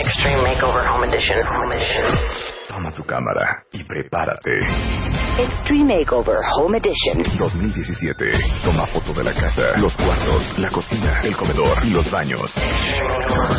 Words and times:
Extreme 0.00 0.42
Makeover 0.42 0.86
Home 0.88 1.06
Edition. 1.08 1.44
Home 1.44 1.74
Edition. 1.76 2.04
Toma 2.68 2.90
tu 2.92 3.04
cámara 3.04 3.62
y 3.72 3.84
prepárate. 3.84 4.50
Extreme 5.38 5.98
Makeover 5.98 6.38
Home 6.56 6.78
Edition. 6.78 7.22
2017. 7.38 8.30
Toma 8.64 8.86
foto 8.86 9.12
de 9.12 9.24
la 9.24 9.34
casa, 9.34 9.76
los 9.76 9.94
cuartos, 9.96 10.58
la 10.58 10.70
cocina, 10.70 11.20
el 11.22 11.36
comedor 11.36 11.84
y 11.84 11.90
los 11.90 12.10
baños. 12.10 12.50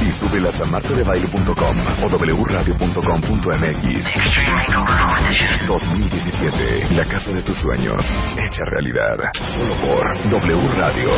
Y 0.01 0.11
súbelas 0.19 0.59
a 0.59 0.65
martadebaile.com 0.65 1.77
o 2.03 2.09
wradio.com.mx. 2.09 3.85
Extreme 4.07 4.51
Makeover 4.51 4.97
Home 4.97 5.27
Edition. 5.27 5.67
2017. 5.67 6.95
La 6.95 7.05
casa 7.05 7.31
de 7.31 7.43
tus 7.43 7.57
sueños. 7.59 8.03
Hecha 8.03 8.63
realidad. 8.71 9.31
Solo 9.53 9.75
por 9.75 10.29
W 10.29 10.73
Radio. 10.73 11.11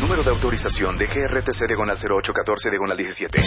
Número 0.00 0.24
de 0.24 0.30
autorización 0.30 0.96
de 0.96 1.06
GRTC 1.06 1.66
Diagonal 1.68 1.96
0814 1.96 2.70
Diagonal 2.70 2.96
17. 2.96 3.38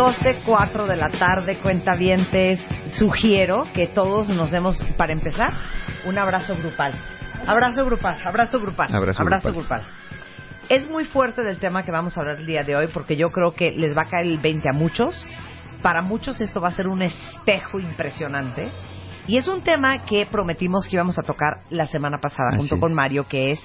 12.04 0.00 0.86
de 0.86 0.96
la 0.96 1.10
tarde, 1.10 1.58
cuentavientes. 1.58 2.58
Sugiero 2.98 3.64
que 3.74 3.86
todos 3.86 4.30
nos 4.30 4.50
demos, 4.50 4.82
para 4.96 5.12
empezar, 5.12 5.52
un 6.06 6.18
abrazo 6.18 6.56
grupal. 6.56 6.94
Abrazo 7.46 7.84
grupal, 7.84 8.18
abrazo 8.24 8.58
grupal. 8.60 8.94
Abrazo 8.94 9.22
grupal. 9.22 9.52
grupal. 9.52 9.82
Es 10.70 10.88
muy 10.88 11.04
fuerte 11.04 11.42
del 11.42 11.58
tema 11.58 11.82
que 11.82 11.90
vamos 11.90 12.16
a 12.16 12.20
hablar 12.22 12.36
el 12.36 12.46
día 12.46 12.62
de 12.62 12.76
hoy 12.76 12.86
porque 12.86 13.14
yo 13.14 13.28
creo 13.28 13.52
que 13.52 13.72
les 13.72 13.94
va 13.94 14.02
a 14.02 14.08
caer 14.08 14.24
el 14.24 14.38
20 14.38 14.70
a 14.70 14.72
muchos. 14.72 15.28
Para 15.82 16.00
muchos 16.00 16.40
esto 16.40 16.62
va 16.62 16.68
a 16.68 16.72
ser 16.72 16.88
un 16.88 17.02
espejo 17.02 17.78
impresionante. 17.78 18.70
Y 19.26 19.36
es 19.36 19.48
un 19.48 19.60
tema 19.60 20.06
que 20.06 20.24
prometimos 20.24 20.88
que 20.88 20.96
íbamos 20.96 21.18
a 21.18 21.22
tocar 21.24 21.64
la 21.68 21.86
semana 21.86 22.20
pasada 22.22 22.52
Así 22.52 22.60
junto 22.60 22.76
es. 22.76 22.80
con 22.80 22.94
Mario, 22.94 23.28
que 23.28 23.50
es, 23.50 23.62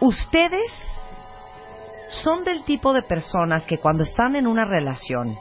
ustedes 0.00 1.01
son 2.12 2.44
del 2.44 2.62
tipo 2.64 2.92
de 2.92 3.02
personas 3.02 3.64
que 3.64 3.78
cuando 3.78 4.04
están 4.04 4.36
en 4.36 4.46
una 4.46 4.64
relación 4.64 5.34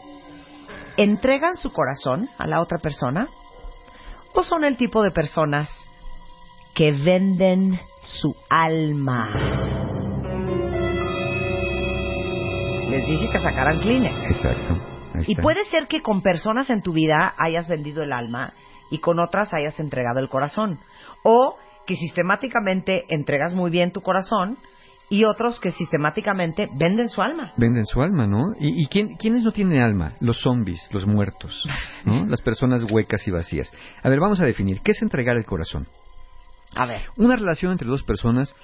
entregan 0.98 1.58
su 1.58 1.72
corazón 1.72 2.30
a 2.40 2.48
la 2.48 2.62
otra 2.62 2.78
persona 2.78 3.28
o 4.34 4.44
son 4.44 4.64
el 4.64 4.78
tipo 4.78 5.04
de 5.04 5.12
personas 5.12 5.70
que 6.74 6.92
venden 6.92 7.80
su 8.04 8.36
alma. 8.50 9.30
Les 12.90 13.06
dije 13.06 13.30
que 13.32 13.40
sacaran 13.40 13.80
Kleenex. 13.82 14.32
Exacto. 14.32 14.78
Y 15.28 15.36
puede 15.36 15.66
ser 15.66 15.88
que 15.88 16.02
con 16.02 16.22
personas 16.22 16.70
en 16.70 16.82
tu 16.82 16.94
vida 16.94 17.34
hayas 17.38 17.68
vendido 17.68 18.02
el 18.02 18.14
alma 18.14 18.54
y 18.90 19.00
con 19.00 19.20
otras 19.20 19.54
hayas 19.54 19.78
entregado 19.80 20.20
el 20.20 20.30
corazón. 20.30 20.80
O 21.24 21.58
que 21.86 21.96
sistemáticamente 21.96 23.06
entregas 23.10 23.54
muy 23.54 23.70
bien 23.70 23.92
tu 23.92 24.02
corazón 24.02 24.58
y 25.12 25.26
otros 25.26 25.60
que 25.60 25.72
sistemáticamente 25.72 26.70
venden 26.80 27.10
su 27.10 27.22
alma. 27.22 27.52
Venden 27.58 27.86
su 27.86 28.02
alma, 28.02 28.26
¿no? 28.26 28.54
¿Y, 28.58 28.82
y 28.82 28.88
quién, 28.88 29.18
quiénes 29.18 29.44
no 29.44 29.52
tienen 29.52 29.82
alma? 29.82 30.14
Los 30.22 30.40
zombies, 30.40 30.88
los 30.92 31.06
muertos, 31.06 31.68
¿no? 32.06 32.26
Las 32.30 32.42
personas 32.42 32.90
huecas 32.90 33.28
y 33.28 33.32
vacías. 33.32 33.70
A 34.02 34.08
ver, 34.08 34.22
vamos 34.22 34.40
a 34.40 34.46
definir. 34.46 34.80
¿Qué 34.80 34.92
es 34.92 35.02
entregar 35.02 35.36
el 35.36 35.46
corazón? 35.46 35.86
A 36.76 36.86
ver. 36.86 37.02
Una 37.18 37.36
relación 37.36 37.74
entre 37.74 37.90
dos 37.90 38.04
personas, 38.04 38.56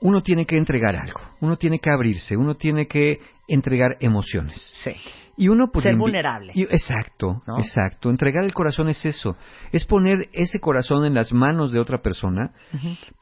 uno 0.00 0.22
tiene 0.22 0.46
que 0.46 0.56
entregar 0.56 0.96
algo, 0.96 1.20
uno 1.42 1.58
tiene 1.58 1.78
que 1.78 1.90
abrirse, 1.90 2.34
uno 2.34 2.54
tiene 2.54 2.86
que 2.86 3.18
entregar 3.46 3.98
emociones. 4.00 4.74
Sí. 4.82 4.92
Y 5.40 5.48
uno 5.48 5.70
pues 5.72 5.84
Ser 5.84 5.96
vulnerable. 5.96 6.52
y- 6.54 6.64
exacto, 6.64 7.40
¿No? 7.46 7.56
exacto. 7.58 8.10
Entregar 8.10 8.44
el 8.44 8.52
corazón 8.52 8.90
es 8.90 9.06
eso, 9.06 9.36
es 9.72 9.86
poner 9.86 10.28
ese 10.34 10.60
corazón 10.60 11.06
en 11.06 11.14
las 11.14 11.32
manos 11.32 11.72
de 11.72 11.80
otra 11.80 12.02
persona, 12.02 12.52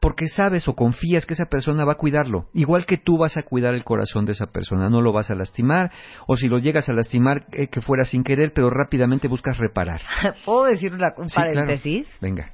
porque 0.01 0.27
sabes 0.27 0.67
o 0.67 0.73
confías 0.75 1.25
que 1.25 1.33
esa 1.33 1.45
persona 1.45 1.85
va 1.85 1.93
a 1.93 1.95
cuidarlo, 1.97 2.47
igual 2.53 2.85
que 2.85 2.97
tú 2.97 3.17
vas 3.17 3.37
a 3.37 3.43
cuidar 3.43 3.73
el 3.73 3.85
corazón 3.85 4.25
de 4.25 4.33
esa 4.33 4.47
persona, 4.47 4.89
no 4.89 4.99
lo 4.99 5.13
vas 5.13 5.31
a 5.31 5.35
lastimar, 5.35 5.91
o 6.27 6.35
si 6.35 6.49
lo 6.49 6.57
llegas 6.59 6.89
a 6.89 6.93
lastimar 6.93 7.45
eh, 7.53 7.67
que 7.71 7.79
fuera 7.79 8.03
sin 8.03 8.25
querer, 8.25 8.51
pero 8.53 8.69
rápidamente 8.69 9.29
buscas 9.29 9.57
reparar. 9.57 10.01
¿Puedo 10.45 10.65
decir 10.65 10.93
una, 10.93 11.13
un 11.15 11.29
Sí, 11.29 11.35
claro. 11.35 11.53
paréntesis? 11.53 12.17
Venga. 12.21 12.51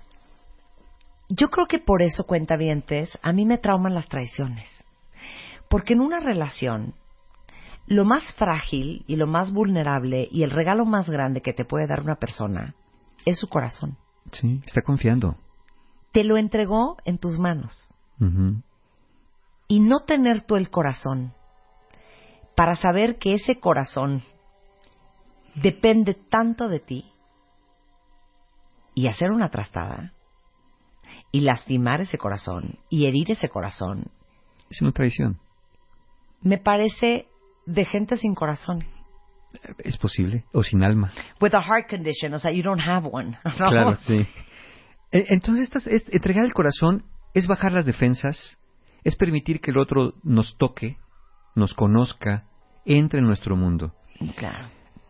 Yo 1.29 1.47
creo 1.47 1.66
que 1.66 1.79
por 1.79 2.03
eso, 2.03 2.23
cuentavientes, 2.25 3.18
a 3.23 3.34
mí 3.34 3.45
me 3.47 3.57
trauman 3.57 3.95
las 3.95 4.07
traiciones. 4.09 4.68
Porque 5.69 5.94
en 5.94 6.01
una 6.01 6.19
relación, 6.19 6.94
lo 7.88 8.03
más 8.06 8.34
frágil 8.34 9.03
y 9.07 9.16
lo 9.16 9.28
más 9.28 9.51
vulnerable 9.51 10.28
y 10.31 10.44
el 10.44 10.51
regalo 10.51 10.85
más 10.85 11.09
grande 11.09 11.41
que 11.41 11.53
te 11.53 11.66
puede 11.66 11.88
dar 11.88 12.01
una 12.01 12.16
persona 12.16 12.75
es 13.25 13.40
su 13.40 13.47
corazón. 13.47 13.97
Sí, 14.31 14.59
está 14.66 14.81
confiando. 14.81 15.35
Te 16.12 16.24
lo 16.24 16.38
entregó 16.38 16.97
en 17.06 17.18
tus 17.18 17.38
manos. 17.38 17.90
Ujú. 18.19 18.62
Y 19.68 19.79
no 19.79 20.01
tener 20.01 20.41
tú 20.41 20.56
el 20.56 20.69
corazón 20.69 21.34
para 22.56 22.75
saber 22.75 23.18
que 23.18 23.34
ese 23.35 23.59
corazón 23.59 24.24
depende 25.56 26.13
tanto 26.29 26.68
de 26.68 26.79
ti 26.79 27.12
y 28.94 29.07
hacer 29.07 29.31
una 29.31 29.50
trastada 29.50 30.13
y 31.31 31.41
lastimar 31.41 32.01
ese 32.01 32.18
corazón 32.18 32.79
y 32.90 33.07
herir 33.07 33.31
ese 33.31 33.50
corazón 33.50 34.06
Es 34.69 34.81
una 34.81 34.91
traición. 34.91 35.38
me 36.41 36.57
parece 36.57 37.28
de 37.65 37.85
gente 37.85 38.17
sin 38.17 38.35
corazón. 38.35 38.83
Es 39.79 39.97
posible, 39.97 40.43
o 40.51 40.63
sin 40.63 40.83
alma. 40.83 41.11
With 41.39 41.53
a 41.53 41.61
heart 41.61 41.89
condition, 41.89 42.33
o 42.33 42.39
sea, 42.39 42.51
you 42.51 42.61
don't 42.63 42.81
have 42.85 43.07
one. 43.09 43.37
¿no? 43.45 43.69
Claro, 43.69 43.95
sí. 43.95 44.25
E- 45.11 45.25
Entonces, 45.29 45.69
entregar 46.11 46.43
el 46.45 46.53
corazón 46.53 47.03
es 47.33 47.47
bajar 47.47 47.71
las 47.71 47.85
defensas, 47.85 48.57
es 49.03 49.15
permitir 49.15 49.61
que 49.61 49.71
el 49.71 49.77
otro 49.77 50.13
nos 50.23 50.57
toque, 50.57 50.97
nos 51.55 51.73
conozca, 51.73 52.43
entre 52.85 53.19
en 53.19 53.25
nuestro 53.25 53.55
mundo. 53.55 53.93
Claro. 54.37 54.69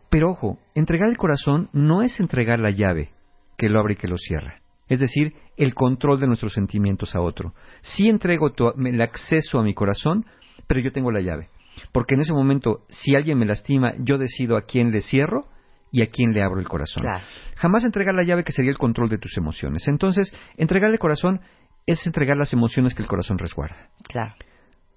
Pero 0.09 0.29
ojo, 0.31 0.59
entregar 0.75 1.09
el 1.09 1.17
corazón 1.17 1.69
no 1.73 2.01
es 2.03 2.19
entregar 2.19 2.59
la 2.59 2.69
llave 2.69 3.09
que 3.57 3.67
lo 3.69 3.79
abre 3.79 3.93
y 3.93 3.97
que 3.97 4.07
lo 4.07 4.17
cierra. 4.17 4.61
Es 4.87 4.99
decir, 4.99 5.33
el 5.57 5.73
control 5.73 6.19
de 6.19 6.27
nuestros 6.27 6.53
sentimientos 6.53 7.15
a 7.15 7.21
otro. 7.21 7.53
Sí 7.81 8.07
entrego 8.09 8.51
tu- 8.53 8.69
el 8.69 9.01
acceso 9.01 9.59
a 9.59 9.63
mi 9.63 9.73
corazón, 9.73 10.25
pero 10.67 10.79
yo 10.81 10.91
tengo 10.91 11.11
la 11.11 11.21
llave. 11.21 11.49
Porque 11.91 12.15
en 12.15 12.21
ese 12.21 12.33
momento, 12.33 12.85
si 12.89 13.15
alguien 13.15 13.37
me 13.37 13.45
lastima, 13.45 13.93
yo 13.99 14.17
decido 14.17 14.57
a 14.57 14.63
quién 14.63 14.91
le 14.91 15.01
cierro 15.01 15.47
y 15.91 16.01
a 16.01 16.07
quién 16.07 16.33
le 16.33 16.43
abro 16.43 16.59
el 16.59 16.67
corazón. 16.67 17.03
Claro. 17.03 17.25
Jamás 17.55 17.85
entregar 17.85 18.13
la 18.15 18.23
llave 18.23 18.43
que 18.43 18.51
sería 18.51 18.71
el 18.71 18.77
control 18.77 19.09
de 19.09 19.17
tus 19.17 19.37
emociones. 19.37 19.87
Entonces, 19.87 20.35
entregar 20.57 20.91
el 20.91 20.99
corazón 20.99 21.41
es 21.85 22.05
entregar 22.05 22.37
las 22.37 22.53
emociones 22.53 22.93
que 22.93 23.01
el 23.01 23.07
corazón 23.07 23.37
resguarda. 23.37 23.89
Claro. 24.03 24.35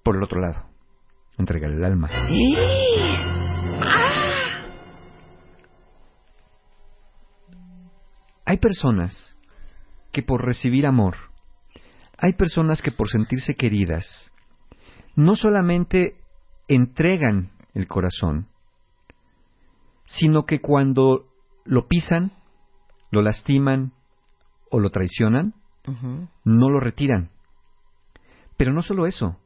Por 0.03 0.15
el 0.15 0.23
otro 0.23 0.41
lado, 0.41 0.65
entregar 1.37 1.71
el 1.71 1.83
alma. 1.83 2.09
Hay 8.45 8.57
personas 8.57 9.37
que 10.11 10.23
por 10.23 10.43
recibir 10.43 10.87
amor, 10.87 11.15
hay 12.17 12.33
personas 12.33 12.81
que 12.81 12.91
por 12.91 13.07
sentirse 13.07 13.53
queridas, 13.53 14.33
no 15.15 15.35
solamente 15.35 16.15
entregan 16.69 17.49
el 17.73 17.87
corazón, 17.87 18.47
sino 20.05 20.45
que 20.45 20.61
cuando 20.61 21.25
lo 21.65 21.87
pisan, 21.87 22.31
lo 23.11 23.21
lastiman 23.21 23.91
o 24.71 24.79
lo 24.79 24.89
traicionan, 24.89 25.53
no 26.45 26.69
lo 26.69 26.79
retiran. 26.79 27.31
Pero 28.57 28.71
no 28.73 28.81
solo 28.81 29.07
eso. 29.07 29.37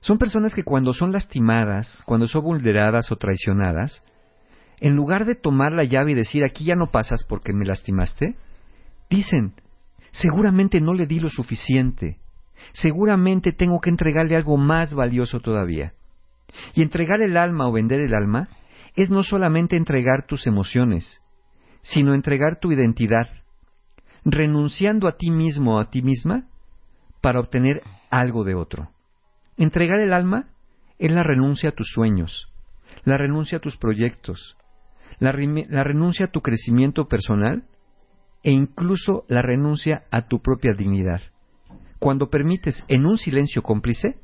Son 0.00 0.16
personas 0.16 0.54
que 0.54 0.62
cuando 0.62 0.92
son 0.92 1.12
lastimadas, 1.12 2.02
cuando 2.06 2.26
son 2.26 2.42
vulneradas 2.42 3.12
o 3.12 3.16
traicionadas, 3.16 4.02
en 4.80 4.94
lugar 4.94 5.26
de 5.26 5.34
tomar 5.34 5.72
la 5.72 5.84
llave 5.84 6.12
y 6.12 6.14
decir 6.14 6.44
aquí 6.44 6.64
ya 6.64 6.76
no 6.76 6.90
pasas 6.90 7.24
porque 7.28 7.52
me 7.52 7.66
lastimaste, 7.66 8.36
dicen, 9.10 9.54
seguramente 10.12 10.80
no 10.80 10.94
le 10.94 11.06
di 11.06 11.20
lo 11.20 11.28
suficiente, 11.28 12.18
seguramente 12.72 13.52
tengo 13.52 13.80
que 13.80 13.90
entregarle 13.90 14.36
algo 14.36 14.56
más 14.56 14.94
valioso 14.94 15.40
todavía. 15.40 15.92
Y 16.74 16.82
entregar 16.82 17.20
el 17.22 17.36
alma 17.36 17.68
o 17.68 17.72
vender 17.72 18.00
el 18.00 18.14
alma 18.14 18.48
es 18.96 19.10
no 19.10 19.22
solamente 19.22 19.76
entregar 19.76 20.26
tus 20.26 20.46
emociones, 20.46 21.22
sino 21.82 22.14
entregar 22.14 22.58
tu 22.58 22.72
identidad, 22.72 23.28
renunciando 24.24 25.08
a 25.08 25.16
ti 25.16 25.30
mismo 25.30 25.76
o 25.76 25.78
a 25.78 25.90
ti 25.90 26.02
misma 26.02 26.48
para 27.20 27.40
obtener 27.40 27.82
algo 28.10 28.44
de 28.44 28.54
otro. 28.54 28.90
Entregar 29.56 30.00
el 30.00 30.12
alma 30.12 30.50
es 30.98 31.12
la 31.12 31.22
renuncia 31.22 31.70
a 31.70 31.72
tus 31.72 31.88
sueños, 31.92 32.52
la 33.04 33.16
renuncia 33.16 33.58
a 33.58 33.60
tus 33.60 33.76
proyectos, 33.76 34.56
la, 35.18 35.32
la 35.32 35.84
renuncia 35.84 36.26
a 36.26 36.30
tu 36.30 36.40
crecimiento 36.40 37.08
personal 37.08 37.64
e 38.42 38.50
incluso 38.50 39.24
la 39.28 39.42
renuncia 39.42 40.04
a 40.10 40.22
tu 40.22 40.40
propia 40.40 40.74
dignidad. 40.76 41.20
Cuando 41.98 42.30
permites 42.30 42.84
en 42.88 43.06
un 43.06 43.18
silencio 43.18 43.62
cómplice 43.62 44.20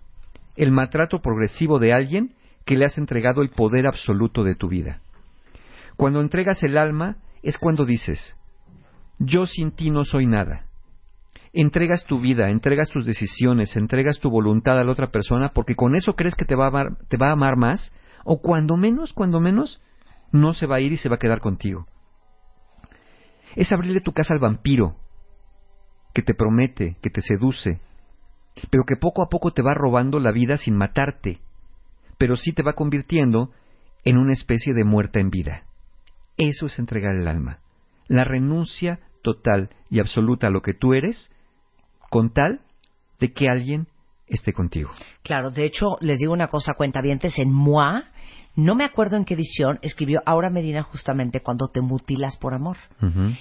el 0.57 0.71
maltrato 0.71 1.21
progresivo 1.21 1.79
de 1.79 1.93
alguien 1.93 2.35
que 2.65 2.77
le 2.77 2.85
has 2.85 2.99
entregado 2.99 3.43
el 3.43 3.51
poder 3.51 3.87
absoluto 3.87 4.45
de 4.45 4.55
tu 4.55 4.69
vida. 4.69 5.01
Cuando 5.97 6.21
entregas 6.21 6.63
el 6.63 6.77
alma 6.79 7.17
es 7.43 7.59
cuando 7.59 7.85
dices, 7.85 8.37
yo 9.19 9.47
sin 9.47 9.73
ti 9.73 9.91
no 9.91 10.05
soy 10.05 10.27
nada. 10.27 10.67
Entregas 11.53 12.05
tu 12.05 12.19
vida, 12.19 12.51
entregas 12.51 12.91
tus 12.91 13.07
decisiones, 13.07 13.77
entregas 13.77 14.19
tu 14.19 14.29
voluntad 14.29 14.79
a 14.79 14.85
la 14.85 14.91
otra 14.91 15.13
persona 15.13 15.51
porque 15.51 15.77
con 15.77 15.95
eso 15.95 16.15
crees 16.15 16.35
que 16.35 16.45
te 16.45 16.57
va 16.57 16.65
a 16.65 16.69
amar, 16.69 16.97
te 17.09 17.17
va 17.17 17.29
a 17.29 17.33
amar 17.33 17.57
más 17.57 17.93
O 18.25 18.41
cuando 18.41 18.77
menos, 18.77 19.13
cuando 19.13 19.39
menos, 19.39 19.81
no 20.33 20.53
se 20.53 20.67
va 20.67 20.77
a 20.77 20.81
ir 20.81 20.93
y 20.93 20.97
se 20.97 21.09
va 21.09 21.17
a 21.17 21.19
quedar 21.19 21.41
contigo. 21.41 21.87
Es 23.55 23.71
abrirle 23.71 24.01
tu 24.01 24.13
casa 24.13 24.35
al 24.35 24.41
vampiro, 24.41 24.97
que 26.13 26.23
te 26.23 26.35
promete, 26.35 26.97
que 27.03 27.11
te 27.11 27.21
seduce, 27.21 27.81
pero 28.71 28.85
que 28.85 28.97
poco 28.97 29.23
a 29.23 29.29
poco 29.29 29.53
te 29.53 29.63
va 29.63 29.75
robando 29.75 30.19
la 30.21 30.33
vida 30.33 30.57
sin 30.57 30.77
matarte, 30.77 31.41
pero 32.19 32.37
sí 32.37 32.53
te 32.53 32.63
va 32.63 32.75
convirtiendo 32.75 33.51
en 34.05 34.19
una 34.19 34.33
especie 34.33 34.75
de 34.75 34.85
muerta 34.85 35.21
en 35.21 35.31
vida. 35.31 35.65
Eso 36.37 36.67
es 36.67 36.79
entregar 36.79 37.15
el 37.15 37.29
alma. 37.29 37.59
La 38.07 38.25
renuncia 38.25 39.01
total 39.23 39.71
y 39.91 40.01
absoluta 40.01 40.49
a 40.49 40.51
lo 40.51 40.63
que 40.63 40.75
tú 40.75 40.95
eres, 40.95 41.33
con 42.11 42.33
tal 42.33 42.61
de 43.19 43.33
que 43.33 43.49
alguien 43.49 43.87
esté 44.27 44.53
contigo. 44.53 44.91
Claro, 45.23 45.51
de 45.51 45.65
hecho, 45.65 45.97
les 46.01 46.19
digo 46.19 46.33
una 46.33 46.49
cosa, 46.49 46.75
cuentavientes, 46.75 47.39
en 47.39 47.51
MOA, 47.51 48.05
no 48.57 48.75
me 48.75 48.85
acuerdo 48.85 49.17
en 49.17 49.25
qué 49.25 49.35
edición, 49.35 49.79
escribió 49.83 50.21
Aura 50.27 50.51
Medina 50.51 50.83
justamente 50.83 51.41
cuando 51.41 51.69
te 51.69 51.81
mutilas 51.81 52.37
por 52.37 52.55
amor. 52.55 52.77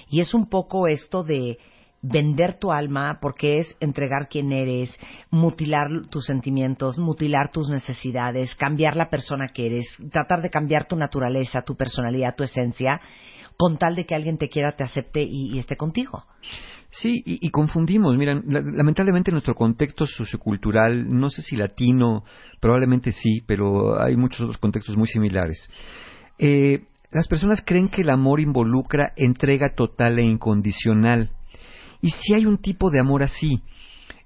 Y 0.08 0.20
es 0.20 0.34
un 0.34 0.48
poco 0.48 0.88
esto 0.88 1.22
de 1.22 1.58
vender 2.06 2.58
tu 2.58 2.70
alma 2.70 3.18
porque 3.20 3.58
es 3.58 3.76
entregar 3.80 4.28
quién 4.28 4.52
eres, 4.52 4.94
mutilar 5.30 5.88
tus 6.10 6.26
sentimientos, 6.26 6.98
mutilar 6.98 7.50
tus 7.50 7.70
necesidades, 7.70 8.54
cambiar 8.54 8.94
la 8.94 9.08
persona 9.08 9.46
que 9.48 9.66
eres, 9.66 9.86
tratar 10.12 10.42
de 10.42 10.50
cambiar 10.50 10.86
tu 10.86 10.96
naturaleza, 10.96 11.62
tu 11.62 11.76
personalidad, 11.76 12.34
tu 12.36 12.44
esencia, 12.44 13.00
con 13.56 13.78
tal 13.78 13.94
de 13.94 14.04
que 14.04 14.14
alguien 14.14 14.36
te 14.36 14.48
quiera, 14.48 14.76
te 14.76 14.84
acepte 14.84 15.22
y, 15.22 15.58
esté 15.58 15.76
contigo. 15.76 16.24
Sí, 16.90 17.22
y, 17.24 17.46
y 17.46 17.50
confundimos. 17.50 18.16
Miren, 18.16 18.42
la- 18.48 18.60
lamentablemente 18.60 19.30
nuestro 19.32 19.54
contexto 19.54 20.06
sociocultural, 20.06 21.08
no 21.08 21.30
sé 21.30 21.40
si 21.40 21.56
latino, 21.56 22.24
probablemente 22.60 23.12
sí, 23.12 23.42
pero 23.46 24.00
hay 24.02 24.16
muchos 24.16 24.42
otros 24.42 24.58
contextos 24.58 24.96
muy 24.96 25.06
similares. 25.08 25.70
Eh, 26.38 26.84
las 27.10 27.28
personas 27.28 27.62
creen 27.64 27.88
que 27.88 28.02
el 28.02 28.10
amor 28.10 28.40
involucra 28.40 29.12
entrega 29.16 29.74
total 29.74 30.18
e 30.18 30.24
incondicional. 30.24 31.30
Y 32.04 32.10
si 32.10 32.34
hay 32.34 32.44
un 32.44 32.58
tipo 32.58 32.90
de 32.90 33.00
amor 33.00 33.22
así. 33.22 33.62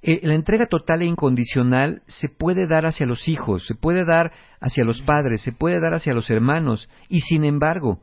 Eh, 0.02 0.18
la 0.24 0.34
entrega 0.34 0.66
total 0.66 1.02
e 1.02 1.04
incondicional 1.04 2.02
se 2.08 2.28
puede 2.28 2.66
dar 2.66 2.86
hacia 2.86 3.06
los 3.06 3.28
hijos, 3.28 3.64
se 3.68 3.76
puede 3.76 4.04
dar 4.04 4.32
hacia 4.60 4.82
los 4.82 5.00
padres, 5.02 5.42
se 5.42 5.52
puede 5.52 5.78
dar 5.78 5.94
hacia 5.94 6.12
los 6.12 6.28
hermanos. 6.28 6.90
Y 7.08 7.20
sin 7.20 7.44
embargo, 7.44 8.00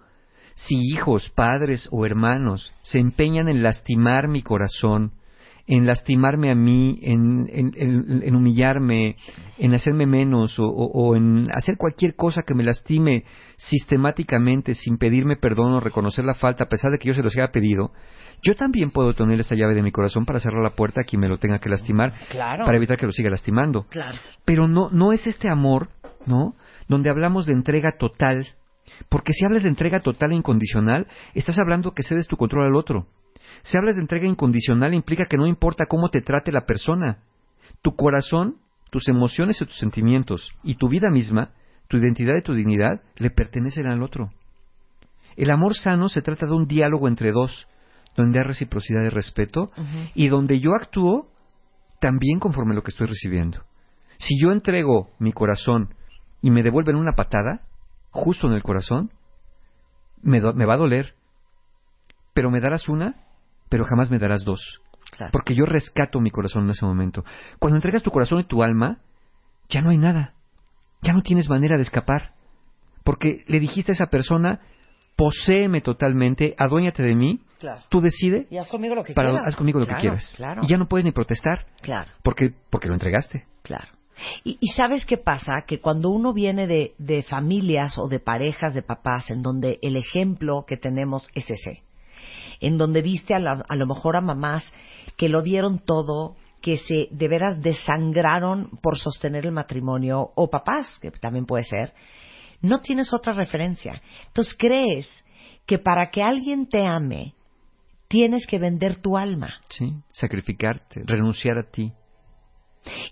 si 0.53 0.75
hijos, 0.77 1.29
padres 1.29 1.89
o 1.91 2.05
hermanos 2.05 2.73
se 2.83 2.99
empeñan 2.99 3.49
en 3.49 3.63
lastimar 3.63 4.29
mi 4.29 4.43
corazón, 4.43 5.11
en 5.67 5.85
lastimarme 5.87 6.51
a 6.51 6.55
mí, 6.55 6.99
en, 7.01 7.47
en- 7.51 7.71
en- 7.75 8.21
en 8.23 8.35
humillarme, 8.35 9.15
en 9.57 9.73
hacerme 9.73 10.05
menos 10.05 10.59
o, 10.59 10.65
o- 10.65 10.91
o 10.91 11.15
en 11.15 11.49
hacer 11.53 11.75
cualquier 11.77 12.15
cosa 12.15 12.43
que 12.43 12.53
me 12.53 12.63
lastime 12.63 13.23
sistemáticamente 13.57 14.73
sin 14.73 14.97
pedirme 14.97 15.37
perdón 15.37 15.73
o 15.73 15.79
reconocer 15.79 16.23
la 16.25 16.33
falta 16.33 16.63
a 16.65 16.69
pesar 16.69 16.91
de 16.91 16.97
que 16.97 17.07
yo 17.07 17.13
se 17.13 17.23
los 17.23 17.35
haya 17.35 17.51
pedido, 17.51 17.91
yo 18.43 18.55
también 18.55 18.91
puedo 18.91 19.13
tener 19.13 19.39
esta 19.39 19.55
llave 19.55 19.73
de 19.75 19.81
mi 19.81 19.91
corazón 19.91 20.25
para 20.25 20.39
cerrar 20.39 20.61
la 20.63 20.75
puerta 20.75 21.01
a 21.01 21.03
quien 21.03 21.19
me 21.21 21.27
lo 21.29 21.37
tenga 21.39 21.59
que 21.59 21.69
lastimar, 21.69 22.13
Claro. 22.29 22.65
para 22.65 22.77
evitar 22.77 22.97
que 22.97 23.05
lo 23.05 23.11
siga 23.11 23.29
lastimando. 23.29 23.85
Claro. 23.89 24.17
Pero 24.45 24.67
no, 24.67 24.89
no 24.91 25.13
es 25.13 25.25
este 25.27 25.49
amor, 25.49 25.89
¿no? 26.25 26.53
Donde 26.87 27.09
hablamos 27.09 27.45
de 27.45 27.53
entrega 27.53 27.93
total. 27.97 28.47
Porque 29.09 29.33
si 29.33 29.43
hablas 29.45 29.63
de 29.63 29.69
entrega 29.69 30.01
total 30.01 30.31
e 30.31 30.35
incondicional, 30.35 31.07
estás 31.33 31.57
hablando 31.59 31.91
que 31.93 32.03
cedes 32.03 32.27
tu 32.27 32.37
control 32.37 32.65
al 32.65 32.75
otro. 32.75 33.07
Si 33.65 33.77
hablas 33.77 33.95
de 33.95 34.01
entrega 34.01 34.27
incondicional, 34.27 34.93
implica 34.93 35.25
que 35.25 35.37
no 35.37 35.47
importa 35.47 35.85
cómo 35.89 36.09
te 36.09 36.21
trate 36.21 36.51
la 36.51 36.67
persona. 36.67 37.23
Tu 37.81 37.95
corazón, 37.95 38.57
tus 38.91 39.09
emociones 39.09 39.59
y 39.59 39.65
tus 39.65 39.77
sentimientos, 39.79 40.51
y 40.63 40.75
tu 40.75 40.87
vida 40.87 41.09
misma, 41.09 41.49
tu 41.87 41.97
identidad 41.97 42.35
y 42.35 42.43
tu 42.43 42.53
dignidad, 42.53 43.01
le 43.15 43.31
pertenecen 43.31 43.87
al 43.87 44.03
otro. 44.03 44.29
El 45.35 45.49
amor 45.49 45.75
sano 45.75 46.09
se 46.09 46.21
trata 46.21 46.45
de 46.45 46.53
un 46.53 46.67
diálogo 46.67 47.07
entre 47.07 47.31
dos, 47.31 47.67
donde 48.15 48.37
hay 48.37 48.45
reciprocidad 48.45 49.01
y 49.03 49.09
respeto, 49.09 49.71
y 50.13 50.27
donde 50.27 50.59
yo 50.59 50.75
actúo 50.79 51.31
también 51.99 52.39
conforme 52.39 52.73
a 52.73 52.75
lo 52.75 52.83
que 52.83 52.91
estoy 52.91 53.07
recibiendo. 53.07 53.63
Si 54.19 54.39
yo 54.39 54.51
entrego 54.51 55.09
mi 55.17 55.31
corazón 55.31 55.95
y 56.39 56.51
me 56.51 56.61
devuelven 56.61 56.97
una 56.97 57.13
patada, 57.13 57.61
justo 58.11 58.47
en 58.47 58.53
el 58.53 58.61
corazón, 58.61 59.09
me, 60.21 60.39
va 60.39 60.73
a 60.73 60.77
doler. 60.77 61.15
Pero 62.35 62.51
me 62.51 62.61
darás 62.61 62.87
una, 62.87 63.24
pero 63.69 63.85
jamás 63.85 64.09
me 64.11 64.19
darás 64.19 64.43
dos. 64.43 64.81
Claro. 65.11 65.31
Porque 65.31 65.55
yo 65.55 65.65
rescato 65.65 66.19
mi 66.19 66.29
corazón 66.31 66.65
en 66.65 66.71
ese 66.71 66.85
momento. 66.85 67.23
Cuando 67.59 67.77
entregas 67.77 68.03
tu 68.03 68.11
corazón 68.11 68.39
y 68.39 68.43
tu 68.45 68.63
alma, 68.63 68.97
ya 69.69 69.81
no 69.81 69.89
hay 69.91 69.97
nada. 69.97 70.33
Ya 71.01 71.13
no 71.13 71.21
tienes 71.21 71.49
manera 71.49 71.75
de 71.77 71.83
escapar. 71.83 72.33
Porque 73.03 73.43
le 73.47 73.59
dijiste 73.59 73.91
a 73.91 73.95
esa 73.95 74.07
persona, 74.07 74.59
poséeme 75.15 75.81
totalmente, 75.81 76.55
aduéñate 76.57 77.03
de 77.03 77.15
mí, 77.15 77.39
Claro. 77.59 77.81
tú 77.89 78.01
decide, 78.01 78.47
Y 78.49 78.57
haz 78.57 78.69
conmigo 78.69 78.95
lo 78.95 79.03
que 79.03 79.13
para, 79.13 79.29
quieras. 79.29 79.47
haz 79.47 79.55
conmigo 79.55 79.79
lo 79.79 79.85
Claro, 79.85 79.97
que 79.99 80.07
quieras. 80.07 80.33
Claro. 80.35 80.61
Y 80.63 80.67
ya 80.67 80.77
no 80.77 80.87
puedes 80.87 81.05
ni 81.05 81.11
protestar, 81.11 81.65
Claro. 81.81 82.11
porque, 82.23 82.53
porque 82.69 82.87
lo 82.87 82.93
entregaste. 82.95 83.45
Claro. 83.63 83.87
Y, 84.43 84.57
y 84.59 84.67
sabes 84.69 85.05
qué 85.05 85.17
pasa? 85.17 85.63
Que 85.67 85.79
cuando 85.79 86.09
uno 86.09 86.33
viene 86.33 86.67
de, 86.67 86.93
de 86.97 87.21
familias 87.23 87.97
o 87.97 88.07
de 88.07 88.19
parejas 88.19 88.73
de 88.73 88.81
papás 88.81 89.29
en 89.29 89.41
donde 89.41 89.77
el 89.81 89.97
ejemplo 89.97 90.65
que 90.67 90.77
tenemos 90.77 91.29
es 91.33 91.49
ese, 91.49 91.83
en 92.59 92.77
donde 92.77 93.01
viste 93.01 93.33
a, 93.33 93.39
la- 93.39 93.65
a 93.67 93.75
lo 93.75 93.85
mejor 93.87 94.15
a 94.15 94.21
mamás 94.21 94.71
que 95.17 95.29
lo 95.29 95.41
dieron 95.41 95.79
todo, 95.79 96.35
que 96.61 96.77
se 96.77 97.07
de 97.11 97.27
veras 97.27 97.61
desangraron 97.61 98.71
por 98.81 98.97
sostener 98.97 99.45
el 99.45 99.51
matrimonio, 99.51 100.31
o 100.35 100.49
papás, 100.49 100.97
que 100.99 101.11
también 101.11 101.45
puede 101.45 101.63
ser, 101.63 101.93
no 102.61 102.79
tienes 102.81 103.13
otra 103.13 103.33
referencia. 103.33 104.01
Entonces 104.27 104.55
crees 104.57 105.07
que 105.65 105.77
para 105.77 106.09
que 106.09 106.23
alguien 106.23 106.67
te 106.67 106.85
ame, 106.85 107.33
tienes 108.07 108.47
que 108.47 108.59
vender 108.59 108.97
tu 109.01 109.17
alma. 109.17 109.53
Sí, 109.69 109.93
sacrificarte, 110.11 111.01
renunciar 111.05 111.57
a 111.57 111.69
ti. 111.69 111.91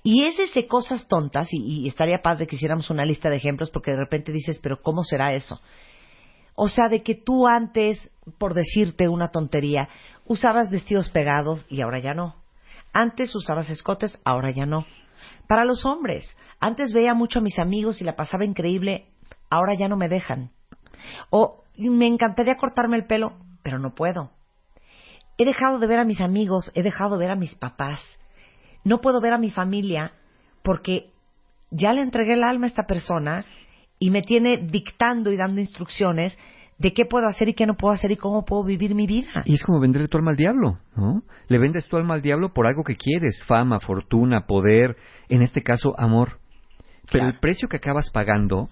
Y 0.03 0.23
es 0.25 0.37
ese 0.39 0.67
cosas 0.67 1.07
tontas, 1.07 1.47
y, 1.51 1.81
y 1.83 1.87
estaría 1.87 2.21
padre 2.21 2.45
que 2.45 2.55
hiciéramos 2.55 2.89
una 2.91 3.05
lista 3.05 3.29
de 3.29 3.37
ejemplos, 3.37 3.71
porque 3.71 3.91
de 3.91 3.97
repente 3.97 4.31
dices, 4.31 4.59
pero 4.61 4.81
¿cómo 4.81 5.03
será 5.03 5.33
eso? 5.33 5.59
O 6.55 6.67
sea, 6.67 6.87
de 6.89 7.03
que 7.03 7.15
tú 7.15 7.47
antes, 7.47 8.11
por 8.37 8.53
decirte 8.53 9.07
una 9.07 9.29
tontería, 9.29 9.89
usabas 10.25 10.69
vestidos 10.69 11.09
pegados 11.09 11.65
y 11.69 11.81
ahora 11.81 11.99
ya 11.99 12.13
no. 12.13 12.35
Antes 12.93 13.35
usabas 13.35 13.69
escotes, 13.69 14.19
ahora 14.23 14.51
ya 14.51 14.65
no. 14.65 14.85
Para 15.47 15.65
los 15.65 15.85
hombres, 15.85 16.37
antes 16.59 16.93
veía 16.93 17.13
mucho 17.13 17.39
a 17.39 17.41
mis 17.41 17.59
amigos 17.59 18.01
y 18.01 18.03
la 18.03 18.15
pasaba 18.15 18.45
increíble, 18.45 19.07
ahora 19.49 19.73
ya 19.73 19.87
no 19.87 19.97
me 19.97 20.09
dejan. 20.09 20.51
O 21.29 21.63
me 21.77 22.07
encantaría 22.07 22.57
cortarme 22.57 22.97
el 22.97 23.05
pelo, 23.05 23.33
pero 23.63 23.79
no 23.79 23.95
puedo. 23.95 24.31
He 25.37 25.45
dejado 25.45 25.79
de 25.79 25.87
ver 25.87 25.99
a 25.99 26.05
mis 26.05 26.21
amigos, 26.21 26.71
he 26.75 26.83
dejado 26.83 27.17
de 27.17 27.25
ver 27.25 27.31
a 27.31 27.35
mis 27.35 27.55
papás, 27.55 27.99
no 28.83 29.01
puedo 29.01 29.19
ver 29.21 29.33
a 29.33 29.37
mi 29.37 29.49
familia 29.49 30.13
porque 30.61 31.11
ya 31.71 31.93
le 31.93 32.01
entregué 32.01 32.33
el 32.33 32.43
alma 32.43 32.67
a 32.67 32.69
esta 32.69 32.83
persona 32.83 33.45
y 34.05 34.11
me 34.11 34.21
tiene 34.21 34.57
dictando 34.57 35.31
y 35.31 35.37
dando 35.37 35.61
instrucciones 35.61 36.37
de 36.77 36.91
qué 36.93 37.05
puedo 37.05 37.25
hacer 37.27 37.47
y 37.47 37.53
qué 37.53 37.65
no 37.65 37.75
puedo 37.75 37.93
hacer 37.93 38.11
y 38.11 38.17
cómo 38.17 38.43
puedo 38.43 38.65
vivir 38.65 38.93
mi 38.95 39.07
vida. 39.07 39.43
Y 39.45 39.53
es 39.53 39.63
como 39.63 39.79
venderle 39.79 40.09
tu 40.09 40.17
alma 40.17 40.31
al 40.31 40.37
diablo, 40.37 40.79
¿no? 40.97 41.21
Le 41.47 41.57
vendes 41.57 41.87
tu 41.87 41.95
alma 41.95 42.15
al 42.15 42.21
diablo 42.21 42.51
por 42.53 42.67
algo 42.67 42.83
que 42.83 42.97
quieres, 42.97 43.41
fama, 43.47 43.79
fortuna, 43.79 44.45
poder, 44.45 44.97
en 45.29 45.41
este 45.41 45.61
caso 45.63 45.93
amor. 45.97 46.39
Pero 47.11 47.23
Claro. 47.23 47.27
el 47.29 47.39
precio 47.39 47.69
que 47.69 47.77
acabas 47.77 48.09
pagando 48.11 48.67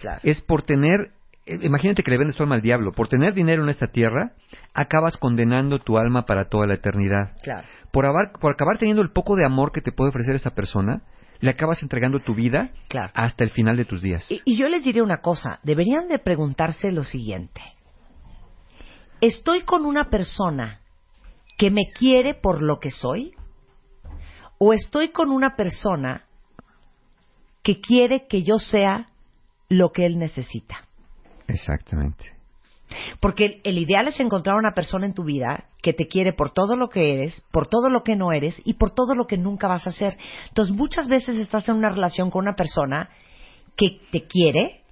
Claro. 0.00 0.20
es 0.22 0.40
por 0.42 0.62
tener, 0.62 1.10
eh, 1.46 1.58
imagínate 1.62 2.04
que 2.04 2.10
le 2.12 2.18
vendes 2.18 2.36
tu 2.36 2.44
alma 2.44 2.54
al 2.54 2.62
diablo, 2.62 2.92
por 2.92 3.08
tener 3.08 3.34
dinero 3.34 3.64
en 3.64 3.70
esta 3.70 3.88
tierra, 3.88 4.32
acabas 4.72 5.16
condenando 5.16 5.78
tu 5.80 5.98
alma 5.98 6.26
para 6.26 6.48
toda 6.48 6.66
la 6.68 6.74
eternidad. 6.74 7.32
Claro. 7.42 7.66
Por, 7.90 8.04
abar- 8.04 8.38
por 8.40 8.52
acabar 8.52 8.78
teniendo 8.78 9.02
el 9.02 9.10
poco 9.10 9.34
de 9.34 9.44
amor 9.44 9.72
que 9.72 9.80
te 9.80 9.90
puede 9.90 10.10
ofrecer 10.10 10.36
esa 10.36 10.50
persona, 10.50 11.02
le 11.40 11.50
acabas 11.50 11.82
entregando 11.82 12.18
tu 12.20 12.34
vida 12.34 12.70
Claro. 12.88 13.12
hasta 13.14 13.44
el 13.44 13.50
final 13.50 13.76
de 13.76 13.84
tus 13.84 14.02
días. 14.02 14.30
Y, 14.30 14.40
y 14.44 14.56
yo 14.56 14.68
les 14.68 14.84
diré 14.84 15.02
una 15.02 15.20
cosa, 15.20 15.60
deberían 15.62 16.08
de 16.08 16.18
preguntarse 16.18 16.90
lo 16.92 17.04
siguiente. 17.04 17.60
¿Estoy 19.20 19.62
con 19.62 19.86
una 19.86 20.10
persona 20.10 20.80
que 21.58 21.70
me 21.70 21.90
quiere 21.94 22.34
por 22.34 22.62
lo 22.62 22.78
que 22.78 22.90
soy? 22.90 23.34
¿O 24.58 24.72
estoy 24.72 25.08
con 25.08 25.30
una 25.30 25.56
persona 25.56 26.24
que 27.62 27.80
quiere 27.80 28.26
que 28.28 28.42
yo 28.42 28.58
sea 28.58 29.08
lo 29.68 29.90
que 29.90 30.06
él 30.06 30.18
necesita? 30.18 30.86
Exactamente. 31.48 32.35
Porque 33.20 33.60
el, 33.64 33.78
ideal 33.78 34.08
es 34.08 34.20
encontrar 34.20 34.56
una 34.56 34.72
persona 34.72 35.06
en 35.06 35.14
tu 35.14 35.24
vida 35.24 35.64
que 35.82 35.92
te 35.92 36.06
quiere 36.06 36.32
por 36.32 36.50
todo 36.50 36.76
lo 36.76 36.88
que 36.88 37.14
eres, 37.14 37.44
por 37.52 37.66
todo 37.66 37.90
lo 37.90 38.02
que 38.02 38.16
no 38.16 38.32
eres 38.32 38.60
y 38.64 38.74
por 38.74 38.92
todo 38.92 39.14
lo 39.14 39.26
que 39.26 39.36
nunca 39.36 39.68
vas 39.68 39.86
a 39.86 39.90
hacer. 39.90 40.16
Entonces 40.48 40.74
muchas 40.74 41.08
veces 41.08 41.36
estás 41.36 41.68
en 41.68 41.76
una 41.76 41.90
relación 41.90 42.30
con 42.30 42.42
una 42.42 42.54
persona 42.54 43.10
que 43.76 44.00
te 44.10 44.26
quiere 44.26 44.82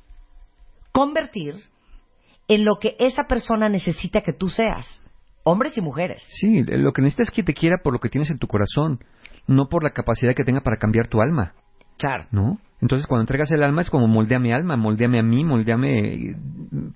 convertir 0.92 1.56
en 2.48 2.64
lo 2.64 2.76
que 2.78 2.96
esa 2.98 3.24
persona 3.24 3.68
necesita 3.68 4.20
que 4.20 4.32
tú 4.32 4.48
seas, 4.48 5.02
hombres 5.44 5.76
y 5.78 5.80
mujeres. 5.80 6.22
Sí, 6.40 6.62
lo 6.62 6.92
que 6.92 7.02
necesitas 7.02 7.28
es 7.28 7.34
que 7.34 7.42
te 7.42 7.54
quiera 7.54 7.78
por 7.82 7.92
lo 7.92 8.00
que 8.00 8.10
tienes 8.10 8.30
en 8.30 8.38
tu 8.38 8.46
corazón, 8.46 9.00
no 9.46 9.68
por 9.68 9.82
la 9.82 9.90
capacidad 9.90 10.34
que 10.34 10.44
tenga 10.44 10.60
para 10.60 10.76
cambiar 10.76 11.08
tu 11.08 11.20
alma. 11.20 11.54
Claro. 11.98 12.24
¿no? 12.30 12.58
Entonces, 12.80 13.06
cuando 13.06 13.22
entregas 13.22 13.50
el 13.52 13.62
alma 13.62 13.80
es 13.82 13.88
como 13.88 14.06
moldea 14.08 14.38
mi 14.38 14.52
alma, 14.52 14.76
moldeame 14.76 15.18
a 15.18 15.22
mí, 15.22 15.42
moldeame, 15.44 16.36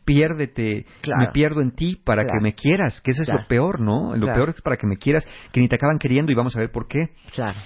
piérdete, 0.04 0.84
Claro. 1.00 1.20
me 1.26 1.32
pierdo 1.32 1.62
en 1.62 1.70
ti 1.70 1.96
para 2.04 2.24
Claro. 2.24 2.38
que 2.38 2.42
me 2.44 2.54
quieras, 2.54 3.00
que 3.00 3.12
eso 3.12 3.22
es 3.22 3.28
Claro. 3.28 3.42
lo 3.42 3.48
peor, 3.48 3.80
¿no? 3.80 4.14
Lo 4.16 4.26
peor 4.26 4.50
es 4.50 4.60
para 4.60 4.76
que 4.76 4.86
me 4.86 4.96
quieras, 4.98 5.26
que 5.52 5.60
ni 5.60 5.68
te 5.68 5.76
acaban 5.76 5.98
queriendo 5.98 6.30
y 6.30 6.34
vamos 6.34 6.54
a 6.56 6.60
ver 6.60 6.70
por 6.70 6.88
qué. 6.88 7.10
Claro. 7.34 7.58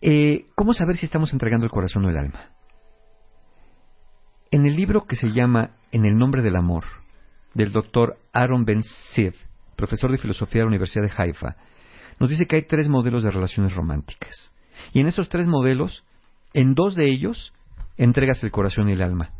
Eh, 0.00 0.46
¿Cómo 0.54 0.72
saber 0.72 0.96
si 0.96 1.04
estamos 1.04 1.32
entregando 1.34 1.66
el 1.66 1.70
corazón 1.72 2.04
o 2.06 2.08
el 2.08 2.16
alma? 2.16 2.46
En 4.50 4.66
el 4.66 4.74
libro 4.74 5.02
que 5.02 5.16
se 5.16 5.28
llama 5.28 5.70
En 5.92 6.04
el 6.06 6.14
nombre 6.14 6.40
del 6.42 6.56
amor, 6.56 6.84
del 7.54 7.72
doctor 7.72 8.16
Aaron 8.32 8.64
Ben 8.64 8.82
Siv, 8.84 9.34
profesor 9.76 10.10
de 10.12 10.18
filosofía 10.18 10.60
de 10.60 10.64
la 10.64 10.68
Universidad 10.68 11.04
de 11.04 11.12
Haifa, 11.16 11.56
nos 12.20 12.30
dice 12.30 12.46
que 12.46 12.56
hay 12.56 12.62
tres 12.62 12.88
modelos 12.88 13.22
de 13.24 13.30
relaciones 13.30 13.74
románticas. 13.74 14.54
Y 14.92 15.00
en 15.00 15.08
esos 15.08 15.28
tres 15.28 15.46
modelos, 15.48 16.04
en 16.54 16.74
dos 16.74 16.94
de 16.94 17.10
ellos, 17.10 17.52
entregas 17.96 18.42
el 18.42 18.50
corazón 18.50 18.88
y 18.88 18.92
el 18.92 19.02
alma. 19.02 19.30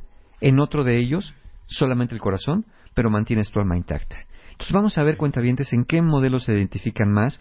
En 0.40 0.60
otro 0.60 0.84
de 0.84 0.98
ellos, 0.98 1.34
solamente 1.66 2.14
el 2.14 2.20
corazón, 2.20 2.64
pero 2.94 3.10
mantienes 3.10 3.50
tu 3.50 3.60
alma 3.60 3.76
intacta. 3.76 4.16
Entonces 4.52 4.72
vamos 4.72 4.98
a 4.98 5.02
ver, 5.04 5.16
cuentavientes, 5.16 5.72
en 5.72 5.84
qué 5.84 6.02
modelos 6.02 6.44
se 6.44 6.52
identifican 6.52 7.10
más. 7.12 7.40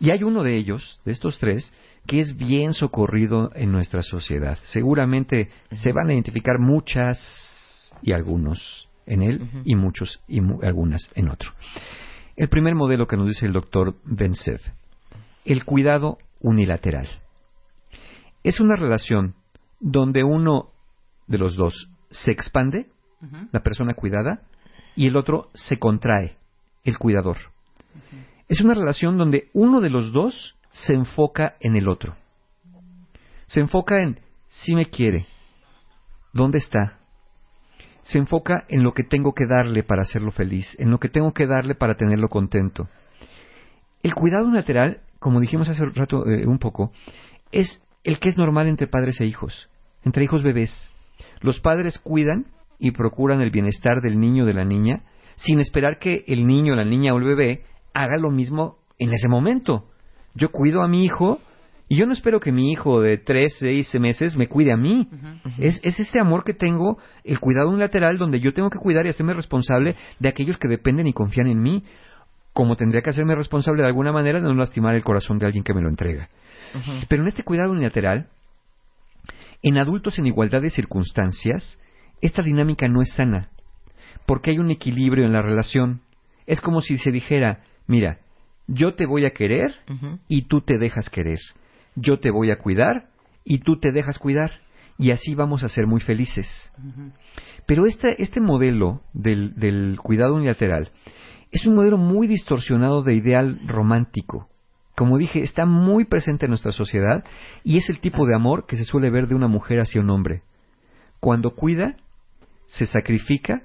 Y 0.00 0.10
hay 0.10 0.22
uno 0.22 0.42
de 0.42 0.56
ellos, 0.56 1.00
de 1.04 1.12
estos 1.12 1.38
tres, 1.38 1.72
que 2.06 2.20
es 2.20 2.36
bien 2.36 2.72
socorrido 2.72 3.50
en 3.54 3.70
nuestra 3.72 4.02
sociedad. 4.02 4.58
Seguramente 4.64 5.50
se 5.72 5.92
van 5.92 6.08
a 6.08 6.12
identificar 6.14 6.58
muchas 6.58 7.18
y 8.02 8.12
algunos 8.12 8.88
en 9.06 9.22
él 9.22 9.48
y 9.64 9.74
muchos 9.74 10.20
y 10.28 10.40
mu- 10.40 10.60
algunas 10.62 11.10
en 11.14 11.28
otro. 11.28 11.50
El 12.36 12.48
primer 12.48 12.74
modelo 12.74 13.06
que 13.06 13.16
nos 13.16 13.28
dice 13.28 13.46
el 13.46 13.52
doctor 13.52 13.96
Bensev, 14.04 14.60
el 15.44 15.64
cuidado 15.64 16.18
unilateral. 16.40 17.08
Es 18.42 18.60
una 18.60 18.76
relación 18.76 19.34
donde 19.80 20.24
uno 20.24 20.70
de 21.26 21.38
los 21.38 21.56
dos 21.56 21.90
se 22.10 22.32
expande, 22.32 22.86
la 23.52 23.62
persona 23.62 23.94
cuidada, 23.94 24.42
y 24.96 25.06
el 25.06 25.16
otro 25.16 25.50
se 25.54 25.78
contrae, 25.78 26.36
el 26.84 26.98
cuidador. 26.98 27.36
Es 28.48 28.60
una 28.60 28.74
relación 28.74 29.16
donde 29.16 29.48
uno 29.52 29.80
de 29.80 29.90
los 29.90 30.12
dos 30.12 30.56
se 30.72 30.94
enfoca 30.94 31.56
en 31.60 31.76
el 31.76 31.88
otro. 31.88 32.16
Se 33.46 33.60
enfoca 33.60 34.02
en 34.02 34.20
si 34.48 34.74
me 34.74 34.86
quiere, 34.86 35.26
dónde 36.32 36.58
está. 36.58 36.98
Se 38.02 38.18
enfoca 38.18 38.64
en 38.68 38.82
lo 38.82 38.92
que 38.92 39.04
tengo 39.04 39.34
que 39.34 39.46
darle 39.46 39.82
para 39.82 40.02
hacerlo 40.02 40.30
feliz, 40.30 40.74
en 40.78 40.90
lo 40.90 40.98
que 40.98 41.08
tengo 41.08 41.32
que 41.32 41.46
darle 41.46 41.74
para 41.74 41.94
tenerlo 41.94 42.28
contento. 42.28 42.88
El 44.02 44.14
cuidado 44.14 44.46
unilateral, 44.46 45.02
como 45.18 45.40
dijimos 45.40 45.68
hace 45.68 45.84
rato 45.84 46.26
eh, 46.26 46.46
un 46.46 46.58
poco, 46.58 46.92
es 47.52 47.82
el 48.04 48.18
que 48.18 48.28
es 48.28 48.36
normal 48.36 48.66
entre 48.66 48.86
padres 48.86 49.20
e 49.20 49.26
hijos, 49.26 49.68
entre 50.04 50.24
hijos 50.24 50.42
bebés. 50.42 50.90
Los 51.40 51.60
padres 51.60 51.98
cuidan 51.98 52.46
y 52.78 52.92
procuran 52.92 53.40
el 53.40 53.50
bienestar 53.50 54.00
del 54.02 54.18
niño 54.18 54.44
o 54.44 54.46
de 54.46 54.54
la 54.54 54.64
niña 54.64 55.02
sin 55.36 55.60
esperar 55.60 55.98
que 55.98 56.24
el 56.26 56.46
niño, 56.46 56.74
la 56.74 56.84
niña 56.84 57.14
o 57.14 57.18
el 57.18 57.24
bebé 57.24 57.64
haga 57.94 58.16
lo 58.16 58.30
mismo 58.30 58.76
en 58.98 59.12
ese 59.12 59.28
momento. 59.28 59.86
Yo 60.34 60.50
cuido 60.50 60.82
a 60.82 60.88
mi 60.88 61.04
hijo 61.04 61.40
y 61.88 61.96
yo 61.96 62.06
no 62.06 62.12
espero 62.12 62.40
que 62.40 62.52
mi 62.52 62.70
hijo 62.70 63.00
de 63.00 63.18
tres, 63.18 63.56
seis 63.58 63.92
meses 63.98 64.36
me 64.36 64.48
cuide 64.48 64.72
a 64.72 64.76
mí. 64.76 65.08
es, 65.58 65.80
es 65.82 65.98
este 65.98 66.20
amor 66.20 66.44
que 66.44 66.54
tengo, 66.54 66.98
el 67.24 67.40
cuidado 67.40 67.68
unilateral, 67.68 68.16
donde 68.16 68.40
yo 68.40 68.52
tengo 68.52 68.70
que 68.70 68.78
cuidar 68.78 69.06
y 69.06 69.08
hacerme 69.08 69.34
responsable 69.34 69.96
de 70.18 70.28
aquellos 70.28 70.56
que 70.58 70.68
dependen 70.68 71.08
y 71.08 71.12
confían 71.12 71.48
en 71.48 71.60
mí, 71.60 71.82
como 72.52 72.76
tendría 72.76 73.02
que 73.02 73.10
hacerme 73.10 73.34
responsable 73.34 73.82
de 73.82 73.88
alguna 73.88 74.12
manera 74.12 74.40
de 74.40 74.46
no 74.46 74.54
lastimar 74.54 74.94
el 74.94 75.02
corazón 75.02 75.38
de 75.38 75.46
alguien 75.46 75.64
que 75.64 75.74
me 75.74 75.80
lo 75.80 75.88
entrega. 75.88 76.28
Pero 77.08 77.22
en 77.22 77.28
este 77.28 77.42
cuidado 77.42 77.72
unilateral, 77.72 78.28
en 79.62 79.78
adultos 79.78 80.18
en 80.18 80.26
igualdad 80.26 80.62
de 80.62 80.70
circunstancias, 80.70 81.78
esta 82.20 82.42
dinámica 82.42 82.88
no 82.88 83.02
es 83.02 83.12
sana, 83.12 83.50
porque 84.26 84.50
hay 84.50 84.58
un 84.58 84.70
equilibrio 84.70 85.24
en 85.24 85.32
la 85.32 85.42
relación. 85.42 86.02
Es 86.46 86.60
como 86.60 86.80
si 86.80 86.98
se 86.98 87.10
dijera, 87.10 87.64
mira, 87.86 88.18
yo 88.66 88.94
te 88.94 89.06
voy 89.06 89.26
a 89.26 89.30
querer 89.30 89.74
y 90.28 90.42
tú 90.42 90.60
te 90.60 90.78
dejas 90.78 91.10
querer. 91.10 91.38
Yo 91.96 92.20
te 92.20 92.30
voy 92.30 92.50
a 92.50 92.58
cuidar 92.58 93.08
y 93.44 93.58
tú 93.58 93.78
te 93.78 93.90
dejas 93.92 94.18
cuidar. 94.18 94.50
Y 94.98 95.12
así 95.12 95.34
vamos 95.34 95.64
a 95.64 95.68
ser 95.68 95.86
muy 95.86 96.00
felices. 96.00 96.72
Pero 97.66 97.86
este, 97.86 98.22
este 98.22 98.40
modelo 98.40 99.00
del, 99.14 99.54
del 99.54 99.98
cuidado 100.00 100.34
unilateral 100.34 100.90
es 101.50 101.66
un 101.66 101.74
modelo 101.74 101.96
muy 101.96 102.26
distorsionado 102.26 103.02
de 103.02 103.14
ideal 103.14 103.60
romántico. 103.66 104.49
Como 105.00 105.16
dije, 105.16 105.42
está 105.42 105.64
muy 105.64 106.04
presente 106.04 106.44
en 106.44 106.50
nuestra 106.50 106.72
sociedad 106.72 107.24
y 107.64 107.78
es 107.78 107.88
el 107.88 108.00
tipo 108.00 108.26
de 108.26 108.34
amor 108.36 108.66
que 108.66 108.76
se 108.76 108.84
suele 108.84 109.08
ver 109.08 109.28
de 109.28 109.34
una 109.34 109.48
mujer 109.48 109.80
hacia 109.80 110.02
un 110.02 110.10
hombre. 110.10 110.42
Cuando 111.20 111.54
cuida, 111.54 111.96
se 112.66 112.84
sacrifica 112.84 113.62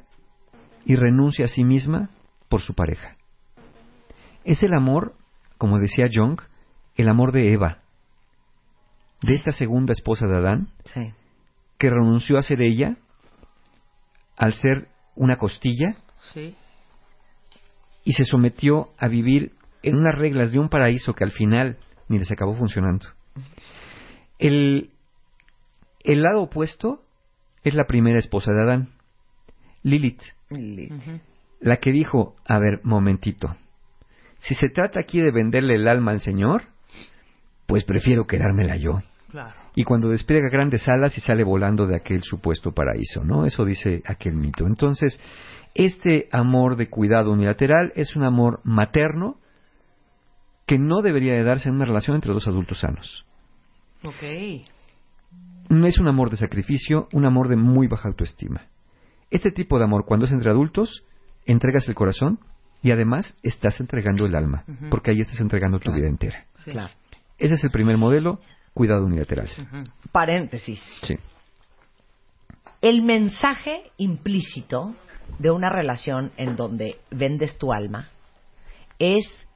y 0.86 0.96
renuncia 0.96 1.44
a 1.44 1.48
sí 1.50 1.66
misma 1.66 2.10
por 2.48 2.62
su 2.62 2.74
pareja. 2.74 3.18
Es 4.46 4.64
el 4.64 4.74
amor, 4.74 5.16
como 5.58 5.78
decía 5.78 6.06
Jung, 6.10 6.40
el 6.96 7.10
amor 7.10 7.34
de 7.34 7.52
Eva, 7.52 7.80
de 9.22 9.34
esta 9.34 9.52
segunda 9.52 9.92
esposa 9.92 10.28
de 10.28 10.38
Adán, 10.38 10.70
Sí. 10.94 11.12
que 11.78 11.90
renunció 11.90 12.38
a 12.38 12.44
ser 12.44 12.62
ella 12.62 12.96
al 14.38 14.54
ser 14.54 14.88
una 15.18 15.38
costilla 15.38 15.98
Sí. 16.34 16.56
y 18.06 18.14
se 18.14 18.24
sometió 18.24 18.92
a 18.98 19.10
vivir 19.10 19.52
en 19.86 19.96
unas 19.96 20.16
reglas 20.16 20.52
de 20.52 20.60
un 20.60 20.70
paraíso 20.70 21.14
que 21.14 21.24
al 21.24 21.32
final 21.32 21.78
ni 22.10 22.18
les 22.18 22.32
acabó 22.32 22.56
funcionando. 22.56 23.08
El, 24.40 24.90
el 26.04 26.22
lado 26.24 26.42
opuesto 26.42 27.04
es 27.64 27.76
la 27.76 27.86
primera 27.86 28.18
esposa 28.18 28.52
de 28.52 28.62
Adán, 28.64 28.90
Lilith, 29.84 30.22
la 31.60 31.78
que 31.78 31.92
dijo, 31.92 32.36
a 32.46 32.58
ver, 32.60 32.82
momentito, 32.84 33.56
si 34.40 34.56
se 34.56 34.70
trata 34.70 35.00
aquí 35.00 35.22
de 35.22 35.32
venderle 35.32 35.76
el 35.76 35.88
alma 35.88 36.12
al 36.12 36.20
Señor, 36.20 36.64
pues 37.68 37.84
prefiero 37.84 38.26
quedármela 38.26 38.78
yo. 38.78 39.02
Claro. 39.30 39.54
Y 39.76 39.84
cuando 39.84 40.10
despliega 40.10 40.50
grandes 40.50 40.88
alas 40.88 41.18
y 41.18 41.22
sale 41.22 41.44
volando 41.44 41.86
de 41.86 41.96
aquel 41.96 42.24
supuesto 42.24 42.72
paraíso, 42.72 43.24
¿no? 43.24 43.46
Eso 43.46 43.66
dice 43.66 44.02
aquel 44.06 44.36
mito. 44.36 44.66
Entonces, 44.66 45.20
este 45.74 46.30
amor 46.32 46.76
de 46.78 46.90
cuidado 46.90 47.32
unilateral 47.32 47.92
es 47.96 48.16
un 48.16 48.24
amor 48.24 48.62
materno 48.64 49.38
que 50.66 50.78
no 50.78 51.02
debería 51.02 51.34
de 51.34 51.44
darse 51.44 51.70
en 51.70 51.76
una 51.76 51.86
relación 51.86 52.16
entre 52.16 52.34
dos 52.34 52.48
adultos 52.48 52.80
sanos. 52.80 53.26
Ok. 54.04 54.24
No 55.70 55.88
es 55.88 56.00
un 56.00 56.08
amor 56.08 56.30
de 56.30 56.38
sacrificio, 56.38 57.08
un 57.12 57.26
amor 57.26 57.48
de 57.48 57.56
muy 57.56 57.88
baja 57.88 58.08
autoestima. 58.08 58.68
Este 59.32 59.52
tipo 59.52 59.78
de 59.78 59.86
amor, 59.86 60.06
cuando 60.06 60.26
es 60.26 60.32
entre 60.32 60.52
adultos, 60.52 61.04
entregas 61.46 61.88
el 61.88 61.96
corazón 61.96 62.40
y 62.82 62.92
además 62.92 63.36
estás 63.42 63.80
entregando 63.80 64.26
el 64.26 64.36
alma, 64.36 64.64
porque 64.90 65.12
ahí 65.12 65.20
estás 65.20 65.40
entregando 65.40 65.80
tu 65.80 65.92
vida 65.92 66.08
entera. 66.08 66.46
Sí. 66.64 66.72
Claro. 66.72 66.94
Ese 67.38 67.56
es 67.56 67.64
el 67.64 67.72
primer 67.72 67.98
modelo, 67.98 68.40
cuidado 68.74 69.06
unilateral. 69.06 69.50
Paréntesis. 70.12 70.80
Sí. 71.02 71.16
El 72.82 73.02
mensaje 73.02 73.92
implícito 73.98 74.96
de 75.40 75.50
una 75.50 75.70
relación 75.70 76.32
en 76.38 76.56
donde 76.56 76.98
vendes 77.10 77.58
tu 77.58 77.74
alma 77.74 78.10
es 79.00 79.48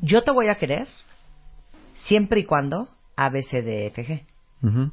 yo 0.00 0.22
te 0.22 0.30
voy 0.30 0.48
a 0.48 0.54
querer 0.56 0.88
siempre 1.94 2.40
y 2.40 2.44
cuando 2.44 2.88
ABCDFG. 3.16 4.24
Ujú. 4.62 4.92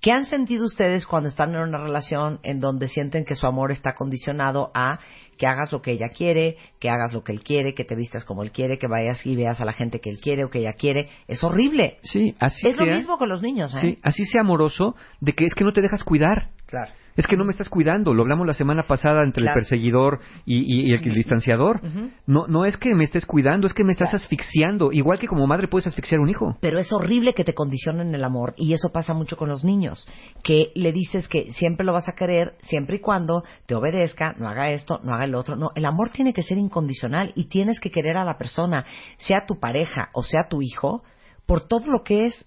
¿Qué 0.00 0.12
han 0.12 0.24
sentido 0.24 0.66
ustedes 0.66 1.06
cuando 1.06 1.28
están 1.28 1.54
en 1.54 1.62
una 1.62 1.78
relación 1.78 2.38
en 2.42 2.60
donde 2.60 2.86
sienten 2.86 3.24
que 3.24 3.34
su 3.34 3.46
amor 3.46 3.72
está 3.72 3.94
condicionado 3.94 4.70
a 4.74 5.00
que 5.36 5.46
hagas 5.46 5.72
lo 5.72 5.82
que 5.82 5.92
ella 5.92 6.10
quiere, 6.10 6.56
que 6.78 6.90
hagas 6.90 7.12
lo 7.12 7.24
que 7.24 7.32
él 7.32 7.42
quiere, 7.42 7.74
que 7.74 7.84
te 7.84 7.96
vistas 7.96 8.24
como 8.24 8.42
él 8.42 8.52
quiere, 8.52 8.78
que 8.78 8.86
vayas 8.86 9.24
y 9.26 9.34
veas 9.34 9.60
a 9.60 9.64
la 9.64 9.72
gente 9.72 10.00
que 10.00 10.10
él 10.10 10.18
quiere 10.20 10.44
o 10.44 10.50
que 10.50 10.60
ella 10.60 10.74
quiere? 10.74 11.08
Es 11.26 11.42
horrible. 11.42 11.98
Sí, 12.02 12.36
así 12.38 12.68
es 12.68 12.76
lo 12.76 12.84
sea. 12.84 12.94
mismo 12.94 13.18
con 13.18 13.28
los 13.28 13.42
niños, 13.42 13.74
¿eh? 13.74 13.80
Sí, 13.80 13.98
así 14.02 14.24
sea 14.26 14.42
amoroso, 14.42 14.94
de 15.20 15.32
que 15.32 15.44
es 15.44 15.54
que 15.54 15.64
no 15.64 15.72
te 15.72 15.82
dejas 15.82 16.04
cuidar. 16.04 16.50
Claro. 16.66 16.90
Es 17.16 17.26
que 17.26 17.36
no 17.36 17.44
me 17.44 17.50
estás 17.52 17.70
cuidando. 17.70 18.12
Lo 18.12 18.22
hablamos 18.22 18.46
la 18.46 18.52
semana 18.52 18.82
pasada 18.82 19.22
entre 19.22 19.42
Claro. 19.42 19.58
el 19.58 19.62
perseguidor 19.62 20.20
y, 20.44 20.56
y- 20.58 20.90
y 20.90 20.92
el 20.92 21.14
distanciador. 21.14 21.80
No, 22.26 22.46
no 22.46 22.66
es 22.66 22.76
que 22.76 22.94
me 22.94 23.04
estés 23.04 23.24
cuidando, 23.24 23.66
es 23.66 23.72
que 23.72 23.84
me 23.84 23.92
estás 23.92 24.12
asfixiando. 24.12 24.92
Igual 24.92 25.18
que 25.18 25.26
como 25.26 25.46
madre 25.46 25.68
puedes 25.68 25.86
asfixiar 25.86 26.18
a 26.18 26.22
un 26.22 26.28
hijo. 26.28 26.58
Pero 26.60 26.78
es 26.78 26.92
horrible 26.92 27.32
que 27.32 27.44
te 27.44 27.54
condicionen 27.54 28.14
el 28.14 28.22
amor 28.22 28.52
y 28.58 28.74
eso 28.74 28.90
pasa 28.92 29.14
mucho 29.14 29.36
con 29.38 29.48
los 29.48 29.64
niños, 29.64 30.06
que 30.42 30.72
le 30.74 30.92
dices 30.92 31.26
que 31.28 31.50
siempre 31.52 31.86
lo 31.86 31.92
vas 31.94 32.08
a 32.08 32.14
querer, 32.14 32.54
siempre 32.64 32.96
y 32.96 33.00
cuando 33.00 33.44
te 33.64 33.74
obedezca, 33.74 34.34
no 34.36 34.46
haga 34.48 34.70
esto, 34.72 35.00
no 35.02 35.14
haga 35.14 35.24
el 35.24 35.34
otro. 35.36 35.56
No, 35.56 35.70
el 35.74 35.86
amor 35.86 36.10
tiene 36.10 36.34
que 36.34 36.42
ser 36.42 36.58
incondicional 36.58 37.32
y 37.34 37.44
tienes 37.46 37.80
que 37.80 37.90
querer 37.90 38.18
a 38.18 38.24
la 38.24 38.36
persona, 38.36 38.84
sea 39.16 39.46
tu 39.46 39.58
pareja 39.58 40.10
o 40.12 40.22
sea 40.22 40.48
tu 40.50 40.60
hijo, 40.60 41.02
por 41.46 41.66
todo 41.66 41.86
lo 41.86 42.02
que 42.04 42.26
es, 42.26 42.44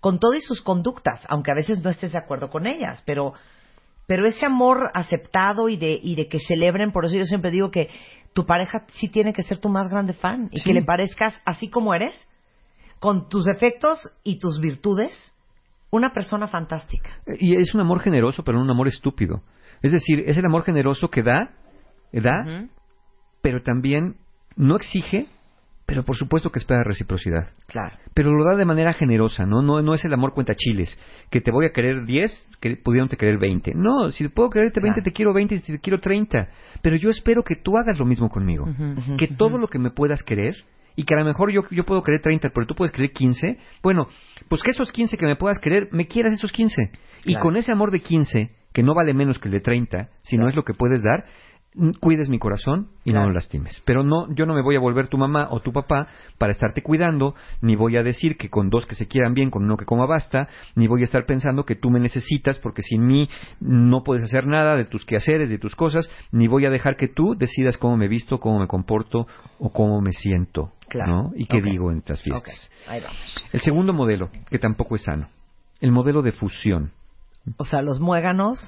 con 0.00 0.18
todas 0.18 0.42
sus 0.44 0.60
conductas, 0.60 1.24
aunque 1.28 1.52
a 1.52 1.54
veces 1.54 1.82
no 1.82 1.88
estés 1.88 2.12
de 2.12 2.18
acuerdo 2.18 2.50
con 2.50 2.66
ellas, 2.66 3.02
pero 3.06 3.32
pero 4.10 4.26
ese 4.26 4.44
amor 4.44 4.90
aceptado 4.92 5.68
y 5.68 5.76
de 5.76 6.00
y 6.02 6.16
de 6.16 6.26
que 6.26 6.40
celebren, 6.40 6.90
por 6.90 7.04
eso 7.04 7.14
yo 7.14 7.24
siempre 7.26 7.52
digo 7.52 7.70
que 7.70 7.88
tu 8.32 8.44
pareja 8.44 8.84
sí 8.88 9.08
tiene 9.08 9.32
que 9.32 9.44
ser 9.44 9.58
tu 9.58 9.68
más 9.68 9.88
grande 9.88 10.14
fan 10.14 10.48
y 10.50 10.58
Sí. 10.58 10.64
que 10.64 10.74
le 10.74 10.82
parezcas 10.82 11.40
así 11.44 11.68
como 11.70 11.94
eres, 11.94 12.26
con 12.98 13.28
tus 13.28 13.44
defectos 13.44 14.00
y 14.24 14.40
tus 14.40 14.58
virtudes, 14.60 15.32
una 15.92 16.12
persona 16.12 16.48
fantástica. 16.48 17.08
Y 17.38 17.54
es 17.54 17.72
un 17.72 17.82
amor 17.82 18.00
generoso, 18.00 18.42
pero 18.42 18.58
no 18.58 18.64
un 18.64 18.70
amor 18.72 18.88
estúpido. 18.88 19.42
Es 19.80 19.92
decir, 19.92 20.24
es 20.26 20.36
el 20.36 20.44
amor 20.44 20.64
generoso 20.64 21.08
que 21.08 21.22
da, 21.22 21.52
da, 22.12 22.66
pero 23.42 23.62
también 23.62 24.16
no 24.56 24.74
exige, 24.74 25.28
pero 25.90 26.04
por 26.04 26.16
supuesto 26.16 26.50
que 26.50 26.60
espera 26.60 26.84
reciprocidad. 26.84 27.50
Claro. 27.66 27.96
Pero 28.14 28.32
lo 28.32 28.44
da 28.44 28.56
de 28.56 28.64
manera 28.64 28.92
generosa, 28.92 29.44
¿no? 29.44 29.60
No, 29.60 29.82
no 29.82 29.92
es 29.92 30.04
el 30.04 30.14
amor 30.14 30.32
cuenta 30.32 30.54
chiles, 30.54 30.96
que 31.30 31.40
te 31.40 31.50
voy 31.50 31.66
a 31.66 31.72
querer 31.72 32.04
10, 32.06 32.48
que 32.60 32.76
pudiéndote 32.76 33.16
querer 33.16 33.38
20. 33.38 33.72
No, 33.74 34.12
si 34.12 34.28
puedo 34.28 34.50
quererte 34.50 34.78
20, 34.80 35.00
Claro. 35.00 35.04
te 35.04 35.12
quiero 35.12 35.34
20, 35.34 35.58
si 35.58 35.72
te 35.72 35.78
quiero 35.80 35.98
30. 36.00 36.48
Pero 36.80 36.96
yo 36.96 37.10
espero 37.10 37.42
que 37.42 37.56
tú 37.56 37.76
hagas 37.76 37.98
lo 37.98 38.06
mismo 38.06 38.28
conmigo. 38.28 38.66
Que 39.18 39.26
todo 39.26 39.58
lo 39.58 39.66
que 39.66 39.80
me 39.80 39.90
puedas 39.90 40.22
querer, 40.22 40.54
y 40.94 41.02
que 41.04 41.14
a 41.14 41.18
lo 41.18 41.24
mejor 41.24 41.50
yo, 41.50 41.62
yo 41.70 41.84
puedo 41.84 42.02
querer 42.04 42.20
30, 42.20 42.50
pero 42.50 42.66
tú 42.66 42.74
puedes 42.76 42.92
querer 42.92 43.10
15, 43.10 43.58
bueno, 43.82 44.06
pues 44.48 44.62
que 44.62 44.70
esos 44.70 44.92
15 44.92 45.16
que 45.16 45.26
me 45.26 45.34
puedas 45.36 45.58
querer, 45.58 45.88
me 45.90 46.06
quieras 46.06 46.32
esos 46.32 46.52
15. 46.52 46.90
Y 47.24 47.34
con 47.34 47.56
ese 47.56 47.72
amor 47.72 47.90
de 47.90 48.00
15, 48.00 48.50
que 48.72 48.82
no 48.82 48.94
vale 48.94 49.12
menos 49.14 49.38
que 49.38 49.48
el 49.48 49.52
de 49.52 49.60
30, 49.60 50.08
si 50.22 50.36
no 50.36 50.48
es 50.48 50.54
lo 50.54 50.62
que 50.62 50.74
puedes 50.74 51.02
dar, 51.02 51.24
cuides 52.00 52.28
mi 52.28 52.38
corazón 52.40 52.88
y 53.04 53.10
Claro. 53.10 53.26
no 53.26 53.28
lo 53.28 53.34
lastimes. 53.34 53.80
Pero 53.84 54.02
no, 54.02 54.26
yo 54.34 54.44
no 54.44 54.54
me 54.54 54.62
voy 54.62 54.74
a 54.74 54.80
volver 54.80 55.06
tu 55.08 55.16
mamá 55.16 55.46
o 55.50 55.60
tu 55.60 55.72
papá 55.72 56.08
para 56.36 56.50
estarte 56.52 56.82
cuidando, 56.82 57.34
ni 57.62 57.76
voy 57.76 57.96
a 57.96 58.02
decir 58.02 58.36
que 58.36 58.48
con 58.50 58.70
dos 58.70 58.86
que 58.86 58.96
se 58.96 59.06
quieran 59.06 59.34
bien, 59.34 59.50
con 59.50 59.62
uno 59.64 59.76
que 59.76 59.84
coma 59.84 60.04
basta, 60.06 60.48
ni 60.74 60.88
voy 60.88 61.02
a 61.02 61.04
estar 61.04 61.26
pensando 61.26 61.64
que 61.64 61.76
tú 61.76 61.90
me 61.90 62.00
necesitas 62.00 62.58
porque 62.58 62.82
sin 62.82 63.06
mí 63.06 63.28
no 63.60 64.02
puedes 64.02 64.24
hacer 64.24 64.46
nada 64.46 64.74
de 64.74 64.84
tus 64.84 65.04
quehaceres, 65.04 65.48
de 65.48 65.58
tus 65.58 65.76
cosas, 65.76 66.10
ni 66.32 66.48
voy 66.48 66.66
a 66.66 66.70
dejar 66.70 66.96
que 66.96 67.06
tú 67.08 67.36
decidas 67.38 67.76
cómo 67.78 67.96
me 67.96 68.08
visto, 68.08 68.38
cómo 68.40 68.58
me 68.58 68.66
comporto 68.66 69.28
o 69.60 69.70
cómo 69.70 70.00
me 70.00 70.12
siento, 70.12 70.72
Claro. 70.88 71.12
¿no? 71.12 71.30
Y 71.36 71.46
qué 71.46 71.62
digo 71.62 71.92
en 71.92 71.98
Ok, 71.98 72.16
fiestas. 72.16 72.70
ahí 72.88 73.00
vamos. 73.00 73.44
El 73.52 73.60
segundo 73.60 73.92
modelo, 73.92 74.30
que 74.50 74.58
tampoco 74.58 74.96
es 74.96 75.04
sano, 75.04 75.28
el 75.80 75.92
modelo 75.92 76.20
de 76.22 76.32
fusión. 76.32 76.90
O 77.58 77.64
sea, 77.64 77.80
los 77.80 78.00
muéganos, 78.00 78.58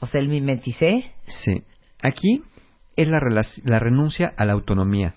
o 0.00 0.06
sea, 0.06 0.20
el 0.20 0.28
mimeticé. 0.28 1.12
Sí. 1.26 1.62
Aquí 2.02 2.42
es 2.96 3.08
la, 3.08 3.20
la 3.64 3.78
renuncia 3.78 4.32
a 4.36 4.44
la 4.44 4.52
autonomía, 4.52 5.14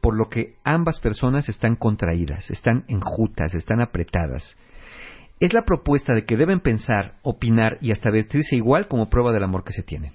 por 0.00 0.16
lo 0.16 0.28
que 0.28 0.54
ambas 0.64 1.00
personas 1.00 1.48
están 1.48 1.76
contraídas, 1.76 2.50
están 2.50 2.84
enjutas, 2.88 3.54
están 3.54 3.80
apretadas. 3.80 4.56
Es 5.40 5.52
la 5.54 5.62
propuesta 5.62 6.12
de 6.14 6.24
que 6.24 6.36
deben 6.36 6.60
pensar, 6.60 7.14
opinar 7.22 7.78
y 7.80 7.92
hasta 7.92 8.10
vestirse 8.10 8.56
igual 8.56 8.88
como 8.88 9.08
prueba 9.08 9.32
del 9.32 9.42
amor 9.44 9.64
que 9.64 9.72
se 9.72 9.82
tienen. 9.82 10.12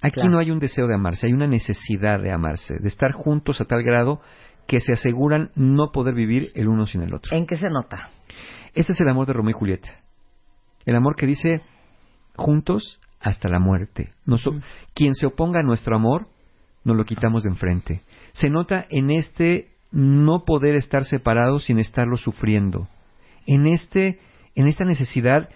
Aquí 0.00 0.14
Claro. 0.14 0.30
no 0.30 0.38
hay 0.38 0.50
un 0.50 0.60
deseo 0.60 0.86
de 0.86 0.94
amarse, 0.94 1.26
hay 1.26 1.32
una 1.32 1.46
necesidad 1.46 2.20
de 2.20 2.30
amarse, 2.30 2.74
de 2.78 2.88
estar 2.88 3.12
juntos 3.12 3.60
a 3.60 3.64
tal 3.64 3.82
grado 3.82 4.20
que 4.66 4.80
se 4.80 4.92
aseguran 4.92 5.50
no 5.56 5.90
poder 5.92 6.14
vivir 6.14 6.50
el 6.54 6.68
uno 6.68 6.86
sin 6.86 7.02
el 7.02 7.14
otro. 7.14 7.36
¿En 7.36 7.46
qué 7.46 7.56
se 7.56 7.68
nota? 7.68 8.10
Este 8.74 8.92
es 8.92 9.00
el 9.00 9.08
amor 9.08 9.26
de 9.26 9.32
Romeo 9.32 9.50
y 9.50 9.58
Julieta. 9.58 9.88
El 10.86 10.94
amor 10.94 11.16
que 11.16 11.26
dice 11.26 11.62
juntos 12.36 13.00
hasta 13.20 13.48
la 13.48 13.58
muerte. 13.58 14.10
Nos- 14.26 14.48
Quien 14.94 15.14
se 15.14 15.26
oponga 15.26 15.60
a 15.60 15.62
nuestro 15.64 15.96
amor, 15.96 16.26
nos 16.84 16.96
lo 16.96 17.04
quitamos 17.04 17.42
de 17.42 17.50
enfrente. 17.50 18.02
Se 18.32 18.48
nota 18.50 18.86
en 18.90 19.10
este 19.10 19.70
no 19.90 20.44
poder 20.44 20.74
estar 20.74 21.04
separados 21.04 21.64
sin 21.64 21.78
estarlo 21.78 22.16
sufriendo. 22.16 22.88
En 23.46 23.66
este, 23.66 24.18
en 24.54 24.66
esta 24.68 24.84
necesidad 24.84 25.48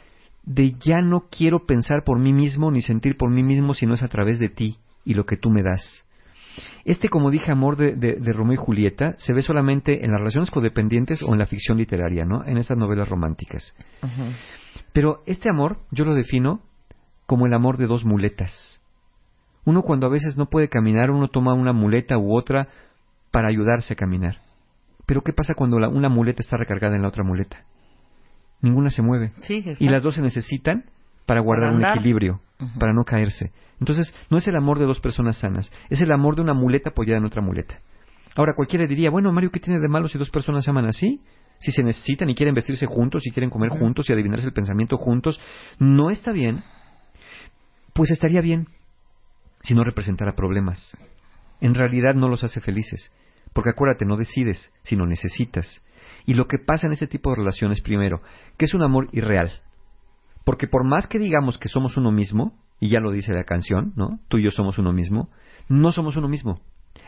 de 0.44 0.72
ya 0.80 1.00
no 1.02 1.26
quiero 1.30 1.66
pensar 1.66 2.02
por 2.04 2.18
mí 2.18 2.32
mismo 2.32 2.70
ni 2.70 2.82
sentir 2.82 3.16
por 3.16 3.30
mí 3.30 3.42
mismo 3.42 3.74
si 3.74 3.86
no 3.86 3.94
es 3.94 4.02
a 4.02 4.08
través 4.08 4.38
de 4.40 4.48
ti 4.48 4.78
y 5.04 5.14
lo 5.14 5.24
que 5.26 5.36
tú 5.36 5.50
me 5.50 5.62
das. 5.62 6.04
Este, 6.84 7.08
como 7.08 7.30
dije, 7.30 7.50
amor 7.52 7.76
de, 7.76 7.94
de- 7.94 8.16
de 8.16 8.32
Romeo 8.32 8.54
y 8.54 8.56
Julieta 8.64 9.14
se 9.18 9.32
ve 9.32 9.42
solamente 9.42 10.04
en 10.04 10.10
las 10.10 10.18
relaciones 10.20 10.50
codependientes 10.50 11.22
o 11.22 11.32
en 11.32 11.38
la 11.38 11.46
ficción 11.46 11.78
literaria, 11.78 12.24
¿no? 12.24 12.44
En 12.44 12.56
estas 12.58 12.76
novelas 12.76 13.08
románticas. 13.08 13.74
Pero 14.92 15.22
este 15.26 15.48
amor 15.48 15.78
yo 15.90 16.04
lo 16.04 16.14
defino 16.14 16.60
como 17.32 17.46
el 17.46 17.54
amor 17.54 17.78
de 17.78 17.86
dos 17.86 18.04
muletas. 18.04 18.82
Uno 19.64 19.80
cuando 19.80 20.06
a 20.06 20.10
veces 20.10 20.36
no 20.36 20.50
puede 20.50 20.68
caminar, 20.68 21.10
uno 21.10 21.28
toma 21.28 21.54
una 21.54 21.72
muleta 21.72 22.18
u 22.18 22.36
otra 22.36 22.68
para 23.30 23.48
ayudarse 23.48 23.94
a 23.94 23.96
caminar. 23.96 24.36
Pero 25.06 25.22
¿qué 25.22 25.32
pasa 25.32 25.54
cuando 25.54 25.78
la- 25.78 25.88
una 25.88 26.10
muleta 26.10 26.42
está 26.42 26.58
recargada 26.58 26.94
en 26.94 27.00
la 27.00 27.08
otra 27.08 27.24
muleta? 27.24 27.64
Ninguna 28.60 28.90
se 28.90 29.00
mueve. 29.00 29.32
Sí, 29.40 29.64
Y 29.78 29.88
las 29.88 30.02
dos 30.02 30.16
se 30.16 30.20
necesitan 30.20 30.84
para 31.24 31.40
guardar 31.40 31.70
Para 31.70 31.76
un 31.78 31.84
equilibrio, 31.96 32.40
para 32.78 32.92
no 32.92 33.02
caerse. 33.04 33.50
Entonces, 33.80 34.14
no 34.28 34.36
es 34.36 34.46
el 34.46 34.56
amor 34.56 34.78
de 34.78 34.84
dos 34.84 35.00
personas 35.00 35.38
sanas, 35.38 35.72
es 35.88 36.02
el 36.02 36.12
amor 36.12 36.36
de 36.36 36.42
una 36.42 36.52
muleta 36.52 36.90
apoyada 36.90 37.16
en 37.16 37.24
otra 37.24 37.40
muleta. 37.40 37.78
Ahora, 38.36 38.52
cualquiera 38.54 38.86
diría, 38.86 39.08
bueno, 39.08 39.32
Mario, 39.32 39.50
¿qué 39.50 39.58
tiene 39.60 39.80
de 39.80 39.88
malo 39.88 40.06
si 40.06 40.18
dos 40.18 40.28
personas 40.28 40.64
se 40.64 40.70
aman 40.70 40.84
así? 40.84 41.22
Si 41.60 41.70
se 41.72 41.82
necesitan 41.82 42.28
y 42.28 42.34
quieren 42.34 42.54
vestirse 42.54 42.84
juntos, 42.84 43.26
y 43.26 43.30
quieren 43.30 43.48
comer 43.48 43.70
juntos 43.70 44.10
y 44.10 44.12
adivinarse 44.12 44.44
el 44.48 44.52
pensamiento 44.52 44.98
juntos, 44.98 45.40
no 45.78 46.10
está 46.10 46.32
bien, 46.32 46.62
pues 47.92 48.10
estaría 48.10 48.40
bien 48.40 48.68
si 49.62 49.74
no 49.74 49.84
representara 49.84 50.34
problemas. 50.34 50.96
En 51.60 51.74
realidad 51.74 52.14
no 52.14 52.28
los 52.28 52.44
hace 52.44 52.60
felices, 52.60 53.12
porque 53.52 53.70
acuérdate, 53.70 54.04
no 54.04 54.16
decides, 54.16 54.72
sino 54.82 55.06
necesitas. 55.06 55.82
Y 56.26 56.34
lo 56.34 56.46
que 56.46 56.58
pasa 56.58 56.86
en 56.86 56.92
este 56.92 57.06
tipo 57.06 57.30
de 57.30 57.36
relaciones, 57.36 57.80
primero, 57.80 58.22
que 58.56 58.64
es 58.64 58.74
un 58.74 58.82
amor 58.82 59.08
irreal. 59.12 59.60
Porque 60.44 60.66
por 60.66 60.84
más 60.84 61.06
que 61.06 61.18
digamos 61.18 61.58
que 61.58 61.68
somos 61.68 61.96
uno 61.96 62.10
mismo, 62.10 62.58
y 62.80 62.88
ya 62.88 62.98
lo 62.98 63.12
dice 63.12 63.32
la 63.32 63.44
canción, 63.44 63.92
¿no? 63.94 64.18
Tú 64.26 64.38
y 64.38 64.42
yo 64.42 64.50
somos 64.50 64.78
uno 64.78 64.92
mismo, 64.92 65.30
no 65.68 65.92
somos 65.92 66.16
uno 66.16 66.28
mismo. 66.28 66.60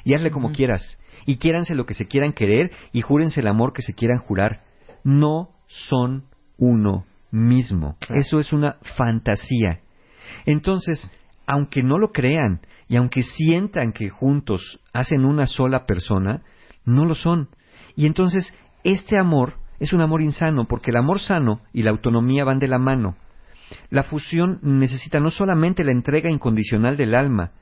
Y 0.05 0.15
hazle 0.15 0.31
como 0.31 0.53
quieras. 0.53 1.01
Y 1.27 1.39
quiéranse 1.39 1.75
lo 1.75 1.87
que 1.87 1.95
se 1.95 2.07
quieran 2.07 2.33
querer 2.33 2.71
y 2.93 3.01
júrense 3.01 3.41
el 3.41 3.49
amor 3.49 3.73
que 3.73 3.83
se 3.83 3.95
quieran 3.95 4.19
jurar. 4.19 4.63
No 5.03 5.51
son 5.67 6.25
uno 6.59 7.05
mismo. 7.31 7.97
Eso 8.11 8.39
es 8.39 8.53
una 8.53 8.77
fantasía. 8.97 9.81
Entonces, 10.47 11.11
aunque 11.47 11.83
no 11.83 11.99
lo 11.99 12.13
crean 12.13 12.61
y 12.89 12.97
aunque 12.97 13.23
sientan 13.23 13.93
que 13.93 14.09
juntos 14.09 14.81
hacen 14.93 15.25
una 15.25 15.47
sola 15.47 15.87
persona, 15.87 16.43
no 16.85 17.05
lo 17.05 17.15
son. 17.15 17.49
Y 17.97 18.07
entonces, 18.07 18.55
este 18.83 19.19
amor 19.19 19.55
es 19.81 19.93
un 19.93 20.01
amor 20.01 20.23
insano, 20.23 20.67
porque 20.67 20.91
el 20.91 20.97
amor 20.97 21.21
sano 21.21 21.61
y 21.73 21.83
la 21.83 21.91
autonomía 21.91 22.45
van 22.45 22.59
de 22.59 22.69
la 22.69 22.79
mano. 22.79 23.17
La 23.91 24.03
fusión 24.03 24.59
necesita 24.63 25.21
no 25.21 25.31
solamente 25.31 25.85
la 25.85 25.93
entrega 25.93 26.31
incondicional 26.31 26.97
del 26.97 27.15
alma, 27.15 27.53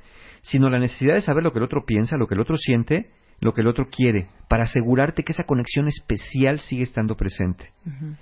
sino 0.43 0.69
la 0.69 0.79
necesidad 0.79 1.15
de 1.15 1.21
saber 1.21 1.43
lo 1.43 1.53
que 1.53 1.59
el 1.59 1.65
otro 1.65 1.85
piensa, 1.87 2.17
lo 2.17 2.27
que 2.27 2.35
el 2.35 2.41
otro 2.41 2.57
siente, 2.57 3.11
lo 3.43 3.53
que 3.53 3.61
el 3.61 3.67
otro 3.67 3.89
quiere, 3.91 4.29
para 4.49 4.63
asegurarte 4.63 5.25
que 5.25 5.33
esa 5.33 5.43
conexión 5.43 5.89
especial 5.89 6.61
sigue 6.61 6.85
estando 6.85 7.17
presente. 7.17 7.73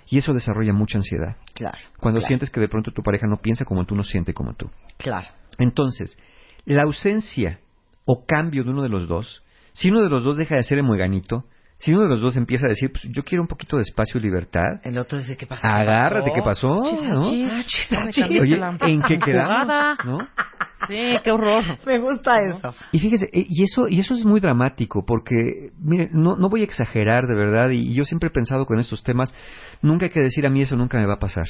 Y 0.09 0.17
eso 0.17 0.33
desarrolla 0.33 0.73
mucha 0.73 0.97
ansiedad. 0.97 1.37
Claro. 1.53 1.77
Cuando 1.99 2.19
claro, 2.19 2.27
sientes 2.27 2.49
que 2.49 2.59
de 2.59 2.67
pronto 2.67 2.91
tu 2.91 3.03
pareja 3.03 3.27
no 3.27 3.37
piensa 3.37 3.63
como 3.63 3.85
tú, 3.85 3.95
no 3.95 4.01
siente 4.01 4.33
como 4.33 4.55
tú. 4.55 4.71
Claro. 4.97 5.27
Entonces, 5.59 6.17
la 6.65 6.81
ausencia 6.83 7.59
o 8.05 8.25
cambio 8.25 8.63
de 8.63 8.71
uno 8.71 8.81
de 8.81 8.89
los 8.89 9.07
dos, 9.07 9.43
si 9.73 9.91
uno 9.91 10.01
de 10.01 10.09
los 10.09 10.23
dos 10.23 10.37
deja 10.37 10.55
de 10.55 10.63
ser 10.63 10.79
el 10.79 10.85
mueganito, 10.85 11.45
si 11.81 11.91
uno 11.91 12.03
de 12.03 12.09
los 12.09 12.21
dos 12.21 12.37
empieza 12.37 12.67
a 12.67 12.69
decir, 12.69 12.91
pues 12.91 13.03
yo 13.09 13.23
quiero 13.23 13.41
un 13.41 13.47
poquito 13.47 13.75
de 13.75 13.81
espacio 13.81 14.19
y 14.19 14.23
libertad, 14.23 14.79
El 14.83 14.97
otro 14.99 15.17
dice, 15.17 15.35
¿qué 15.35 15.47
pasó? 15.47 15.67
agárrate, 15.67 16.31
¿qué 16.33 16.41
pasó? 16.43 16.67
¿no? 16.67 17.21
ah, 17.49 17.63
chis. 17.65 17.87
cambiaste 17.89 18.39
Oye, 18.39 18.59
¿en 18.93 19.01
qué 19.01 19.19
quedamos? 19.19 19.97
¿No? 20.05 20.19
Sí, 20.87 21.17
qué 21.23 21.31
horror. 21.31 21.63
Me 21.85 21.99
gusta 21.99 22.35
eso. 22.41 22.75
Y 22.91 22.99
fíjese, 22.99 23.27
eh, 23.33 23.45
y 23.47 23.63
eso, 23.63 23.87
y 23.87 23.99
eso 23.99 24.13
es 24.13 24.25
muy 24.25 24.39
dramático, 24.39 25.03
porque, 25.05 25.69
mire, 25.79 26.09
no, 26.11 26.35
no 26.35 26.49
voy 26.49 26.61
a 26.61 26.65
exagerar 26.65 27.25
de 27.27 27.35
verdad, 27.35 27.69
y, 27.69 27.91
y 27.91 27.93
yo 27.93 28.03
siempre 28.03 28.27
he 28.27 28.31
pensado 28.31 28.65
con 28.65 28.79
estos 28.79 29.03
temas, 29.03 29.33
nunca 29.81 30.05
hay 30.05 30.11
que 30.11 30.21
decir 30.21 30.45
a 30.45 30.49
mí 30.49 30.61
eso 30.61 30.75
nunca 30.75 30.99
me 30.99 31.05
va 31.05 31.15
a 31.15 31.19
pasar. 31.19 31.45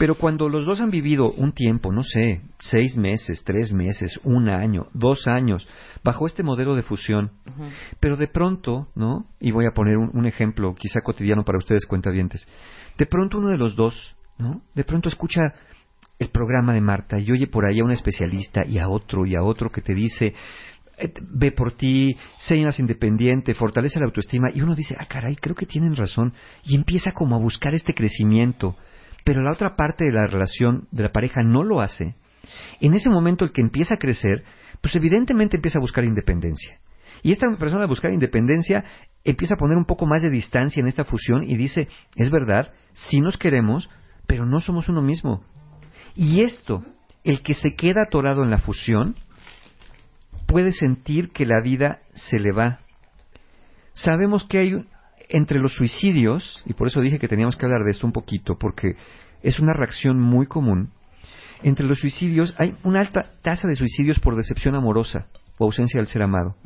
Pero 0.00 0.14
cuando 0.14 0.48
los 0.48 0.64
dos 0.64 0.80
han 0.80 0.90
vivido 0.90 1.30
un 1.30 1.52
tiempo, 1.52 1.92
no 1.92 2.02
sé, 2.02 2.40
seis 2.58 2.96
meses, 2.96 3.44
tres 3.44 3.70
meses, 3.70 4.18
un 4.24 4.48
año, 4.48 4.86
dos 4.94 5.28
años, 5.28 5.68
bajo 6.02 6.26
este 6.26 6.42
modelo 6.42 6.74
de 6.74 6.80
fusión, 6.80 7.32
pero 8.00 8.16
de 8.16 8.26
pronto, 8.26 8.88
¿no? 8.94 9.26
Y 9.40 9.50
voy 9.50 9.66
a 9.66 9.74
poner 9.74 9.98
un, 9.98 10.10
un 10.14 10.24
ejemplo 10.24 10.74
quizá 10.74 11.02
cotidiano 11.02 11.44
para 11.44 11.58
ustedes 11.58 11.84
cuentavientes. 11.84 12.48
De 12.96 13.04
pronto 13.04 13.36
uno 13.36 13.50
de 13.50 13.58
los 13.58 13.76
dos, 13.76 14.16
¿no? 14.38 14.62
De 14.74 14.84
pronto 14.84 15.10
escucha 15.10 15.42
el 16.18 16.30
programa 16.30 16.72
de 16.72 16.80
Marta 16.80 17.18
y 17.18 17.30
oye 17.30 17.46
por 17.46 17.66
ahí 17.66 17.80
a 17.80 17.84
un 17.84 17.92
especialista 17.92 18.62
y 18.66 18.78
a 18.78 18.88
otro 18.88 19.26
y 19.26 19.34
a 19.34 19.42
otro 19.42 19.68
que 19.68 19.82
te 19.82 19.94
dice, 19.94 20.32
eh, 20.96 21.12
ve 21.20 21.52
por 21.52 21.76
ti, 21.76 22.16
más 22.64 22.78
independiente, 22.78 23.52
fortalece 23.52 24.00
la 24.00 24.06
autoestima 24.06 24.48
y 24.54 24.62
uno 24.62 24.74
dice, 24.74 24.96
ah, 24.98 25.04
caray, 25.06 25.36
creo 25.36 25.54
que 25.54 25.66
tienen 25.66 25.94
razón 25.94 26.32
y 26.64 26.74
empieza 26.74 27.12
como 27.12 27.36
a 27.36 27.38
buscar 27.38 27.74
este 27.74 27.92
crecimiento, 27.92 28.76
pero 29.24 29.42
la 29.42 29.52
otra 29.52 29.76
parte 29.76 30.04
de 30.04 30.12
la 30.12 30.26
relación 30.26 30.88
de 30.90 31.04
la 31.04 31.12
pareja 31.12 31.42
no 31.42 31.62
lo 31.62 31.80
hace. 31.80 32.14
En 32.80 32.94
ese 32.94 33.10
momento 33.10 33.44
el 33.44 33.52
que 33.52 33.60
empieza 33.60 33.94
a 33.94 33.98
crecer, 33.98 34.44
pues 34.80 34.94
evidentemente 34.96 35.56
empieza 35.56 35.78
a 35.78 35.82
buscar 35.82 36.04
independencia. 36.04 36.80
Y 37.22 37.32
esta 37.32 37.46
persona 37.58 37.82
de 37.82 37.88
buscar 37.88 38.12
independencia 38.12 38.84
empieza 39.24 39.54
a 39.54 39.58
poner 39.58 39.76
un 39.76 39.84
poco 39.84 40.06
más 40.06 40.22
de 40.22 40.30
distancia 40.30 40.80
en 40.80 40.86
esta 40.86 41.04
fusión 41.04 41.42
y 41.42 41.56
dice, 41.56 41.88
es 42.16 42.30
verdad, 42.30 42.72
sí 42.94 43.20
nos 43.20 43.36
queremos, 43.36 43.88
pero 44.26 44.46
no 44.46 44.60
somos 44.60 44.88
uno 44.88 45.02
mismo. 45.02 45.44
Y 46.14 46.42
esto, 46.42 46.82
el 47.24 47.42
que 47.42 47.54
se 47.54 47.74
queda 47.76 48.02
atorado 48.06 48.42
en 48.42 48.50
la 48.50 48.58
fusión, 48.58 49.14
puede 50.46 50.72
sentir 50.72 51.30
que 51.30 51.46
la 51.46 51.60
vida 51.62 52.00
se 52.14 52.38
le 52.38 52.52
va. 52.52 52.80
Sabemos 53.92 54.44
que 54.44 54.58
hay 54.58 54.84
entre 55.30 55.58
los 55.58 55.74
suicidios, 55.74 56.62
y 56.66 56.74
por 56.74 56.88
eso 56.88 57.00
dije 57.00 57.18
que 57.18 57.28
teníamos 57.28 57.56
que 57.56 57.64
hablar 57.64 57.84
de 57.84 57.92
esto 57.92 58.06
un 58.06 58.12
poquito, 58.12 58.56
porque 58.58 58.96
es 59.42 59.60
una 59.60 59.72
reacción 59.72 60.20
muy 60.20 60.46
común, 60.46 60.90
entre 61.62 61.86
los 61.86 62.00
suicidios 62.00 62.54
hay 62.58 62.74
una 62.84 63.00
alta 63.00 63.32
tasa 63.42 63.68
de 63.68 63.74
suicidios 63.74 64.18
por 64.18 64.36
decepción 64.36 64.74
amorosa 64.74 65.26
o 65.58 65.64
ausencia 65.64 66.00
del 66.00 66.06
ser 66.06 66.22
amado. 66.22 66.56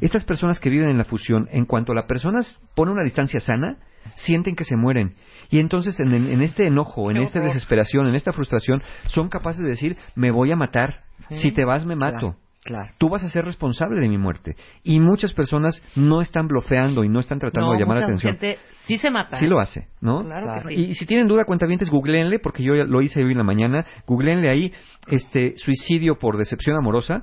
Estas 0.00 0.24
personas 0.24 0.58
que 0.58 0.68
viven 0.68 0.88
en 0.88 0.98
la 0.98 1.04
fusión, 1.04 1.48
en 1.52 1.64
cuanto 1.64 1.94
la 1.94 2.06
persona 2.06 2.40
pone 2.74 2.90
una 2.90 3.04
distancia 3.04 3.38
sana, 3.38 3.78
sienten 4.16 4.56
que 4.56 4.64
se 4.64 4.76
mueren. 4.76 5.14
Y 5.48 5.60
entonces 5.60 5.98
en, 6.00 6.12
en 6.12 6.42
este 6.42 6.66
enojo, 6.66 7.10
en 7.10 7.18
esta 7.18 7.40
desesperación, 7.40 8.08
en 8.08 8.16
esta 8.16 8.32
frustración, 8.32 8.82
son 9.06 9.28
capaces 9.28 9.62
de 9.62 9.68
decir, 9.68 9.96
me 10.16 10.32
voy 10.32 10.50
a 10.50 10.56
matar. 10.56 11.04
Si 11.30 11.52
te 11.52 11.64
vas, 11.64 11.86
me 11.86 11.94
mato. 11.94 12.18
Claro, 12.18 12.36
claro. 12.66 12.90
Tú 12.98 13.08
vas 13.08 13.22
a 13.24 13.28
ser 13.30 13.44
responsable 13.44 14.00
de 14.00 14.08
mi 14.08 14.18
muerte. 14.18 14.56
Y 14.82 15.00
muchas 15.00 15.32
personas 15.32 15.82
no 15.94 16.20
están 16.20 16.48
blofeando 16.48 17.04
y 17.04 17.08
no 17.08 17.20
están 17.20 17.38
tratando 17.38 17.68
no, 17.68 17.72
de 17.74 17.80
llamar 17.80 17.98
la 18.00 18.04
atención. 18.06 18.32
gente 18.36 18.58
sí 18.86 18.98
se 18.98 19.10
mata. 19.10 19.36
Sí 19.38 19.46
lo 19.46 19.60
hace, 19.60 19.88
¿no? 20.00 20.22
Claro 20.24 20.46
que 20.46 20.52
Claro. 20.52 20.68
sí. 20.68 20.74
Y 20.90 20.94
si 20.94 21.06
tienen 21.06 21.28
duda, 21.28 21.44
cuentavientes, 21.44 21.88
googleenle, 21.90 22.38
porque 22.40 22.62
yo 22.62 22.74
lo 22.74 23.00
hice 23.02 23.22
hoy 23.24 23.32
en 23.32 23.38
la 23.38 23.44
mañana, 23.44 23.86
googleenle 24.06 24.50
ahí 24.50 24.72
este 25.08 25.54
suicidio 25.56 26.18
por 26.18 26.36
decepción 26.36 26.76
amorosa 26.76 27.22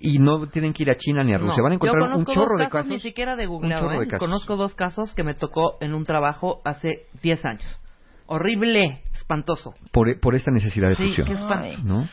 y 0.00 0.18
no 0.18 0.48
tienen 0.48 0.72
que 0.72 0.84
ir 0.84 0.90
a 0.90 0.96
China 0.96 1.24
ni 1.24 1.34
a 1.34 1.38
Rusia. 1.38 1.56
No, 1.58 1.62
Van 1.64 1.72
a 1.72 1.74
encontrar 1.74 2.02
un 2.02 2.08
conozco 2.10 2.32
chorro 2.34 2.52
dos 2.52 2.58
de 2.58 2.64
casos, 2.64 2.78
casos. 2.78 2.90
Ni 2.92 2.98
siquiera 3.00 3.36
de 3.36 3.44
chorro 3.46 3.98
de 3.98 4.04
¿eh? 4.04 4.08
casos. 4.08 4.18
Conozco 4.26 4.56
dos 4.56 4.74
casos 4.74 5.14
que 5.14 5.24
me 5.24 5.34
tocó 5.34 5.76
en 5.80 5.92
un 5.94 6.04
trabajo 6.04 6.60
hace 6.64 7.06
10 7.22 7.44
años. 7.44 7.80
Horrible, 8.26 9.00
espantoso. 9.14 9.74
por, 9.90 10.20
por 10.20 10.34
esta 10.34 10.50
necesidad 10.50 10.88
de 10.90 10.96
Sí, 10.96 11.08
fusión. 11.08 11.26
qué. 11.26 11.78
¿No? 11.82 12.06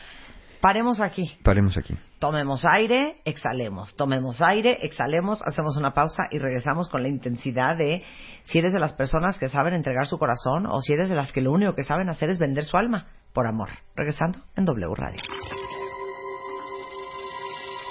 Paremos 0.60 1.00
aquí. 1.00 1.38
Paremos 1.42 1.76
aquí. 1.76 1.94
Tomemos 2.18 2.64
aire, 2.64 3.20
exhalemos. 3.24 3.94
Tomemos 3.96 4.40
aire, 4.40 4.78
exhalemos, 4.82 5.42
hacemos 5.42 5.76
una 5.76 5.92
pausa 5.92 6.24
y 6.30 6.38
regresamos 6.38 6.88
con 6.88 7.02
la 7.02 7.08
intensidad 7.08 7.76
de 7.76 8.02
si 8.44 8.58
eres 8.58 8.72
de 8.72 8.80
las 8.80 8.94
personas 8.94 9.38
que 9.38 9.48
saben 9.48 9.74
entregar 9.74 10.06
su 10.06 10.18
corazón 10.18 10.66
o 10.66 10.80
si 10.80 10.92
eres 10.92 11.08
de 11.08 11.16
las 11.16 11.32
que 11.32 11.40
lo 11.40 11.52
único 11.52 11.74
que 11.74 11.82
saben 11.82 12.08
hacer 12.08 12.30
es 12.30 12.38
vender 12.38 12.64
su 12.64 12.76
alma 12.76 13.06
por 13.32 13.46
amor. 13.46 13.68
Regresando 13.94 14.38
en 14.56 14.64
W 14.64 14.94
Radio. 14.94 15.20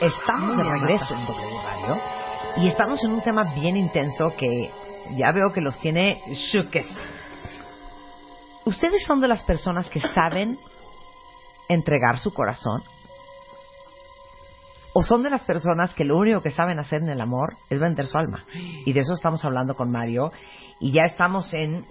Estamos 0.01 0.57
de 0.57 0.63
regreso 0.63 1.13
en 1.13 1.25
W 1.25 1.57
Radio 1.63 2.01
y 2.57 2.67
estamos 2.67 3.03
en 3.03 3.11
un 3.11 3.21
tema 3.21 3.43
bien 3.55 3.77
intenso 3.77 4.33
que 4.37 4.69
ya 5.17 5.31
veo 5.31 5.53
que 5.53 5.61
los 5.61 5.79
tiene 5.79 6.19
shookes. 6.51 6.85
¿Ustedes 8.65 9.05
son 9.05 9.21
de 9.21 9.27
las 9.27 9.43
personas 9.43 9.89
que 9.89 10.01
saben 10.01 10.57
entregar 11.69 12.19
su 12.19 12.33
corazón? 12.33 12.81
¿O 14.93 15.03
son 15.03 15.23
de 15.23 15.29
las 15.29 15.41
personas 15.41 15.93
que 15.93 16.05
lo 16.05 16.17
único 16.17 16.41
que 16.41 16.51
saben 16.51 16.79
hacer 16.79 17.01
en 17.01 17.09
el 17.09 17.19
amor 17.19 17.53
es 17.69 17.79
vender 17.79 18.05
su 18.05 18.17
alma? 18.17 18.45
Y 18.85 18.93
de 18.93 19.01
eso 19.01 19.13
estamos 19.13 19.43
hablando 19.43 19.73
con 19.75 19.91
Mario. 19.91 20.31
Y 20.79 20.91
ya 20.93 21.01
estamos 21.05 21.53
en 21.53 21.83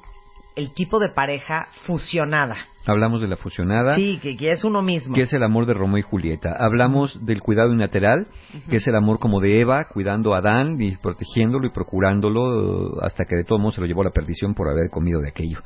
el 0.56 0.72
tipo 0.72 0.98
de 0.98 1.10
pareja 1.10 1.68
fusionada. 1.84 2.56
Hablamos 2.86 3.20
de 3.20 3.28
la 3.28 3.36
fusionada. 3.36 3.94
Sí, 3.94 4.18
que, 4.22 4.36
que 4.36 4.52
es 4.52 4.64
uno 4.64 4.80
mismo. 4.80 5.14
que 5.14 5.22
es 5.22 5.32
el 5.34 5.42
amor 5.42 5.66
de 5.66 5.74
Romeo 5.74 5.98
y 5.98 6.02
Julieta. 6.02 6.56
Hablamos 6.58 7.24
del 7.26 7.42
cuidado 7.42 7.70
unilateral, 7.70 8.26
que 8.70 8.76
es 8.76 8.86
el 8.86 8.96
amor 8.96 9.18
como 9.18 9.40
de 9.40 9.60
Eva, 9.60 9.84
cuidando 9.84 10.34
a 10.34 10.38
Adán 10.38 10.80
y 10.80 10.96
protegiéndolo 10.96 11.66
y 11.66 11.70
procurándolo 11.70 13.02
hasta 13.02 13.24
que 13.24 13.36
de 13.36 13.44
todo 13.44 13.58
modo 13.58 13.72
se 13.72 13.80
lo 13.80 13.86
llevó 13.86 14.00
a 14.02 14.04
la 14.06 14.10
perdición 14.12 14.54
por 14.54 14.68
haber 14.70 14.88
comido 14.90 15.20
de 15.20 15.28
aquello. 15.28 15.58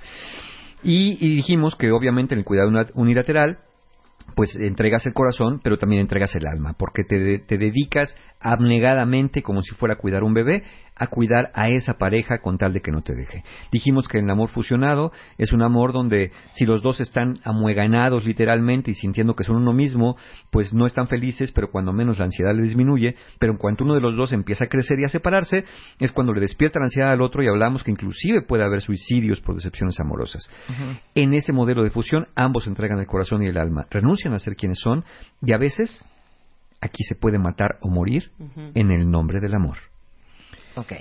Y, 0.82 1.18
y 1.24 1.36
dijimos 1.36 1.76
que 1.76 1.90
obviamente 1.92 2.34
en 2.34 2.40
el 2.40 2.44
cuidado 2.44 2.70
unilateral, 2.94 3.58
pues 4.34 4.54
entregas 4.56 5.06
el 5.06 5.14
corazón, 5.14 5.60
pero 5.62 5.76
también 5.76 6.02
entregas 6.02 6.34
el 6.34 6.46
alma, 6.46 6.74
porque 6.78 7.02
te, 7.04 7.38
te 7.40 7.58
dedicas 7.58 8.16
abnegadamente, 8.40 9.42
como 9.42 9.62
si 9.62 9.74
fuera 9.74 9.94
a 9.94 9.98
cuidar 9.98 10.22
un 10.22 10.34
bebé, 10.34 10.64
a 10.98 11.06
cuidar 11.06 11.50
a 11.54 11.68
esa 11.68 11.94
pareja 11.94 12.38
con 12.38 12.58
tal 12.58 12.72
de 12.72 12.80
que 12.80 12.90
no 12.90 13.02
te 13.02 13.14
deje. 13.14 13.44
Dijimos 13.72 14.08
que 14.08 14.18
el 14.18 14.30
amor 14.30 14.48
fusionado 14.48 15.12
es 15.36 15.52
un 15.52 15.62
amor 15.62 15.92
donde 15.92 16.32
si 16.52 16.66
los 16.66 16.82
dos 16.82 17.00
están 17.00 17.38
amueganados 17.44 18.24
literalmente 18.24 18.90
y 18.90 18.94
sintiendo 18.94 19.34
que 19.34 19.44
son 19.44 19.56
uno 19.56 19.72
mismo, 19.72 20.16
pues 20.50 20.72
no 20.72 20.86
están 20.86 21.08
felices, 21.08 21.52
pero 21.52 21.70
cuando 21.70 21.92
menos 21.92 22.18
la 22.18 22.26
ansiedad 22.26 22.54
le 22.54 22.62
disminuye, 22.62 23.14
pero 23.38 23.52
en 23.52 23.58
cuanto 23.58 23.84
uno 23.84 23.94
de 23.94 24.00
los 24.00 24.16
dos 24.16 24.32
empieza 24.32 24.64
a 24.64 24.68
crecer 24.68 24.98
y 25.00 25.04
a 25.04 25.08
separarse, 25.08 25.64
es 26.00 26.12
cuando 26.12 26.32
le 26.32 26.40
despierta 26.40 26.78
la 26.78 26.86
ansiedad 26.86 27.12
al 27.12 27.22
otro 27.22 27.42
y 27.42 27.48
hablamos 27.48 27.84
que 27.84 27.90
inclusive 27.90 28.42
puede 28.42 28.64
haber 28.64 28.80
suicidios 28.80 29.40
por 29.40 29.54
decepciones 29.54 29.98
amorosas. 30.00 30.50
En 31.14 31.34
ese 31.34 31.52
modelo 31.52 31.82
de 31.82 31.90
fusión, 31.90 32.26
ambos 32.34 32.66
entregan 32.66 32.98
el 32.98 33.06
corazón 33.06 33.42
y 33.42 33.46
el 33.46 33.58
alma, 33.58 33.86
renuncian 33.90 34.34
a 34.34 34.38
ser 34.38 34.56
quienes 34.56 34.78
son 34.78 35.04
y 35.42 35.52
a 35.52 35.58
veces 35.58 36.04
aquí 36.80 37.04
se 37.04 37.14
puede 37.14 37.38
matar 37.38 37.78
o 37.82 37.88
morir 37.88 38.30
en 38.74 38.90
el 38.90 39.10
nombre 39.10 39.40
del 39.40 39.54
amor. 39.54 39.78
Ok. 40.78 40.92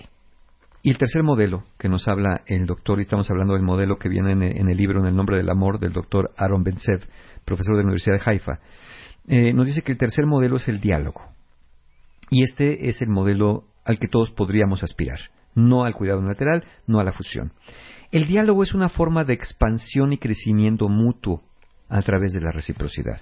Y 0.82 0.90
el 0.90 0.98
tercer 0.98 1.22
modelo 1.22 1.64
que 1.78 1.90
nos 1.90 2.08
habla 2.08 2.42
el 2.48 2.66
doctor, 2.66 3.00
y 3.00 3.04
estamos 3.04 3.30
hablando 3.30 3.54
del 3.54 3.62
modelo 3.62 3.98
que 3.98 4.10
viene 4.10 4.32
en 4.32 4.70
el, 4.70 4.78
libro 4.78 5.02
En 5.02 5.06
el 5.06 5.16
nombre 5.16 5.38
del 5.38 5.50
amor 5.50 5.80
del 5.80 5.94
doctor 5.94 6.32
Aaron 6.38 6.64
Bensev, 6.64 7.02
profesor 7.46 7.76
de 7.76 7.82
la 7.82 7.88
Universidad 7.88 8.16
de 8.16 8.24
Haifa, 8.26 8.60
eh, 9.28 9.54
nos 9.54 9.68
dice 9.68 9.84
que 9.84 9.92
el 9.92 9.98
tercer 9.98 10.26
modelo 10.26 10.56
es 10.56 10.68
el 10.68 10.80
diálogo. 10.80 11.22
Y 12.30 12.44
este 12.44 12.90
es 12.90 13.02
el 13.02 13.10
modelo 13.10 13.66
al 13.86 14.00
que 14.00 14.08
todos 14.08 14.32
podríamos 14.32 14.84
aspirar, 14.84 15.20
no 15.54 15.84
al 15.84 15.94
cuidado 15.94 16.20
unilateral, 16.20 16.66
no 16.88 17.00
a 17.00 17.04
la 17.04 17.12
fusión. 17.12 17.52
El 18.12 18.26
diálogo 18.26 18.64
es 18.64 18.74
una 18.74 18.90
forma 18.90 19.26
de 19.26 19.34
expansión 19.34 20.14
y 20.14 20.18
crecimiento 20.18 20.90
mutuo 20.90 21.44
a 21.90 22.02
través 22.02 22.34
de 22.34 22.42
la 22.42 22.52
reciprocidad. 22.52 23.22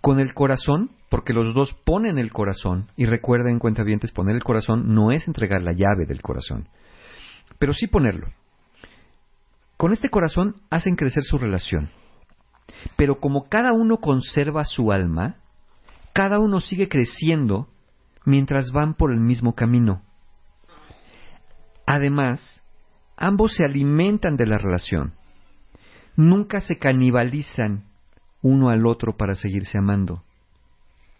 Con 0.00 0.20
el 0.20 0.34
corazón, 0.34 0.90
porque 1.08 1.32
los 1.32 1.54
dos 1.54 1.74
ponen 1.84 2.18
el 2.18 2.32
corazón, 2.32 2.90
y 2.96 3.06
recuerden, 3.06 3.58
cuentavientes, 3.58 4.12
poner 4.12 4.36
el 4.36 4.44
corazón 4.44 4.94
no 4.94 5.10
es 5.10 5.26
entregar 5.26 5.62
la 5.62 5.72
llave 5.72 6.06
del 6.06 6.22
corazón, 6.22 6.68
pero 7.58 7.72
sí 7.72 7.86
ponerlo. 7.86 8.28
Con 9.76 9.92
este 9.92 10.10
corazón 10.10 10.56
hacen 10.70 10.96
crecer 10.96 11.22
su 11.22 11.38
relación. 11.38 11.90
Pero 12.96 13.20
como 13.20 13.48
cada 13.48 13.72
uno 13.72 13.98
conserva 13.98 14.64
su 14.64 14.92
alma, 14.92 15.36
cada 16.12 16.38
uno 16.38 16.60
sigue 16.60 16.88
creciendo 16.88 17.68
mientras 18.24 18.72
van 18.72 18.94
por 18.94 19.12
el 19.12 19.20
mismo 19.20 19.54
camino. 19.54 20.02
Además, 21.86 22.62
ambos 23.16 23.54
se 23.54 23.64
alimentan 23.64 24.36
de 24.36 24.46
la 24.46 24.58
relación. 24.58 25.14
Nunca 26.16 26.60
se 26.60 26.78
canibalizan 26.78 27.84
uno 28.42 28.70
al 28.70 28.86
otro 28.86 29.16
para 29.16 29.34
seguirse 29.34 29.78
amando, 29.78 30.24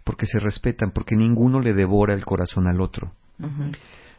porque 0.09 0.25
se 0.25 0.39
respetan, 0.39 0.91
porque 0.93 1.17
ninguno 1.17 1.61
le 1.61 1.75
devora 1.75 2.15
el 2.15 2.25
corazón 2.25 2.67
al 2.67 2.81
otro. 2.81 3.13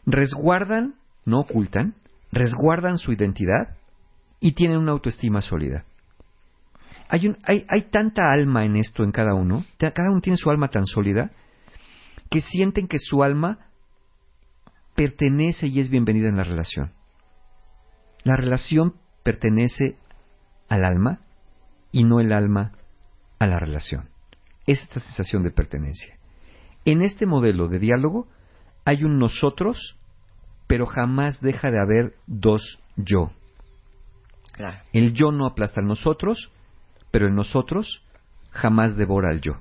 Resguardan, 0.06 0.94
no 1.24 1.40
ocultan, 1.40 1.94
resguardan 2.30 2.96
su 2.96 3.10
identidad 3.12 3.76
y 4.38 4.52
tienen 4.52 4.78
una 4.78 4.92
autoestima 4.92 5.40
sólida. 5.40 5.82
Hay, 7.08 7.26
un- 7.26 7.38
hay, 7.42 7.66
hay 7.68 7.90
tanta 7.90 8.30
alma 8.32 8.64
en 8.64 8.76
esto 8.76 9.02
en 9.02 9.10
cada 9.10 9.34
uno, 9.34 9.64
cada 9.78 10.12
uno 10.12 10.20
tiene 10.20 10.36
su 10.36 10.48
alma 10.48 10.68
tan 10.68 10.86
sólida, 10.86 11.32
que 12.30 12.40
sienten 12.40 12.86
que 12.86 12.98
su 13.00 13.24
alma 13.24 13.58
pertenece 14.94 15.66
y 15.66 15.80
es 15.80 15.90
bienvenida 15.90 16.28
en 16.28 16.36
la 16.36 16.44
relación. 16.44 16.92
La 18.22 18.36
relación 18.36 18.94
pertenece 19.24 19.96
al 20.68 20.84
alma 20.84 21.18
y 21.90 22.04
no 22.04 22.20
el 22.20 22.32
alma 22.32 22.74
a 23.40 23.48
la 23.48 23.58
relación. 23.58 24.09
Es 24.70 24.82
esta 24.82 25.00
sensación 25.00 25.42
de 25.42 25.50
pertenencia. 25.50 26.16
En 26.84 27.02
este 27.02 27.26
modelo 27.26 27.66
de 27.66 27.80
diálogo 27.80 28.28
hay 28.84 29.02
un 29.02 29.18
nosotros, 29.18 29.98
pero 30.68 30.86
jamás 30.86 31.40
deja 31.40 31.72
de 31.72 31.80
haber 31.80 32.14
dos 32.28 32.80
yo. 32.94 33.32
Claro. 34.52 34.78
El 34.92 35.12
yo 35.12 35.32
no 35.32 35.46
aplasta 35.46 35.80
al 35.80 35.88
nosotros, 35.88 36.52
pero 37.10 37.26
el 37.26 37.34
nosotros 37.34 38.04
jamás 38.50 38.96
devora 38.96 39.30
al 39.30 39.40
yo. 39.40 39.54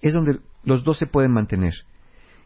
Es 0.00 0.14
donde 0.14 0.38
los 0.62 0.84
dos 0.84 0.96
se 0.96 1.06
pueden 1.06 1.32
mantener. 1.32 1.74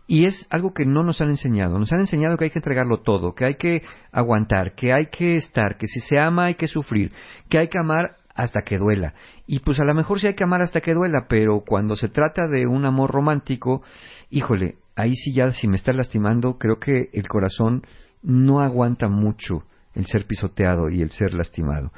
Y 0.08 0.24
es 0.24 0.48
algo 0.50 0.74
que 0.74 0.84
no 0.84 1.04
nos 1.04 1.20
han 1.20 1.28
enseñado. 1.28 1.78
Nos 1.78 1.92
han 1.92 2.00
enseñado 2.00 2.36
que 2.36 2.46
hay 2.46 2.50
que 2.50 2.58
entregarlo 2.58 3.02
todo, 3.02 3.36
que 3.36 3.44
hay 3.44 3.54
que 3.54 3.82
aguantar, 4.10 4.74
que 4.74 4.92
hay 4.92 5.10
que 5.12 5.36
estar, 5.36 5.76
que 5.76 5.86
si 5.86 6.00
se 6.00 6.18
ama 6.18 6.46
hay 6.46 6.56
que 6.56 6.66
sufrir, 6.66 7.12
que 7.48 7.58
hay 7.58 7.68
que 7.68 7.78
amar 7.78 8.16
hasta 8.38 8.62
que 8.62 8.78
duela. 8.78 9.14
Y 9.48 9.58
pues 9.58 9.80
a 9.80 9.84
lo 9.84 9.92
mejor 9.94 10.20
sí 10.20 10.28
hay 10.28 10.34
que 10.34 10.44
amar 10.44 10.62
hasta 10.62 10.80
que 10.80 10.94
duela, 10.94 11.26
pero 11.28 11.64
cuando 11.66 11.96
se 11.96 12.08
trata 12.08 12.46
de 12.46 12.68
un 12.68 12.86
amor 12.86 13.10
romántico, 13.10 13.82
híjole, 14.30 14.76
ahí 14.94 15.12
sí 15.16 15.32
ya 15.34 15.50
si 15.50 15.66
me 15.66 15.74
está 15.74 15.92
lastimando, 15.92 16.56
creo 16.56 16.78
que 16.78 17.10
el 17.12 17.26
corazón 17.26 17.82
no 18.22 18.60
aguanta 18.60 19.08
mucho 19.08 19.64
el 19.92 20.06
ser 20.06 20.24
pisoteado 20.26 20.88
y 20.88 21.02
el 21.02 21.10
ser 21.10 21.34
lastimado. 21.34 21.90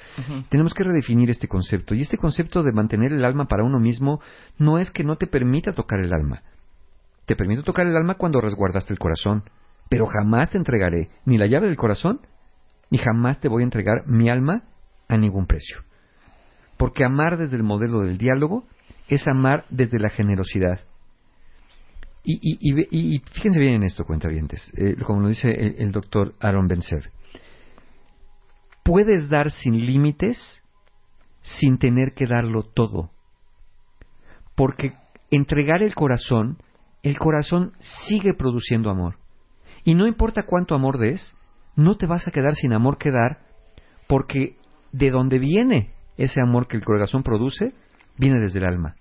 Tenemos 0.49 0.73
que 0.73 0.83
redefinir 0.83 1.29
este 1.29 1.47
concepto. 1.47 1.95
Y 1.95 2.01
este 2.01 2.17
concepto 2.17 2.63
de 2.63 2.73
mantener 2.73 3.13
el 3.13 3.27
alma 3.27 3.45
para 3.45 3.63
uno 3.63 3.79
mismo 3.79 4.23
no 4.57 4.79
es 4.79 4.91
que 4.91 5.05
no 5.05 5.17
te 5.17 5.27
permita 5.27 5.75
tocar 5.75 6.01
el 6.01 6.15
alma. 6.15 6.43
Te 7.27 7.37
permito 7.37 7.63
tocar 7.63 7.87
el 7.87 7.97
alma 7.97 8.15
cuando 8.15 8.41
resguardaste 8.41 8.95
el 8.95 8.99
corazón, 8.99 9.45
pero 9.91 10.07
jamás 10.07 10.51
te 10.51 10.57
entregaré 10.57 11.11
ni 11.27 11.37
la 11.37 11.47
llave 11.47 11.67
del 11.67 11.77
corazón, 11.77 12.23
ni 12.91 12.97
jamás 12.97 13.41
te 13.41 13.49
voy 13.49 13.63
a 13.63 13.65
entregar 13.65 14.07
mi 14.07 14.31
alma 14.31 14.63
a 15.07 15.19
ningún 15.19 15.47
precio. 15.47 15.90
Porque 16.81 17.05
amar 17.05 17.37
desde 17.37 17.59
el 17.59 17.63
modelo 17.63 18.01
del 18.01 18.17
diálogo 18.17 18.65
es 19.07 19.29
amar 19.29 19.65
desde 19.69 19.99
la 19.99 20.09
generosidad. 20.09 20.81
Y, 22.25 22.39
y, 22.41 22.59
y 22.91 23.17
y- 23.17 23.19
fíjense 23.33 23.61
bien 23.61 23.75
en 23.75 23.83
esto, 23.83 24.07
cuentavientes, 24.07 24.73
eh, 24.79 24.97
como 25.05 25.21
lo 25.21 25.29
dice 25.29 25.51
el, 25.51 25.93
doctor 25.93 26.33
Aaron 26.41 26.69
Benser. 26.69 27.11
Puedes 28.83 29.29
dar 29.29 29.51
sin 29.51 29.85
límites 29.85 30.63
sin 31.43 31.77
tener 31.77 32.15
que 32.15 32.27
darlo 32.27 32.63
todo. 32.63 33.11
Porque 34.55 34.95
entregar 35.31 35.83
el 35.83 35.95
corazón, 35.95 36.57
el 37.03 37.19
corazón 37.19 37.75
sigue 38.09 38.33
produciendo 38.33 38.89
amor. 38.89 39.17
Y 39.85 39.95
no 39.95 40.07
importa 40.07 40.45
cuánto 40.45 40.75
amor 40.75 40.97
des, 40.99 41.37
no 41.77 41.99
te 41.99 42.07
vas 42.07 42.27
a 42.27 42.31
quedar 42.31 42.55
sin 42.55 42.73
amor 42.73 42.97
que 42.97 43.11
dar, 43.11 43.41
porque 44.09 44.57
de 44.93 45.11
donde 45.11 45.39
viene 45.39 46.00
ese 46.23 46.41
amor 46.41 46.69
que 46.69 46.77
el 46.77 46.85
corazón 46.85 47.23
produce, 47.23 47.73
viene 48.19 48.39
desde 48.39 48.59
el 48.59 48.67
alma. 48.67 48.95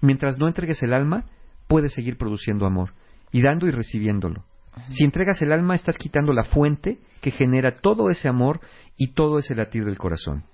Mientras 0.00 0.38
no 0.38 0.48
entregues 0.48 0.82
el 0.82 0.94
alma, 0.94 1.24
puedes 1.68 1.92
seguir 1.92 2.16
produciendo 2.16 2.66
amor, 2.66 2.94
y 3.32 3.42
dando 3.42 3.66
y 3.66 3.70
recibiéndolo. 3.70 4.44
Si 4.88 5.04
entregas 5.04 5.40
el 5.42 5.52
alma, 5.52 5.74
estás 5.74 5.98
quitando 5.98 6.32
la 6.32 6.44
fuente 6.44 6.98
que 7.20 7.30
genera 7.30 7.80
todo 7.80 8.10
ese 8.10 8.28
amor 8.28 8.60
y 8.96 9.12
todo 9.12 9.38
ese 9.38 9.54
latir 9.54 9.84
del 9.84 9.98
corazón. 9.98 10.44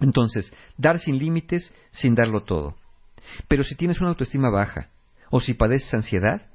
Entonces, 0.00 0.52
dar 0.76 0.98
sin 0.98 1.18
límites, 1.18 1.74
sin 1.90 2.14
darlo 2.14 2.44
todo. 2.44 2.76
Pero 3.48 3.62
si 3.64 3.74
tienes 3.74 4.00
una 4.00 4.10
autoestima 4.10 4.48
baja, 4.48 4.88
o 5.30 5.40
si 5.40 5.54
padeces 5.54 5.92
ansiedad, 5.92 6.46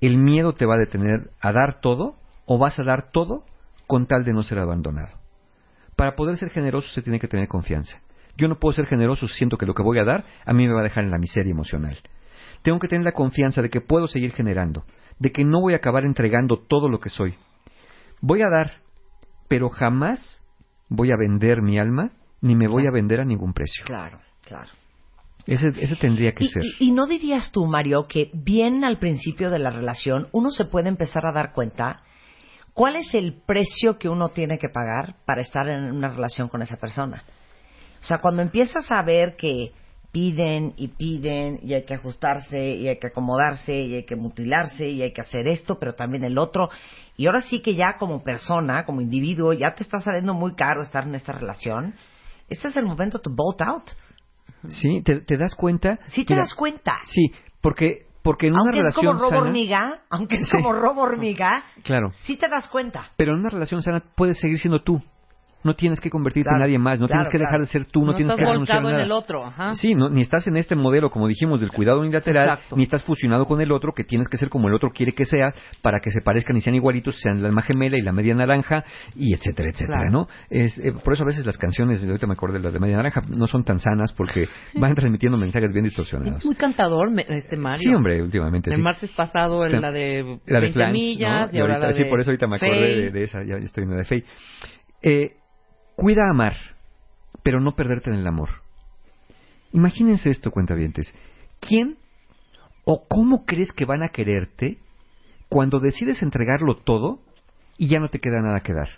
el 0.00 0.18
miedo 0.18 0.54
te 0.54 0.66
va 0.66 0.74
a 0.74 0.78
detener 0.78 1.30
a 1.40 1.52
dar 1.52 1.80
todo, 1.80 2.16
o 2.46 2.58
vas 2.58 2.78
a 2.78 2.84
dar 2.84 3.10
todo 3.10 3.44
con 3.86 4.06
tal 4.06 4.24
de 4.24 4.32
no 4.32 4.42
ser 4.42 4.58
abandonado. 4.60 5.18
Para 5.96 6.14
poder 6.14 6.36
ser 6.36 6.50
generoso 6.50 6.90
se 6.92 7.02
tiene 7.02 7.18
que 7.18 7.28
tener 7.28 7.48
confianza. 7.48 8.00
Yo 8.36 8.48
no 8.48 8.56
puedo 8.58 8.72
ser 8.72 8.86
generoso 8.86 9.28
si 9.28 9.34
siento 9.34 9.56
que 9.56 9.66
lo 9.66 9.74
que 9.74 9.82
voy 9.82 9.98
a 9.98 10.04
dar 10.04 10.24
a 10.44 10.52
mí 10.52 10.66
me 10.66 10.72
va 10.74 10.80
a 10.80 10.84
dejar 10.84 11.04
en 11.04 11.10
la 11.10 11.18
miseria 11.18 11.50
emocional. 11.52 11.98
Tengo 12.62 12.78
que 12.78 12.88
tener 12.88 13.04
la 13.04 13.12
confianza 13.12 13.62
de 13.62 13.70
que 13.70 13.80
puedo 13.80 14.06
seguir 14.06 14.32
generando, 14.32 14.84
de 15.18 15.30
que 15.32 15.44
no 15.44 15.60
voy 15.60 15.74
a 15.74 15.76
acabar 15.76 16.04
entregando 16.04 16.58
todo 16.58 16.88
lo 16.88 16.98
que 16.98 17.10
soy. 17.10 17.34
Voy 18.20 18.40
a 18.42 18.48
dar, 18.50 18.72
pero 19.48 19.68
jamás 19.68 20.42
voy 20.88 21.12
a 21.12 21.16
vender 21.16 21.62
mi 21.62 21.78
alma 21.78 22.10
ni 22.40 22.54
me 22.54 22.68
voy 22.68 22.86
a 22.86 22.90
vender 22.90 23.20
a 23.20 23.24
ningún 23.24 23.52
precio. 23.52 23.84
Claro, 23.84 24.18
claro. 24.46 24.68
Ese, 25.46 25.68
ese 25.78 25.96
tendría 25.96 26.32
que 26.32 26.44
Y, 26.44 26.48
ser. 26.48 26.62
y- 26.64 26.88
y 26.88 26.92
no 26.92 27.06
dirías 27.06 27.52
tú, 27.52 27.66
Mario, 27.66 28.06
que 28.08 28.30
bien 28.32 28.82
al 28.82 28.98
principio 28.98 29.50
de 29.50 29.58
la 29.58 29.70
relación 29.70 30.28
uno 30.32 30.50
se 30.50 30.64
puede 30.64 30.88
empezar 30.88 31.26
a 31.26 31.32
dar 31.32 31.52
cuenta 31.52 32.00
cuál 32.72 32.96
es 32.96 33.12
el 33.14 33.34
precio 33.46 33.98
que 33.98 34.08
uno 34.08 34.30
tiene 34.30 34.58
que 34.58 34.68
pagar 34.70 35.16
para 35.26 35.42
estar 35.42 35.68
en 35.68 35.92
una 35.92 36.08
relación 36.08 36.48
con 36.48 36.62
esa 36.62 36.76
persona. 36.78 37.22
O 38.04 38.06
sea, 38.06 38.18
cuando 38.18 38.42
empiezas 38.42 38.90
a 38.90 39.02
ver 39.02 39.34
que 39.34 39.72
piden 40.12 40.74
y 40.76 40.88
piden 40.88 41.58
y 41.62 41.72
hay 41.72 41.86
que 41.86 41.94
ajustarse 41.94 42.74
y 42.74 42.86
hay 42.86 42.98
que 42.98 43.06
acomodarse 43.06 43.72
y 43.74 43.94
hay 43.94 44.04
que 44.04 44.14
mutilarse 44.14 44.86
y 44.90 45.00
hay 45.00 45.14
que 45.14 45.22
hacer 45.22 45.48
esto, 45.48 45.78
pero 45.78 45.94
también 45.94 46.22
el 46.22 46.36
otro. 46.36 46.68
Y 47.16 47.26
ahora 47.26 47.40
sí 47.40 47.62
que 47.62 47.74
ya 47.74 47.96
como 47.98 48.22
persona, 48.22 48.84
como 48.84 49.00
individuo, 49.00 49.54
ya 49.54 49.74
te 49.74 49.82
está 49.82 50.00
saliendo 50.00 50.34
muy 50.34 50.54
caro 50.54 50.82
estar 50.82 51.04
en 51.04 51.14
esta 51.14 51.32
relación. 51.32 51.94
Ese 52.50 52.68
es 52.68 52.76
el 52.76 52.84
momento 52.84 53.20
to 53.20 53.30
bolt 53.34 53.62
out. 53.62 53.84
¿Sí? 54.68 55.00
¿Te, 55.02 55.20
te 55.22 55.38
das 55.38 55.54
cuenta? 55.54 55.98
Sí 56.08 56.26
te 56.26 56.34
Mira, 56.34 56.42
das 56.42 56.52
cuenta. 56.54 56.98
Sí, 57.06 57.32
porque, 57.62 58.06
porque 58.22 58.48
en 58.48 58.52
una 58.52 58.60
aunque 58.64 58.76
es 58.80 58.82
relación 58.84 59.06
como 59.06 59.18
robo 59.18 59.30
sana... 59.30 59.42
hormiga, 59.48 59.98
aunque 60.10 60.36
es 60.36 60.46
Sí. 60.48 60.56
como 60.58 60.74
robo 60.74 61.00
hormiga, 61.04 61.64
Claro. 61.82 62.12
sí 62.24 62.36
te 62.36 62.48
das 62.50 62.68
cuenta. 62.68 63.12
Pero 63.16 63.32
en 63.32 63.40
una 63.40 63.48
relación 63.48 63.80
sana 63.82 64.02
puedes 64.14 64.38
seguir 64.38 64.58
siendo 64.58 64.82
tú. 64.82 65.02
No 65.64 65.74
tienes 65.74 66.00
que 66.00 66.10
convertirte 66.10 66.48
Claro, 66.48 66.62
en 66.64 66.68
nadie 66.68 66.78
más, 66.78 67.00
no 67.00 67.06
claro, 67.06 67.22
tienes 67.22 67.32
que 67.32 67.38
dejar 67.38 67.60
de 67.60 67.66
ser 67.66 67.84
tú, 67.86 68.00
no, 68.04 68.12
no 68.12 68.16
tienes 68.16 68.34
que 68.36 68.44
renunciar 68.44 68.78
a 68.78 68.80
volcado 68.82 68.88
en 68.90 68.92
nada. 68.94 69.04
el 69.04 69.12
otro. 69.12 69.44
Ajá. 69.46 69.74
Sí, 69.74 69.94
no, 69.94 70.08
ni 70.10 70.20
estás 70.20 70.46
en 70.46 70.56
este 70.56 70.76
modelo, 70.76 71.10
como 71.10 71.26
dijimos, 71.26 71.58
del 71.60 71.70
cuidado 71.72 72.00
unilateral, 72.00 72.50
Exacto. 72.50 72.76
ni 72.76 72.82
estás 72.84 73.02
fusionado 73.02 73.46
con 73.46 73.60
el 73.60 73.72
otro, 73.72 73.92
que 73.92 74.04
tienes 74.04 74.28
que 74.28 74.36
ser 74.36 74.48
como 74.50 74.68
el 74.68 74.74
otro 74.74 74.90
quiere 74.90 75.12
que 75.14 75.24
seas, 75.24 75.56
para 75.82 76.00
que 76.00 76.10
se 76.10 76.20
parezcan 76.20 76.56
y 76.56 76.60
sean 76.60 76.76
igualitos, 76.76 77.18
sean 77.20 77.40
la 77.42 77.48
alma 77.48 77.62
gemela 77.62 77.96
y 77.96 78.02
la 78.02 78.12
media 78.12 78.34
naranja, 78.34 78.84
y 79.16 79.34
etcétera, 79.34 79.70
etcétera, 79.70 79.98
Claro. 80.02 80.10
¿no? 80.12 80.28
Es, 80.50 80.76
eh, 80.78 80.92
por 81.02 81.14
eso 81.14 81.22
a 81.24 81.26
veces 81.26 81.46
las 81.46 81.56
canciones, 81.56 82.04
ahorita 82.06 82.26
me 82.26 82.34
acordé 82.34 82.58
de 82.58 82.64
las 82.64 82.72
de 82.74 82.80
media 82.80 82.96
naranja, 82.98 83.22
no 83.28 83.46
son 83.46 83.64
tan 83.64 83.80
sanas 83.80 84.12
porque 84.12 84.46
van 84.74 84.94
transmitiendo 84.94 85.38
mensajes 85.38 85.72
bien 85.72 85.84
distorsionados. 85.86 86.38
Es 86.40 86.44
muy 86.46 86.56
cantador 86.56 87.08
este 87.28 87.56
Mario. 87.56 87.82
Sí, 87.82 87.94
hombre, 87.94 88.22
últimamente 88.22 88.68
El 88.70 88.76
sí. 88.76 88.82
martes 88.82 89.10
pasado 89.12 89.64
en 89.64 89.80
la 89.80 89.90
de 89.90 90.38
La 90.46 90.56
de 90.56 90.60
20 90.60 90.72
Flans, 90.74 90.92
millas 90.92 91.52
¿no? 91.52 91.56
y, 91.58 91.60
ahora 91.60 91.74
ahorita- 91.76 91.86
la 91.88 91.92
sí, 91.94 92.02
de 92.04 92.10
por 92.10 92.20
eso 92.20 92.30
ahorita 92.30 92.46
me 92.48 92.56
acordé 92.56 92.96
de, 93.02 93.10
de 93.10 93.22
esa, 93.22 93.42
ya 93.44 93.56
estoy 93.56 93.84
en 93.84 93.90
la 93.90 93.96
de 93.96 94.04
Faye. 94.04 94.24
Eh, 95.02 95.36
cuida 95.96 96.28
amar, 96.30 96.54
pero 97.42 97.60
no 97.60 97.74
perderte 97.74 98.10
en 98.10 98.16
el 98.16 98.26
amor. 98.26 98.50
Imagínense 99.72 100.30
esto, 100.30 100.50
cuentavientes. 100.50 101.14
¿Quién 101.60 101.96
o 102.84 103.06
cómo 103.08 103.44
crees 103.44 103.72
que 103.72 103.84
van 103.84 104.02
a 104.02 104.10
quererte 104.10 104.78
cuando 105.48 105.80
decides 105.80 106.22
entregarlo 106.22 106.76
todo 106.76 107.20
y 107.76 107.88
ya 107.88 108.00
no 108.00 108.08
te 108.08 108.20
queda 108.20 108.40
nada 108.40 108.60
que 108.60 108.72
dar? 108.72 108.88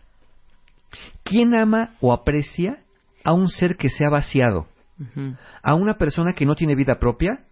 ¿Quién 1.25 1.55
ama 1.55 1.95
o 2.01 2.13
aprecia 2.13 2.83
a 3.25 3.33
un 3.33 3.49
ser 3.49 3.77
que 3.77 3.89
se 3.89 4.05
ha 4.05 4.11
vaciado? 4.11 4.67
A 5.63 5.75
una 5.75 5.99
persona 5.99 6.33
que 6.35 6.47
no 6.47 6.55
tiene 6.55 6.75
vida 6.75 6.99
propia 6.99 7.45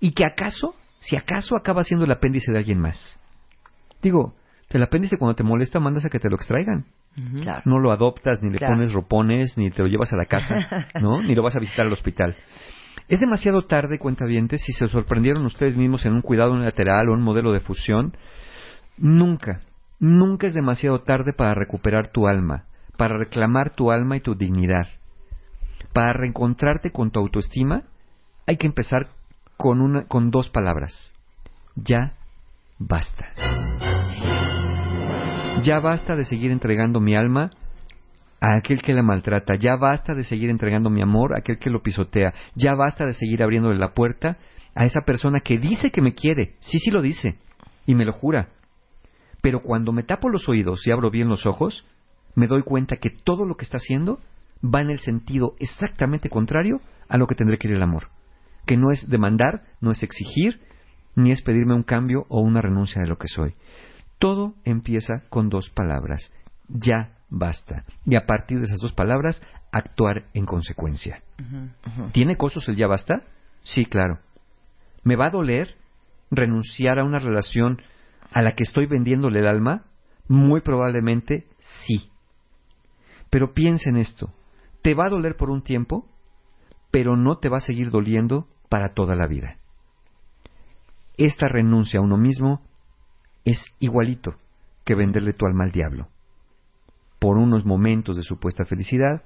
y 0.00 0.12
que 0.12 0.24
acaso, 0.24 0.74
si 1.00 1.16
acaso 1.16 1.56
acaba 1.56 1.84
siendo 1.84 2.04
el 2.04 2.12
apéndice 2.12 2.50
de 2.50 2.58
alguien 2.58 2.80
más. 2.80 3.18
Digo, 4.02 4.34
el 4.70 4.82
apéndice 4.82 5.18
cuando 5.18 5.34
te 5.34 5.44
molesta 5.44 5.80
mandas 5.80 6.04
a 6.04 6.10
que 6.10 6.20
te 6.20 6.28
lo 6.28 6.36
extraigan. 6.36 6.86
Claro. 7.42 7.62
No 7.64 7.78
lo 7.78 7.90
adoptas, 7.92 8.42
ni 8.42 8.50
le 8.50 8.58
Claro. 8.58 8.74
pones 8.74 8.92
ropones, 8.92 9.56
ni 9.56 9.70
te 9.70 9.82
lo 9.82 9.88
llevas 9.88 10.12
a 10.12 10.16
la 10.16 10.26
casa, 10.26 10.54
¿no? 11.02 11.20
Ni 11.22 11.34
lo 11.34 11.42
vas 11.42 11.56
a 11.56 11.60
visitar 11.60 11.86
al 11.86 11.92
hospital. 11.92 12.36
Es 13.08 13.20
demasiado 13.20 13.62
tarde, 13.66 13.98
cuentavientes, 13.98 14.60
si 14.62 14.72
se 14.72 14.86
sorprendieron 14.88 15.44
ustedes 15.46 15.76
mismos 15.76 16.04
en 16.04 16.12
un 16.12 16.20
cuidado 16.20 16.52
unilateral 16.52 17.08
o 17.08 17.14
un 17.14 17.22
modelo 17.22 17.52
de 17.52 17.60
fusión. 17.60 18.14
Nunca, 18.98 19.60
nunca 19.98 20.46
es 20.46 20.54
demasiado 20.54 21.00
tarde 21.00 21.32
para 21.32 21.54
recuperar 21.54 22.08
tu 22.08 22.26
alma, 22.28 22.64
para 22.96 23.16
reclamar 23.16 23.70
tu 23.70 23.90
alma 23.90 24.16
y 24.16 24.20
tu 24.20 24.34
dignidad. 24.34 24.88
Para 25.92 26.12
reencontrarte 26.12 26.90
con 26.90 27.10
tu 27.10 27.20
autoestima, 27.20 27.82
hay 28.46 28.56
que 28.56 28.66
empezar 28.66 29.08
con, 29.56 29.80
una, 29.80 30.04
con 30.06 30.30
dos 30.30 30.50
palabras. 30.50 31.14
Ya 31.76 32.12
basta. 32.78 33.26
Ya 35.62 35.80
basta 35.80 36.14
de 36.14 36.24
seguir 36.24 36.52
entregando 36.52 37.00
mi 37.00 37.16
alma 37.16 37.50
a 38.40 38.56
aquel 38.58 38.80
que 38.80 38.92
la 38.92 39.02
maltrata. 39.02 39.56
Ya 39.56 39.76
basta 39.76 40.14
de 40.14 40.22
seguir 40.22 40.50
entregando 40.50 40.88
mi 40.88 41.02
amor 41.02 41.34
a 41.34 41.38
aquel 41.38 41.58
que 41.58 41.70
lo 41.70 41.82
pisotea. 41.82 42.32
Ya 42.54 42.74
basta 42.74 43.04
de 43.04 43.12
seguir 43.12 43.42
abriéndole 43.42 43.78
la 43.78 43.92
puerta 43.92 44.38
a 44.74 44.84
esa 44.84 45.00
persona 45.00 45.40
que 45.40 45.58
dice 45.58 45.90
que 45.90 46.00
me 46.00 46.14
quiere. 46.14 46.54
Sí, 46.60 46.78
sí 46.78 46.90
lo 46.90 47.02
dice. 47.02 47.38
Y 47.86 47.94
me 47.94 48.04
lo 48.04 48.12
jura. 48.12 48.50
Pero 49.42 49.62
cuando 49.62 49.92
me 49.92 50.04
tapo 50.04 50.28
los 50.28 50.48
oídos 50.48 50.86
y 50.86 50.92
abro 50.92 51.10
bien 51.10 51.28
los 51.28 51.44
ojos, 51.44 51.84
me 52.34 52.46
doy 52.46 52.62
cuenta 52.62 52.96
que 52.96 53.10
todo 53.10 53.44
lo 53.44 53.56
que 53.56 53.64
está 53.64 53.78
haciendo 53.78 54.18
va 54.62 54.80
en 54.80 54.90
el 54.90 55.00
sentido 55.00 55.54
exactamente 55.58 56.30
contrario 56.30 56.80
a 57.08 57.16
lo 57.16 57.26
que 57.26 57.34
tendré 57.34 57.58
que 57.58 57.68
ir 57.68 57.74
el 57.74 57.82
amor. 57.82 58.08
Que 58.64 58.76
no 58.76 58.90
es 58.90 59.08
demandar, 59.08 59.62
no 59.80 59.90
es 59.90 60.02
exigir, 60.02 60.60
ni 61.16 61.32
es 61.32 61.42
pedirme 61.42 61.74
un 61.74 61.82
cambio 61.82 62.26
o 62.28 62.40
una 62.40 62.60
renuncia 62.62 63.02
de 63.02 63.08
lo 63.08 63.18
que 63.18 63.28
soy. 63.28 63.54
Todo 64.18 64.54
empieza 64.64 65.22
con 65.30 65.48
dos 65.48 65.70
palabras. 65.70 66.32
Ya 66.68 67.16
basta. 67.30 67.84
Y 68.04 68.16
a 68.16 68.26
partir 68.26 68.58
de 68.58 68.64
esas 68.64 68.80
dos 68.80 68.92
palabras, 68.92 69.42
actuar 69.72 70.26
en 70.34 70.46
consecuencia. 70.46 71.22
¿Tiene 72.12 72.36
costos 72.36 72.68
el 72.68 72.76
ya 72.76 72.86
basta? 72.86 73.22
Sí, 73.62 73.84
claro. 73.84 74.18
¿Me 75.04 75.16
va 75.16 75.26
a 75.26 75.30
doler 75.30 75.76
renunciar 76.30 76.98
a 76.98 77.04
una 77.04 77.18
relación 77.18 77.80
a 78.32 78.42
la 78.42 78.54
que 78.54 78.64
estoy 78.64 78.86
vendiéndole 78.86 79.40
el 79.40 79.46
alma? 79.46 79.84
Muy 80.26 80.60
probablemente 80.60 81.46
sí. 81.58 82.10
Pero 83.30 83.52
piensa 83.52 83.90
en 83.90 83.96
esto. 83.96 84.32
Te 84.82 84.94
va 84.94 85.06
a 85.06 85.10
doler 85.10 85.36
por 85.36 85.50
un 85.50 85.62
tiempo, 85.62 86.06
pero 86.90 87.16
no 87.16 87.38
te 87.38 87.48
va 87.48 87.58
a 87.58 87.60
seguir 87.60 87.90
doliendo 87.90 88.48
para 88.68 88.94
toda 88.94 89.14
la 89.14 89.26
vida. 89.26 89.56
Esta 91.16 91.48
renuncia 91.48 92.00
a 92.00 92.02
uno 92.02 92.16
mismo 92.16 92.62
es 93.50 93.64
igualito 93.78 94.34
que 94.84 94.94
venderle 94.94 95.32
tu 95.32 95.46
alma 95.46 95.64
al 95.64 95.72
diablo. 95.72 96.08
Por 97.18 97.36
unos 97.36 97.64
momentos 97.64 98.16
de 98.16 98.22
supuesta 98.22 98.64
felicidad, 98.64 99.22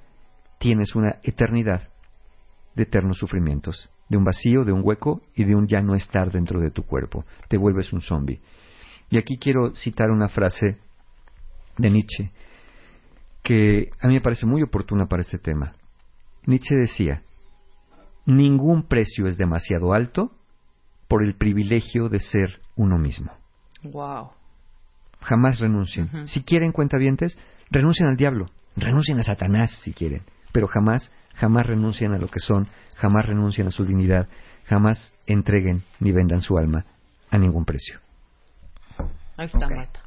tienes 0.59 0.95
una 0.95 1.19
eternidad 1.23 1.89
de 2.75 2.85
eternos 2.85 3.19
sufrimientos, 3.19 3.91
de 4.09 4.17
un 4.17 4.25
vacío, 4.25 4.65
de 4.65 4.73
un 4.73 4.83
hueco 4.85 5.23
y 5.35 5.45
de 5.45 5.55
un 5.55 5.67
ya 5.67 5.83
no 5.83 5.95
estar 5.95 6.31
dentro 6.31 6.61
de 6.61 6.71
tu 6.71 6.85
cuerpo. 6.85 7.25
Te 7.49 7.57
vuelves 7.57 7.93
un 7.93 8.01
zombie. 8.01 8.41
Y 9.11 9.19
aquí 9.19 9.39
quiero 9.39 9.75
citar 9.75 10.11
una 10.11 10.29
frase 10.29 10.79
de 11.77 11.91
Nietzsche 11.91 12.31
que 13.43 13.91
a 14.01 14.07
mí 14.07 14.15
me 14.15 14.21
parece 14.21 14.47
muy 14.47 14.63
oportuna 14.63 15.07
para 15.07 15.23
este 15.23 15.39
tema. 15.39 15.75
Nietzsche 16.47 16.77
decía, 16.77 17.23
ningún 18.25 18.85
precio 18.85 19.27
es 19.27 19.37
demasiado 19.37 19.93
alto 19.93 20.33
por 21.09 21.23
el 21.23 21.35
privilegio 21.35 22.09
de 22.09 22.21
ser 22.21 22.61
uno 22.77 22.99
mismo. 22.99 23.42
Wow. 23.85 24.31
Jamás 25.21 25.61
renuncien. 25.61 26.27
Si 26.27 26.43
quieren 26.43 26.73
cuentavientes, 26.73 27.39
renuncien 27.71 28.09
al 28.09 28.17
diablo, 28.17 28.47
renuncien 28.77 29.19
a 29.19 29.23
Satanás 29.23 29.71
si 29.83 29.93
quieren, 29.93 30.23
pero 30.53 30.67
jamás, 30.67 31.11
jamás 31.35 31.67
renuncien 31.67 32.13
a 32.13 32.19
lo 32.19 32.29
que 32.29 32.41
son, 32.41 32.69
jamás 32.97 33.27
renuncien 33.27 33.67
a 33.67 33.71
su 33.71 33.85
dignidad, 33.85 34.29
jamás 34.67 35.13
entreguen 35.27 35.83
ni 36.01 36.13
vendan 36.13 36.41
su 36.41 36.59
alma 36.59 36.85
a 37.31 37.39
ningún 37.39 37.65
precio. 37.65 38.01
Ahí 39.37 39.47
está, 39.47 39.67
Ok. 39.67 39.73
Marta. 39.75 40.01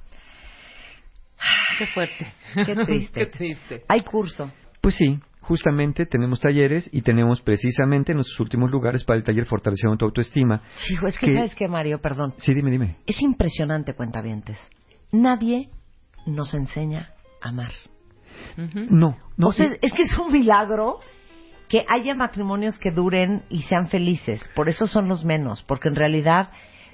Qué 1.78 1.88
fuerte. 1.88 2.34
Qué 2.54 2.76
triste. 2.86 3.20
Qué 3.20 3.26
triste. 3.26 3.84
Hay 3.88 4.02
curso. 4.02 4.52
Pues 4.82 4.96
sí, 4.96 5.20
justamente 5.48 6.06
tenemos 6.06 6.40
talleres 6.40 6.90
y 6.92 7.02
tenemos 7.02 7.42
precisamente 7.42 8.14
nuestros 8.14 8.40
últimos 8.40 8.72
lugares 8.72 9.04
para 9.04 9.18
el 9.18 9.24
taller 9.24 9.46
Fortalecimiento 9.46 10.00
tu 10.00 10.06
Autoestima. 10.06 10.62
Hijo, 10.90 11.08
es 11.08 11.18
que, 11.20 11.28
Que- 11.28 11.34
¿sabes 11.36 11.56
qué, 11.56 11.68
Mario? 11.68 12.00
Perdón. 12.02 12.34
Sí, 12.38 12.54
dime, 12.54 12.72
dime. 12.72 12.98
Es 13.06 13.22
impresionante, 13.22 13.94
cuentavientes. 13.94 14.58
Nadie 15.12 15.70
nos 16.26 16.54
enseña 16.54 17.10
a 17.42 17.50
amar. 17.50 17.72
No, 18.90 19.18
no. 19.38 19.48
o 19.48 19.52
sea, 19.54 19.68
es 19.82 19.94
que 19.94 20.02
es 20.04 20.18
un 20.18 20.32
milagro 20.34 21.00
que 21.70 21.86
haya 21.88 22.16
matrimonios 22.16 22.78
que 22.78 22.92
duren 22.92 23.44
y 23.50 23.62
sean 23.64 23.88
felices. 23.90 24.48
Por 24.56 24.68
eso 24.70 24.88
son 24.88 25.08
los 25.08 25.24
menos, 25.24 25.64
porque 25.64 25.88
en 25.90 25.96
realidad 25.96 26.50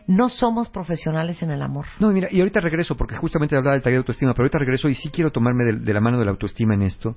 no 0.07 0.29
somos 0.29 0.69
profesionales 0.69 1.41
en 1.41 1.51
el 1.51 1.61
amor. 1.61 1.85
No, 1.99 2.09
mira, 2.11 2.27
y 2.31 2.39
ahorita 2.39 2.59
regreso, 2.59 2.95
porque 2.95 3.15
justamente 3.15 3.55
hablaba 3.55 3.73
del 3.75 3.81
taller 3.83 3.97
de 3.97 4.01
autoestima, 4.01 4.33
pero 4.33 4.43
ahorita 4.43 4.59
regreso 4.59 4.87
y 4.89 4.95
sí 4.95 5.09
quiero 5.09 5.31
tomarme 5.31 5.63
de, 5.65 5.79
de 5.79 5.93
la 5.93 6.01
mano 6.01 6.19
de 6.19 6.25
la 6.25 6.31
autoestima 6.31 6.73
en 6.73 6.83
esto, 6.83 7.15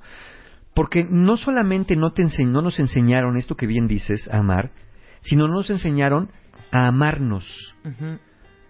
porque 0.74 1.04
no 1.08 1.36
solamente 1.36 1.96
no, 1.96 2.12
te 2.12 2.22
ense- 2.22 2.46
no 2.46 2.62
nos 2.62 2.78
enseñaron 2.80 3.36
esto 3.36 3.54
que 3.56 3.66
bien 3.66 3.86
dices, 3.86 4.28
a 4.32 4.38
amar, 4.38 4.72
sino 5.20 5.48
nos 5.48 5.70
enseñaron 5.70 6.30
a 6.72 6.88
amarnos. 6.88 7.74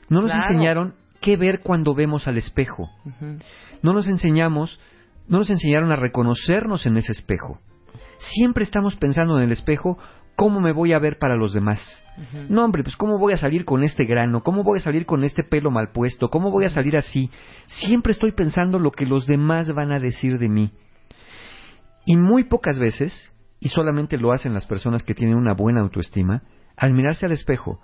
No 0.08 0.20
nos 0.20 0.30
Claro. 0.30 0.42
enseñaron 0.54 0.94
qué 1.20 1.36
ver 1.36 1.60
cuando 1.60 1.94
vemos 1.94 2.28
al 2.28 2.36
espejo. 2.36 2.90
No 3.82 3.92
nos 3.92 4.08
enseñamos, 4.08 4.78
no 5.28 5.38
nos 5.38 5.50
enseñaron 5.50 5.90
a 5.92 5.96
reconocernos 5.96 6.84
en 6.86 6.96
ese 6.98 7.12
espejo. 7.12 7.58
Siempre 8.18 8.64
estamos 8.64 8.96
pensando 8.96 9.36
en 9.38 9.44
el 9.44 9.52
espejo 9.52 9.98
cómo 10.36 10.60
me 10.60 10.72
voy 10.72 10.92
a 10.92 10.98
ver 10.98 11.18
para 11.18 11.36
los 11.36 11.52
demás. 11.54 11.80
No, 12.48 12.64
hombre, 12.64 12.82
pues 12.82 12.96
cómo 12.96 13.18
voy 13.18 13.32
a 13.32 13.36
salir 13.36 13.64
con 13.64 13.82
este 13.82 14.04
grano, 14.04 14.42
cómo 14.42 14.62
voy 14.62 14.78
a 14.78 14.82
salir 14.82 15.06
con 15.06 15.24
este 15.24 15.42
pelo 15.42 15.70
mal 15.70 15.90
puesto, 15.92 16.28
cómo 16.28 16.50
voy 16.50 16.64
a 16.66 16.68
salir 16.70 16.96
así. 16.96 17.30
Siempre 17.66 18.12
estoy 18.12 18.32
pensando 18.32 18.78
lo 18.78 18.90
que 18.90 19.06
los 19.06 19.26
demás 19.26 19.72
van 19.74 19.92
a 19.92 19.98
decir 19.98 20.38
de 20.38 20.48
mí. 20.48 20.70
Y 22.06 22.16
muy 22.16 22.44
pocas 22.44 22.78
veces, 22.78 23.32
y 23.60 23.68
solamente 23.68 24.18
lo 24.18 24.32
hacen 24.32 24.54
las 24.54 24.66
personas 24.66 25.02
que 25.02 25.14
tienen 25.14 25.36
una 25.36 25.54
buena 25.54 25.80
autoestima, 25.80 26.42
al 26.76 26.92
mirarse 26.92 27.26
al 27.26 27.32
espejo, 27.32 27.80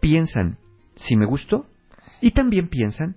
piensan 0.00 0.58
si 0.94 1.16
me 1.16 1.26
gusto 1.26 1.66
y 2.20 2.30
también 2.30 2.68
piensan 2.68 3.16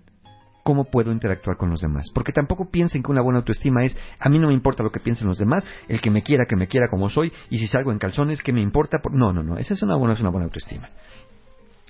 cómo 0.63 0.85
puedo 0.85 1.11
interactuar 1.11 1.57
con 1.57 1.69
los 1.69 1.81
demás. 1.81 2.07
Porque 2.13 2.31
tampoco 2.33 2.69
piensen 2.69 3.01
que 3.01 3.11
una 3.11 3.21
buena 3.21 3.39
autoestima 3.39 3.83
es, 3.83 3.97
a 4.19 4.29
mí 4.29 4.37
no 4.37 4.47
me 4.49 4.53
importa 4.53 4.83
lo 4.83 4.91
que 4.91 4.99
piensen 4.99 5.27
los 5.27 5.37
demás, 5.37 5.65
el 5.87 6.01
que 6.01 6.11
me 6.11 6.21
quiera, 6.21 6.45
que 6.47 6.55
me 6.55 6.67
quiera 6.67 6.87
como 6.89 7.09
soy, 7.09 7.31
y 7.49 7.57
si 7.59 7.67
salgo 7.67 7.91
en 7.91 7.99
calzones, 7.99 8.41
¿qué 8.43 8.53
me 8.53 8.61
importa? 8.61 8.99
Por- 9.01 9.13
No, 9.15 9.33
no, 9.33 9.41
no, 9.43 9.57
esa 9.57 9.73
es 9.73 9.81
una 9.81 9.95
buena, 9.95 10.13
es 10.13 10.19
una 10.19 10.29
buena 10.29 10.45
autoestima. 10.45 10.89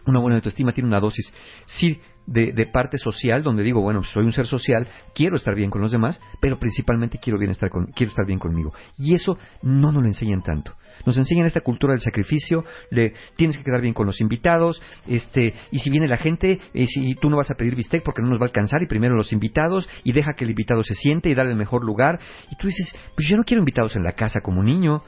Una 0.06 0.20
buena 0.20 0.38
autoestima 0.38 0.72
tiene 0.72 0.88
una 0.88 1.00
dosis, 1.00 1.34
sí, 1.66 2.00
de, 2.30 2.66
parte 2.68 2.98
social, 2.98 3.44
donde 3.44 3.64
digo, 3.64 3.82
bueno, 3.82 4.04
soy 4.04 4.24
un 4.24 4.32
ser 4.32 4.46
social, 4.46 4.88
quiero 5.16 5.36
estar 5.36 5.56
bien 5.56 5.70
con 5.70 5.82
los 5.82 5.92
demás, 5.92 6.22
pero 6.40 6.60
principalmente 6.60 7.18
quiero, 7.18 7.40
bien 7.40 7.52
estar 7.52 7.70
con, 7.70 7.88
quiero 7.88 8.12
estar 8.12 8.26
bien 8.26 8.40
conmigo. 8.40 8.74
Y 8.98 9.14
eso 9.14 9.38
no 9.64 9.92
nos 9.92 10.02
lo 10.02 10.08
enseñan 10.08 10.44
tanto. 10.44 10.74
Nos 11.06 11.18
enseñan 11.18 11.46
esta 11.46 11.62
cultura 11.62 11.94
del 11.94 12.02
sacrificio, 12.02 12.66
de 12.92 13.14
tienes 13.36 13.58
que 13.58 13.64
quedar 13.64 13.82
bien 13.82 13.94
con 13.94 14.06
los 14.06 14.22
invitados, 14.22 14.82
este, 15.08 15.54
y 15.72 15.80
si 15.80 15.90
viene 15.90 16.08
la 16.08 16.18
gente, 16.18 16.60
eh, 16.74 16.86
si 16.86 17.16
tú 17.16 17.30
no 17.30 17.38
vas 17.38 17.50
a 17.50 17.56
pedir 17.56 17.76
bistec 17.76 18.04
porque 18.04 18.22
no 18.22 18.30
nos 18.30 18.40
va 18.40 18.46
a 18.46 18.48
alcanzar, 18.48 18.84
y 18.84 18.88
primero 18.88 19.16
los 19.16 19.34
invitados, 19.34 19.88
y 20.04 20.12
deja 20.12 20.34
que 20.34 20.44
el 20.44 20.52
invitado 20.52 20.84
se 20.84 20.96
siente 20.96 21.30
y 21.30 21.36
darle 21.36 21.54
el 21.54 21.58
mejor 21.58 21.84
lugar. 21.84 22.20
Y 22.52 22.56
tú 22.58 22.68
dices, 22.68 22.94
pues 23.16 23.28
yo 23.28 23.38
no 23.38 23.44
quiero 23.44 23.62
invitados 23.62 23.96
en 23.96 24.04
la 24.04 24.12
casa 24.12 24.42
como 24.42 24.62
niño, 24.62 25.02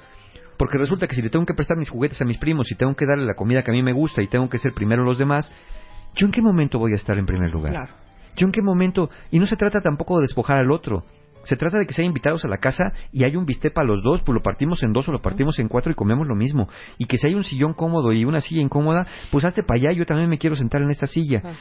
porque 0.57 0.77
resulta 0.77 1.07
que 1.07 1.15
si 1.15 1.21
le 1.21 1.29
tengo 1.29 1.45
que 1.45 1.53
prestar 1.53 1.77
mis 1.77 1.89
juguetes 1.89 2.21
a 2.21 2.25
mis 2.25 2.37
primos 2.37 2.71
y 2.71 2.75
tengo 2.75 2.95
que 2.95 3.05
darle 3.05 3.25
la 3.25 3.33
comida 3.35 3.63
que 3.63 3.71
a 3.71 3.73
mí 3.73 3.83
me 3.83 3.93
gusta 3.93 4.21
y 4.21 4.27
tengo 4.27 4.49
que 4.49 4.59
ser 4.59 4.73
primero 4.73 5.03
los 5.03 5.17
demás, 5.17 5.51
¿yo 6.15 6.25
en 6.25 6.31
qué 6.31 6.41
momento 6.41 6.79
voy 6.79 6.93
a 6.93 6.95
estar 6.95 7.17
en 7.17 7.25
primer 7.25 7.51
lugar? 7.51 7.71
Claro. 7.71 7.93
¿Yo 8.35 8.45
en 8.45 8.51
qué 8.51 8.61
momento? 8.61 9.09
Y 9.29 9.39
no 9.39 9.45
se 9.45 9.57
trata 9.57 9.81
tampoco 9.81 10.17
de 10.17 10.23
despojar 10.23 10.57
al 10.57 10.71
otro. 10.71 11.03
Se 11.43 11.55
trata 11.55 11.79
de 11.79 11.87
que 11.87 11.93
sean 11.93 12.07
invitados 12.07 12.45
a 12.45 12.47
la 12.47 12.57
casa 12.57 12.93
y 13.11 13.23
hay 13.23 13.35
un 13.35 13.45
bistec 13.45 13.73
para 13.73 13.87
los 13.87 14.03
dos, 14.03 14.21
pues 14.21 14.35
lo 14.35 14.43
partimos 14.43 14.83
en 14.83 14.93
dos 14.93 15.09
o 15.09 15.11
lo 15.11 15.21
partimos 15.21 15.57
en 15.59 15.67
cuatro 15.67 15.91
y 15.91 15.95
comemos 15.95 16.27
lo 16.27 16.35
mismo. 16.35 16.69
Y 16.97 17.05
que 17.05 17.17
si 17.17 17.27
hay 17.27 17.33
un 17.33 17.43
sillón 17.43 17.73
cómodo 17.73 18.13
y 18.13 18.25
una 18.25 18.41
silla 18.41 18.61
incómoda, 18.61 19.07
pues 19.31 19.43
hazte 19.45 19.63
para 19.63 19.79
allá, 19.79 19.91
yo 19.91 20.05
también 20.05 20.29
me 20.29 20.37
quiero 20.37 20.55
sentar 20.55 20.81
en 20.81 20.91
esta 20.91 21.07
silla. 21.07 21.41
Ah. 21.43 21.53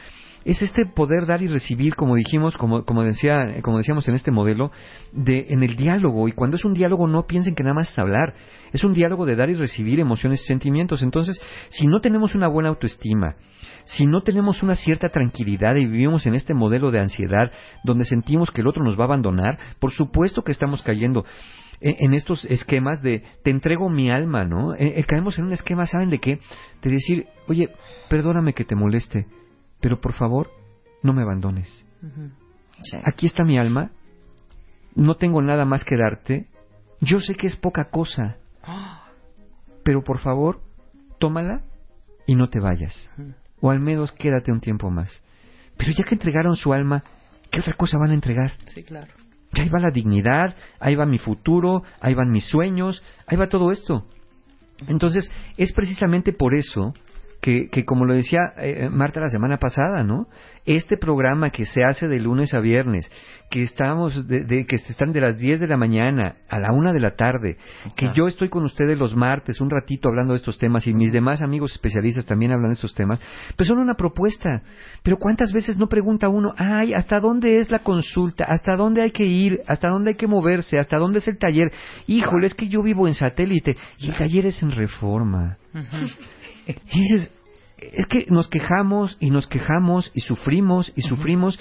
Es 0.43 0.61
este 0.61 0.85
poder 0.85 1.27
dar 1.27 1.41
y 1.41 1.47
recibir, 1.47 1.95
como 1.95 2.15
dijimos, 2.15 2.57
como, 2.57 2.83
como, 2.83 3.03
decía, 3.03 3.61
como 3.61 3.77
decíamos 3.77 4.07
en 4.07 4.15
este 4.15 4.31
modelo, 4.31 4.71
de, 5.11 5.47
en 5.49 5.61
el 5.61 5.75
diálogo. 5.75 6.27
Y 6.27 6.31
cuando 6.31 6.57
es 6.57 6.65
un 6.65 6.73
diálogo, 6.73 7.07
no 7.07 7.27
piensen 7.27 7.53
que 7.53 7.63
nada 7.63 7.75
más 7.75 7.91
es 7.91 7.99
hablar. 7.99 8.33
Es 8.71 8.83
un 8.83 8.93
diálogo 8.93 9.25
de 9.25 9.35
dar 9.35 9.49
y 9.49 9.53
recibir 9.53 9.99
emociones 9.99 10.41
y 10.41 10.47
sentimientos. 10.47 11.03
Entonces, 11.03 11.39
si 11.69 11.87
no 11.87 12.01
tenemos 12.01 12.33
una 12.33 12.47
buena 12.47 12.69
autoestima, 12.69 13.35
si 13.83 14.07
no 14.07 14.21
tenemos 14.21 14.63
una 14.63 14.75
cierta 14.75 15.09
tranquilidad 15.09 15.75
y 15.75 15.85
vivimos 15.85 16.25
en 16.25 16.35
este 16.35 16.53
modelo 16.53 16.91
de 16.91 17.01
ansiedad 17.01 17.51
donde 17.83 18.05
sentimos 18.05 18.51
que 18.51 18.61
el 18.61 18.67
otro 18.67 18.83
nos 18.83 18.97
va 18.97 19.03
a 19.03 19.07
abandonar, 19.07 19.59
por 19.79 19.91
supuesto 19.91 20.43
que 20.43 20.51
estamos 20.51 20.81
cayendo 20.81 21.25
en, 21.81 22.13
estos 22.13 22.45
esquemas 22.45 23.01
de 23.01 23.23
te 23.43 23.49
entrego 23.49 23.89
mi 23.89 24.11
alma, 24.11 24.45
¿no? 24.45 24.75
Eh, 24.75 24.93
eh, 24.97 25.03
caemos 25.03 25.39
en 25.39 25.45
un 25.45 25.53
esquema, 25.53 25.87
¿saben 25.87 26.11
de 26.11 26.19
qué? 26.19 26.39
De 26.81 26.91
decir, 26.91 27.25
oye, 27.47 27.69
perdóname 28.07 28.53
que 28.53 28.65
te 28.65 28.75
moleste, 28.75 29.25
pero 29.81 29.99
por 29.99 30.13
favor, 30.13 30.49
no 31.03 31.13
me 31.13 31.23
abandones. 31.23 31.85
Aquí 33.03 33.25
está 33.25 33.43
mi 33.43 33.57
alma, 33.57 33.91
no 34.95 35.15
tengo 35.15 35.41
nada 35.41 35.65
más 35.65 35.83
que 35.83 35.97
darte, 35.97 36.47
yo 36.99 37.19
sé 37.19 37.35
que 37.35 37.47
es 37.47 37.55
poca 37.55 37.89
cosa, 37.89 38.37
pero 39.83 40.03
por 40.03 40.19
favor, 40.19 40.61
tómala 41.19 41.61
y 42.25 42.35
no 42.35 42.49
te 42.49 42.59
vayas. 42.59 43.11
O 43.59 43.69
al 43.69 43.79
menos 43.79 44.11
quédate 44.11 44.51
un 44.51 44.61
tiempo 44.61 44.89
más. 44.89 45.23
Pero 45.77 45.91
ya 45.91 46.03
que 46.03 46.15
entregaron 46.15 46.55
su 46.55 46.73
alma, 46.73 47.03
¿qué 47.49 47.59
otra 47.59 47.75
cosa 47.75 47.97
van 47.97 48.11
a 48.11 48.15
entregar? 48.15 48.53
Sí, 48.73 48.83
claro. 48.83 49.11
Ya 49.53 49.63
ahí 49.63 49.69
va 49.69 49.79
la 49.79 49.91
dignidad, 49.91 50.55
ahí 50.79 50.95
va 50.95 51.05
mi 51.05 51.17
futuro, 51.17 51.83
ahí 51.99 52.13
van 52.13 52.31
mis 52.31 52.45
sueños, 52.45 53.03
ahí 53.27 53.37
va 53.37 53.49
todo 53.49 53.71
esto. 53.71 54.05
Entonces, 54.87 55.29
es 55.57 55.73
precisamente 55.73 56.33
por 56.33 56.55
eso 56.55 56.93
que, 57.41 57.69
que 57.69 57.85
como 57.85 58.05
lo 58.05 58.13
decía 58.13 58.53
eh, 58.57 58.87
Marta 58.91 59.19
la 59.19 59.29
semana 59.29 59.57
pasada, 59.57 60.03
¿no? 60.03 60.27
Este 60.65 60.95
programa 60.95 61.49
que 61.49 61.65
se 61.65 61.83
hace 61.83 62.07
de 62.07 62.19
lunes 62.19 62.53
a 62.53 62.59
viernes, 62.59 63.11
que 63.49 63.63
estamos 63.63 64.27
de, 64.27 64.41
de- 64.41 64.65
que 64.67 64.75
están 64.75 65.11
de 65.11 65.21
las 65.21 65.39
10 65.39 65.59
de 65.59 65.67
la 65.67 65.75
mañana 65.75 66.35
a 66.47 66.59
la 66.59 66.71
1 66.71 66.93
de 66.93 66.99
la 66.99 67.15
tarde, 67.15 67.57
que 67.95 68.09
yo 68.15 68.27
estoy 68.27 68.49
con 68.49 68.63
ustedes 68.63 68.95
los 68.97 69.15
martes 69.15 69.59
un 69.59 69.71
ratito 69.71 70.07
hablando 70.07 70.33
de 70.33 70.37
estos 70.37 70.59
temas 70.59 70.85
y 70.85 70.93
mis 70.93 71.11
demás 71.11 71.41
amigos 71.41 71.71
especialistas 71.73 72.25
también 72.27 72.51
hablan 72.51 72.69
de 72.69 72.75
estos 72.75 72.93
temas, 72.93 73.19
pues 73.57 73.67
son 73.67 73.79
una 73.79 73.95
propuesta. 73.95 74.61
Pero 75.01 75.17
¿cuántas 75.17 75.51
veces 75.51 75.77
no 75.77 75.87
pregunta 75.87 76.29
uno, 76.29 76.53
ay, 76.57 76.93
¿hasta 76.93 77.19
dónde 77.19 77.57
es 77.57 77.71
la 77.71 77.79
consulta? 77.79 78.45
¿Hasta 78.45 78.75
dónde 78.75 79.01
hay 79.01 79.11
que 79.11 79.25
ir? 79.25 79.61
¿Hasta 79.67 79.89
dónde 79.89 80.11
hay 80.11 80.15
que 80.15 80.27
moverse? 80.27 80.77
¿Hasta 80.77 80.97
dónde 80.97 81.17
es 81.19 81.27
el 81.27 81.39
taller? 81.39 81.71
Híjole, 82.05 82.45
es 82.45 82.53
que 82.53 82.67
yo 82.67 82.83
vivo 82.83 83.07
en 83.07 83.15
satélite 83.15 83.75
y 83.97 84.09
el 84.09 84.15
taller 84.15 84.45
es 84.45 84.61
en 84.61 84.71
reforma. 84.71 85.57
Ujú. 85.73 86.07
Y 86.67 86.99
dices, 87.01 87.33
es 87.77 88.05
que 88.07 88.25
nos 88.29 88.47
quejamos 88.47 89.17
y 89.19 89.29
nos 89.31 89.47
quejamos 89.47 90.11
y 90.13 90.21
sufrimos 90.21 90.91
y 90.95 91.01
sufrimos 91.01 91.59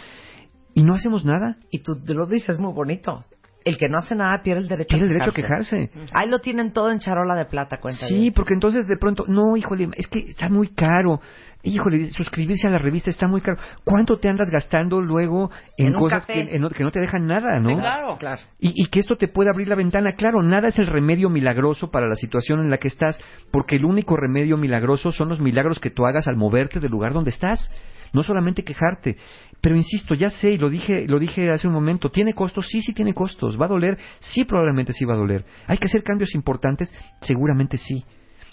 y 0.74 0.82
no 0.82 0.94
hacemos 0.94 1.24
nada. 1.24 1.56
Y 1.70 1.80
tú 1.80 2.00
te 2.00 2.14
lo 2.14 2.26
dices 2.26 2.58
muy 2.58 2.72
bonito. 2.72 3.24
El 3.62 3.76
que 3.76 3.88
no 3.90 3.98
hace 3.98 4.14
nada 4.14 4.42
pierde 4.42 4.62
el 4.62 4.68
derecho 4.68 4.88
Tiene 4.88 5.02
a 5.02 5.06
el 5.06 5.12
derecho 5.12 5.30
a 5.30 5.34
quejarse. 5.34 5.88
quejarse. 5.90 6.14
Ahí 6.14 6.28
lo 6.28 6.38
tienen 6.38 6.72
todo 6.72 6.90
en 6.90 6.98
charola 6.98 7.34
de 7.34 7.44
plata, 7.44 7.78
cuenta. 7.78 8.06
Sí, 8.06 8.14
bien. 8.14 8.32
porque 8.32 8.54
entonces 8.54 8.86
de 8.86 8.96
pronto, 8.96 9.26
no, 9.28 9.54
híjole, 9.56 9.90
es 9.96 10.06
que 10.06 10.20
está 10.20 10.48
muy 10.48 10.68
caro. 10.68 11.20
Híjole, 11.62 12.06
suscribirse 12.06 12.66
a 12.68 12.70
la 12.70 12.78
revista 12.78 13.10
está 13.10 13.28
muy 13.28 13.42
caro. 13.42 13.58
¿Cuánto 13.84 14.18
te 14.18 14.28
andas 14.28 14.48
gastando 14.50 15.00
luego 15.02 15.50
en, 15.76 15.92
cosas 15.92 16.24
que, 16.24 16.40
en- 16.56 16.68
que 16.70 16.82
no 16.84 16.90
te 16.90 17.00
dejan 17.00 17.26
nada, 17.26 17.60
no? 17.60 17.76
Claro. 17.78 18.16
Claro. 18.18 18.40
Y, 18.58 18.72
y 18.82 18.86
que 18.86 18.98
esto 18.98 19.16
te 19.16 19.28
puede 19.28 19.50
abrir 19.50 19.68
la 19.68 19.74
ventana. 19.74 20.14
Claro, 20.16 20.42
nada 20.42 20.68
es 20.68 20.78
el 20.78 20.86
remedio 20.86 21.28
milagroso 21.28 21.90
para 21.90 22.06
la 22.08 22.14
situación 22.14 22.60
en 22.60 22.70
la 22.70 22.78
que 22.78 22.88
estás, 22.88 23.18
porque 23.52 23.76
el 23.76 23.84
único 23.84 24.16
remedio 24.16 24.56
milagroso 24.56 25.12
son 25.12 25.28
los 25.28 25.40
milagros 25.40 25.80
que 25.80 25.90
tú 25.90 26.06
hagas 26.06 26.28
al 26.28 26.36
moverte 26.36 26.80
del 26.80 26.90
lugar 26.90 27.12
donde 27.12 27.30
estás. 27.30 27.70
No 28.12 28.22
solamente 28.24 28.64
quejarte. 28.64 29.16
Pero 29.60 29.76
insisto, 29.76 30.14
ya 30.14 30.30
sé, 30.30 30.52
y 30.52 30.58
lo 30.58 30.68
dije, 30.70 31.06
lo 31.06 31.18
dije 31.18 31.50
hace 31.50 31.68
un 31.68 31.74
momento, 31.74 32.08
¿tiene 32.10 32.32
costos? 32.34 32.66
Sí, 32.68 32.80
sí 32.80 32.92
tiene 32.94 33.12
costos. 33.14 33.60
¿Va 33.60 33.66
a 33.66 33.68
doler? 33.68 33.98
Sí, 34.18 34.44
probablemente 34.44 34.92
sí 34.94 35.04
va 35.04 35.14
a 35.14 35.18
doler. 35.18 35.44
¿Hay 35.66 35.76
que 35.78 35.84
hacer 35.84 36.02
cambios 36.02 36.34
importantes? 36.34 36.92
Seguramente 37.20 37.76
sí. 37.76 38.02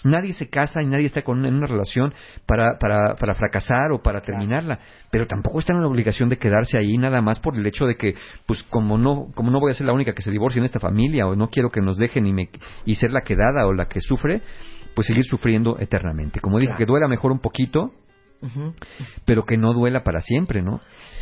Nadie 0.04 0.32
se 0.32 0.48
casa 0.48 0.80
y 0.80 0.86
nadie 0.86 1.06
está 1.06 1.22
con, 1.22 1.44
en 1.44 1.54
una 1.54 1.66
relación 1.66 2.14
para, 2.46 2.78
para, 2.78 3.14
para 3.14 3.34
fracasar 3.34 3.90
o 3.92 4.00
para 4.00 4.20
terminarla, 4.20 4.78
pero 5.10 5.26
tampoco 5.26 5.58
está 5.58 5.72
en 5.72 5.80
la 5.80 5.88
obligación 5.88 6.28
de 6.28 6.36
quedarse 6.38 6.78
ahí 6.78 6.96
nada 6.96 7.20
más 7.20 7.40
por 7.40 7.56
el 7.56 7.66
hecho 7.66 7.84
de 7.86 7.96
que, 7.96 8.14
pues 8.46 8.62
como 8.64 8.96
no, 8.96 9.26
como 9.34 9.50
no 9.50 9.58
voy 9.58 9.72
a 9.72 9.74
ser 9.74 9.86
la 9.86 9.92
única 9.92 10.12
que 10.12 10.22
se 10.22 10.30
divorcie 10.30 10.60
en 10.60 10.64
esta 10.66 10.78
familia 10.78 11.26
o 11.26 11.34
no 11.34 11.48
quiero 11.50 11.70
que 11.70 11.80
nos 11.80 11.98
dejen 11.98 12.26
y, 12.26 12.32
me, 12.32 12.48
y 12.84 12.94
ser 12.94 13.10
la 13.10 13.22
quedada 13.22 13.66
o 13.66 13.72
la 13.72 13.86
que 13.88 14.00
sufre, 14.00 14.40
pues 14.94 15.06
seguir 15.08 15.24
sufriendo 15.24 15.76
eternamente. 15.80 16.40
Como 16.40 16.58
dije, 16.58 16.68
Claro. 16.70 16.78
que 16.78 16.86
duela 16.86 17.08
mejor 17.08 17.32
un 17.32 17.40
poquito, 17.40 17.92
pero 19.24 19.44
que 19.44 19.56
no 19.56 19.72
duela 19.72 20.04
para 20.04 20.20
siempre, 20.20 20.62
¿no? 20.62 20.80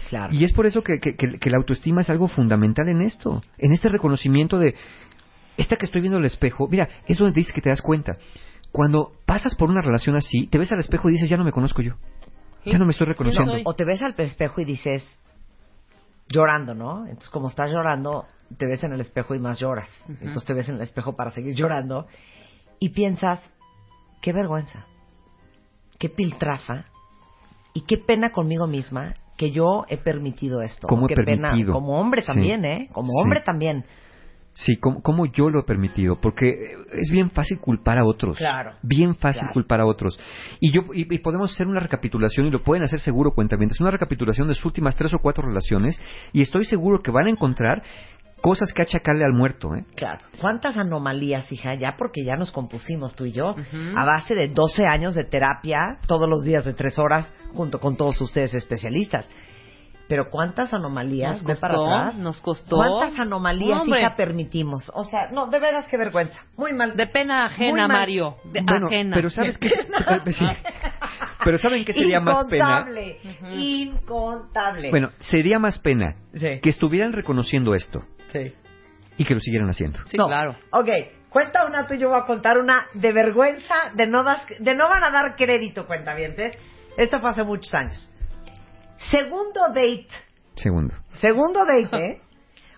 Claro. 0.08 0.32
Y 0.34 0.44
es 0.44 0.52
por 0.52 0.66
eso 0.66 0.82
que, 0.82 1.00
que- 1.00 1.16
que- 1.16 1.38
que 1.38 1.50
la 1.50 1.56
autoestima 1.56 2.02
es 2.02 2.10
algo 2.10 2.28
fundamental 2.28 2.88
en 2.88 3.00
esto, 3.00 3.42
en 3.58 3.72
este 3.72 3.88
reconocimiento 3.88 4.58
de, 4.58 4.74
esta 5.56 5.76
que 5.76 5.86
estoy 5.86 6.02
viendo 6.02 6.18
en 6.18 6.24
el 6.24 6.26
espejo, 6.30 6.68
mira, 6.68 6.88
es 7.08 7.18
donde 7.18 7.34
dices 7.34 7.52
que 7.54 7.60
te 7.62 7.70
das 7.70 7.80
cuenta. 7.82 8.12
Cuando 8.72 9.12
pasas 9.24 9.54
por 9.54 9.70
una 9.70 9.80
relación 9.80 10.16
así, 10.16 10.46
te 10.48 10.58
ves 10.58 10.70
al 10.72 10.80
espejo 10.80 11.08
y 11.08 11.12
dices, 11.12 11.28
ya 11.28 11.36
no 11.36 11.44
me 11.44 11.52
conozco 11.52 11.82
yo. 11.82 11.94
Ya 12.64 12.78
no 12.78 12.84
me 12.84 12.90
estoy 12.90 13.06
reconociendo. 13.06 13.52
O 13.64 13.74
te 13.74 13.84
ves 13.84 14.02
al 14.02 14.14
espejo 14.18 14.60
y 14.60 14.64
dices, 14.64 15.02
llorando, 16.28 16.74
¿no? 16.74 17.06
Entonces, 17.06 17.30
como 17.30 17.48
estás 17.48 17.70
llorando, 17.70 18.26
te 18.58 18.66
ves 18.66 18.82
en 18.84 18.92
el 18.92 19.00
espejo 19.00 19.34
y 19.34 19.38
más 19.38 19.58
lloras. 19.58 19.88
Entonces 20.08 20.44
te 20.44 20.52
ves 20.54 20.68
en 20.68 20.76
el 20.76 20.82
espejo 20.82 21.14
para 21.14 21.30
seguir 21.30 21.54
llorando 21.54 22.06
y 22.78 22.90
piensas, 22.90 23.40
qué 24.20 24.32
vergüenza, 24.32 24.86
qué 25.98 26.08
piltrafa 26.08 26.86
y 27.72 27.82
qué 27.82 27.98
pena 27.98 28.30
conmigo 28.30 28.66
misma 28.66 29.14
que 29.36 29.50
yo 29.50 29.84
he 29.88 29.98
permitido 29.98 30.62
esto. 30.62 30.88
¿Cómo 30.88 31.06
he 31.06 31.08
qué 31.08 31.22
pena, 31.22 31.54
como 31.70 32.00
hombre 32.00 32.22
Sí. 32.22 32.26
también, 32.28 32.64
¿eh? 32.64 32.88
Como 32.92 33.12
Sí. 33.12 33.18
hombre 33.22 33.40
también. 33.42 33.84
Sí, 34.58 34.78
como, 34.78 35.02
como 35.02 35.26
yo 35.26 35.50
lo 35.50 35.60
he 35.60 35.64
permitido, 35.64 36.18
porque 36.18 36.48
es 36.92 37.10
bien 37.10 37.28
fácil 37.30 37.58
culpar 37.60 37.98
a 37.98 38.06
otros. 38.06 38.38
Claro. 38.38 38.72
Bien 38.82 39.14
fácil 39.14 39.40
Claro. 39.42 39.52
culpar 39.52 39.80
a 39.82 39.86
otros. 39.86 40.18
Y 40.60 40.72
yo 40.72 40.80
y, 40.94 41.14
y 41.14 41.18
podemos 41.18 41.52
hacer 41.52 41.66
una 41.66 41.78
recapitulación, 41.78 42.46
y 42.46 42.50
lo 42.50 42.60
pueden 42.60 42.82
hacer 42.82 42.98
seguro, 43.00 43.32
cuentamientos, 43.32 43.78
una 43.80 43.90
recapitulación 43.90 44.48
de 44.48 44.54
sus 44.54 44.64
últimas 44.64 44.96
tres 44.96 45.12
o 45.12 45.18
cuatro 45.18 45.46
relaciones, 45.46 46.00
y 46.32 46.40
estoy 46.40 46.64
seguro 46.64 47.02
que 47.02 47.10
van 47.10 47.26
a 47.26 47.30
encontrar 47.30 47.82
cosas 48.40 48.72
que 48.72 48.80
achacarle 48.82 49.24
al 49.24 49.32
muerto, 49.34 49.74
¿eh? 49.74 49.84
Claro. 49.94 50.20
¿Cuántas 50.40 50.76
anomalías, 50.78 51.50
hija? 51.52 51.74
Ya 51.74 51.96
porque 51.98 52.24
ya 52.24 52.36
nos 52.36 52.50
compusimos 52.50 53.14
tú 53.14 53.26
y 53.26 53.32
yo, 53.32 53.54
a 53.94 54.04
base 54.06 54.34
de 54.34 54.48
12 54.48 54.84
años 54.88 55.14
de 55.14 55.24
terapia, 55.24 55.98
todos 56.06 56.28
los 56.30 56.44
días 56.44 56.64
de 56.64 56.72
tres 56.72 56.98
horas, 56.98 57.32
junto 57.52 57.78
con 57.78 57.96
todos 57.96 58.18
ustedes 58.22 58.54
especialistas. 58.54 59.28
Pero 60.08 60.30
¿cuántas 60.30 60.72
anomalías? 60.72 61.42
Nos 61.42 61.58
para 61.58 61.74
costó, 61.74 61.92
atrás. 61.94 62.14
nos 62.16 62.40
costó. 62.40 62.76
¿Cuántas 62.76 63.18
anomalías, 63.18 63.80
Hombre. 63.80 64.00
hija, 64.02 64.14
permitimos? 64.14 64.88
O 64.94 65.02
sea, 65.04 65.30
no, 65.32 65.48
de 65.48 65.58
veras, 65.58 65.88
qué 65.88 65.96
vergüenza. 65.96 66.38
Muy 66.56 66.72
mal. 66.72 66.94
De 66.94 67.08
pena 67.08 67.44
ajena. 67.46 67.88
Mario. 67.88 68.36
De 68.44 68.62
Bueno, 68.62 68.86
ajena. 68.86 69.16
pero 69.16 69.30
¿sabes 69.30 69.58
qué? 69.58 69.68
Sí. 70.32 70.44
Pero 71.44 71.58
¿saben 71.58 71.84
qué 71.84 71.92
sería 71.92 72.20
más 72.20 72.44
pena? 72.46 72.84
Incontable. 72.86 73.18
Incontable. 73.52 74.90
Bueno, 74.90 75.10
sería 75.20 75.58
más 75.58 75.78
pena 75.78 76.16
Sí. 76.34 76.60
que 76.62 76.68
estuvieran 76.70 77.12
reconociendo 77.12 77.74
esto 77.74 78.02
Sí. 78.32 78.52
y 79.16 79.24
que 79.24 79.34
lo 79.34 79.40
siguieran 79.40 79.68
haciendo. 79.68 79.98
Sí, 80.06 80.16
No. 80.16 80.26
claro. 80.26 80.56
Ok, 80.70 80.88
cuenta 81.30 81.66
una 81.66 81.86
tú 81.86 81.94
y 81.94 81.98
yo 82.00 82.08
voy 82.10 82.20
a 82.20 82.24
contar 82.24 82.58
una 82.58 82.86
de 82.94 83.12
vergüenza, 83.12 83.74
de 83.94 84.06
no, 84.06 84.22
das, 84.24 84.46
de 84.58 84.74
no 84.74 84.88
van 84.88 85.04
a 85.04 85.10
dar 85.10 85.36
crédito, 85.36 85.86
cuentavientes. 85.86 86.56
Esto 86.96 87.20
fue 87.20 87.30
hace 87.30 87.44
muchos 87.44 87.72
años. 87.74 88.08
Segundo 88.98 89.60
date. 89.68 90.08
Segundo. 90.56 90.94
Segundo 91.14 91.64
date, 91.64 91.96
¿eh? 91.96 92.20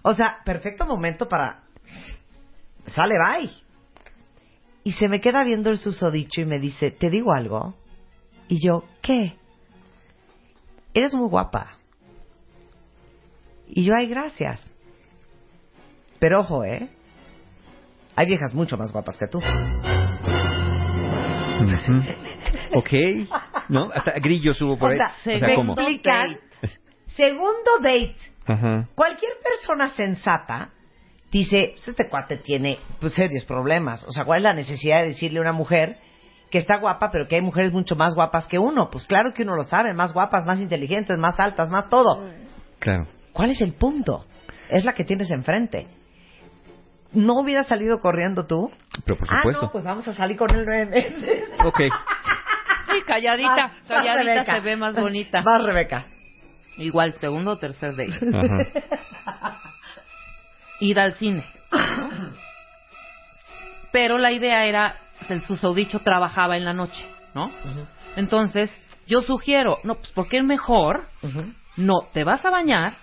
O 0.02 0.14
sea, 0.14 0.38
perfecto 0.44 0.86
momento 0.86 1.28
para... 1.28 1.62
Sale, 2.86 3.14
bye. 3.18 3.50
Y 4.84 4.92
se 4.92 5.08
me 5.08 5.20
queda 5.20 5.44
viendo 5.44 5.70
el 5.70 5.78
susodicho 5.78 6.40
y 6.40 6.46
me 6.46 6.58
dice, 6.58 6.90
¿te 6.90 7.10
digo 7.10 7.32
algo? 7.32 7.74
Y 8.48 8.64
yo, 8.64 8.84
¿qué? 9.02 9.36
Eres 10.94 11.14
muy 11.14 11.28
guapa. 11.28 11.78
Y 13.66 13.84
yo, 13.84 13.92
ay, 13.94 14.08
gracias. 14.08 14.64
Pero 16.18 16.40
ojo, 16.40 16.64
¿eh? 16.64 16.88
Hay 18.16 18.26
viejas 18.26 18.54
mucho 18.54 18.76
más 18.76 18.90
guapas 18.92 19.18
que 19.18 19.28
tú. 19.28 19.38
Ujú. 21.58 22.00
Ok, 22.74 22.90
¿no? 23.68 23.90
Hasta 23.94 24.12
grillos 24.20 24.60
hubo 24.62 24.76
por 24.76 24.90
O 24.90 24.92
ahí. 24.92 24.98
sea, 24.98 25.36
O 25.36 25.38
sea, 25.38 25.54
¿cómo? 25.54 25.72
explican. 25.74 26.36
Segundo 27.08 27.70
date. 27.82 28.16
Ajá. 28.46 28.88
Cualquier 28.94 29.32
persona 29.42 29.88
sensata 29.90 30.70
dice, 31.30 31.72
pues 31.74 31.88
este 31.88 32.08
cuate 32.08 32.36
tiene 32.38 32.78
pues, 33.00 33.12
serios 33.14 33.44
problemas. 33.44 34.04
O 34.04 34.12
sea, 34.12 34.24
¿cuál 34.24 34.38
es 34.38 34.44
la 34.44 34.54
necesidad 34.54 35.00
de 35.02 35.08
decirle 35.08 35.38
a 35.38 35.42
una 35.42 35.52
mujer 35.52 35.98
que 36.50 36.58
está 36.58 36.78
guapa, 36.78 37.10
pero 37.10 37.26
que 37.28 37.34
hay 37.36 37.42
mujeres 37.42 37.72
mucho 37.72 37.96
más 37.96 38.14
guapas 38.14 38.46
que 38.46 38.58
uno? 38.58 38.88
Pues 38.90 39.04
claro 39.06 39.32
que 39.34 39.42
uno 39.42 39.54
lo 39.56 39.64
sabe, 39.64 39.92
más 39.94 40.12
guapas, 40.14 40.44
más 40.46 40.60
inteligentes, 40.60 41.18
más 41.18 41.38
altas, 41.40 41.68
más 41.70 41.88
todo. 41.88 42.30
Claro. 42.78 43.06
¿Cuál 43.32 43.50
es 43.50 43.60
el 43.60 43.74
punto? 43.74 44.24
Es 44.70 44.84
la 44.84 44.92
que 44.94 45.04
tienes 45.04 45.30
enfrente. 45.30 45.88
¿No 47.12 47.34
hubieras 47.40 47.66
salido 47.66 48.00
corriendo 48.00 48.46
tú? 48.46 48.70
Pero 49.04 49.16
por 49.16 49.28
Ah, 49.30 49.38
supuesto. 49.38 49.62
no, 49.66 49.72
pues 49.72 49.82
vamos 49.84 50.06
a 50.08 50.14
salir 50.14 50.36
con 50.36 50.50
él 50.54 50.64
nueve 50.66 50.86
meses. 50.86 51.44
Ok. 51.64 51.80
Uy, 52.98 53.04
calladita, 53.04 53.54
Vas, 53.56 53.88
calladita 53.88 54.44
se 54.54 54.60
ve 54.60 54.76
más 54.76 54.94
bonita. 54.94 55.42
Vas, 55.42 55.62
Rebeca. 55.62 56.06
Igual, 56.76 57.14
segundo 57.14 57.52
o 57.52 57.56
tercer 57.56 57.96
date. 57.96 58.18
Ajá. 58.34 59.60
Ir 60.80 60.98
al 60.98 61.14
cine. 61.14 61.44
Pero 63.90 64.18
la 64.18 64.32
idea 64.32 64.64
era, 64.64 64.94
el 65.28 65.42
susodicho 65.42 66.00
trabajaba 66.00 66.56
en 66.56 66.64
la 66.64 66.72
noche, 66.72 67.04
¿no? 67.34 67.50
Entonces, 68.16 68.70
yo 69.06 69.22
sugiero, 69.22 69.78
no, 69.82 69.96
pues 69.96 70.10
porque 70.14 70.38
es 70.38 70.44
mejor, 70.44 71.04
no, 71.76 72.02
te 72.12 72.22
vas 72.22 72.44
a 72.44 72.50
bañar. 72.50 72.94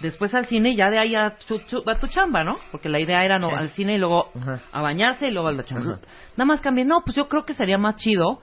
Después 0.00 0.34
al 0.34 0.46
cine 0.46 0.70
y 0.70 0.76
ya 0.76 0.90
de 0.90 0.98
ahí 0.98 1.14
a 1.14 1.36
tu, 1.46 1.58
tu- 1.58 1.88
a 1.88 1.98
tu 1.98 2.06
chamba, 2.08 2.44
¿no? 2.44 2.58
Porque 2.70 2.88
la 2.88 3.00
idea 3.00 3.24
era 3.24 3.38
no, 3.38 3.48
Sí. 3.50 3.54
al 3.56 3.70
cine 3.70 3.94
y 3.94 3.98
luego 3.98 4.30
Ajá. 4.40 4.60
a 4.72 4.80
bañarse 4.82 5.28
y 5.28 5.30
luego 5.30 5.48
a 5.48 5.52
la 5.52 5.64
chamba. 5.64 5.94
Ajá. 5.94 6.00
Nada 6.36 6.46
más 6.46 6.60
cambié, 6.60 6.84
no, 6.84 7.02
pues 7.04 7.16
yo 7.16 7.28
creo 7.28 7.44
que 7.44 7.54
sería 7.54 7.78
más 7.78 7.96
chido, 7.96 8.40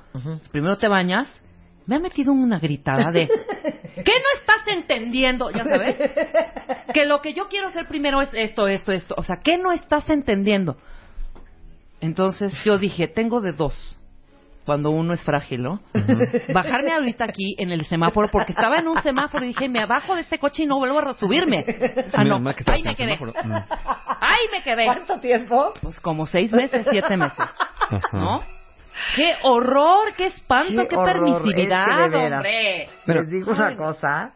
primero 0.52 0.76
te 0.78 0.88
bañas, 0.88 1.30
me 1.88 1.96
ha 1.96 2.00
metido 2.00 2.34
una 2.34 2.60
gritada 2.60 3.12
de, 3.12 3.28
¿qué 3.28 4.12
no 4.14 4.40
estás 4.40 4.68
entendiendo? 4.68 5.50
Ya 5.52 5.64
sabes, 5.64 5.98
que 6.94 7.06
lo 7.06 7.22
que 7.22 7.34
yo 7.34 7.48
quiero 7.48 7.68
hacer 7.68 7.88
primero 7.88 8.22
es 8.22 8.30
esto, 8.34 8.68
esto, 8.68 8.92
esto, 8.92 9.16
o 9.18 9.24
sea, 9.24 9.38
¿qué 9.44 9.58
no 9.58 9.72
estás 9.72 10.10
entendiendo? 10.10 10.78
Entonces 12.02 12.52
yo 12.66 12.78
dije, 12.78 13.08
tengo 13.08 13.40
de 13.42 13.54
dos. 13.54 13.96
Cuando 14.66 14.90
uno 14.90 15.14
es 15.14 15.22
frágil, 15.24 15.62
¿no? 15.62 15.80
Bajarme 16.54 16.92
ahorita 16.92 17.26
aquí 17.26 17.56
en 17.60 17.72
el 17.72 17.86
semáforo, 17.86 18.30
porque 18.32 18.52
estaba 18.52 18.80
en 18.80 18.88
un 18.88 19.00
semáforo 19.04 19.44
y 19.46 19.50
dije, 19.50 19.70
me 19.70 19.80
abajo 19.80 20.16
de 20.16 20.22
este 20.22 20.40
coche 20.40 20.64
y 20.64 20.66
no 20.66 20.80
vuelvo 20.80 20.98
a 21.00 21.14
subirme. 21.14 21.64
Ah, 22.14 22.24
no, 22.24 22.44
que 22.56 22.64
ahí 22.72 22.82
me 22.82 22.96
quedé. 22.96 23.16
semáforo. 23.18 23.34
Ahí 24.22 24.48
me 24.52 24.64
quedé. 24.64 24.86
¿Cuánto 24.86 25.20
tiempo? 25.20 25.74
Pues 25.82 26.00
como 26.00 26.26
seis 26.26 26.52
meses, 26.52 26.86
siete 26.90 27.16
meses. 27.16 27.46
¿No? 28.12 28.42
¡Qué 29.16 29.36
horror! 29.44 30.14
¡Qué 30.18 30.28
espanto! 30.28 30.82
Qué 30.84 30.88
¡Qué, 30.88 30.96
horror, 30.96 31.14
permisividad, 31.14 32.14
hombre! 32.14 32.90
Pero- 33.06 33.22
Les 33.22 33.32
digo 33.32 33.52
una 33.52 33.76
cosa. 33.76 34.34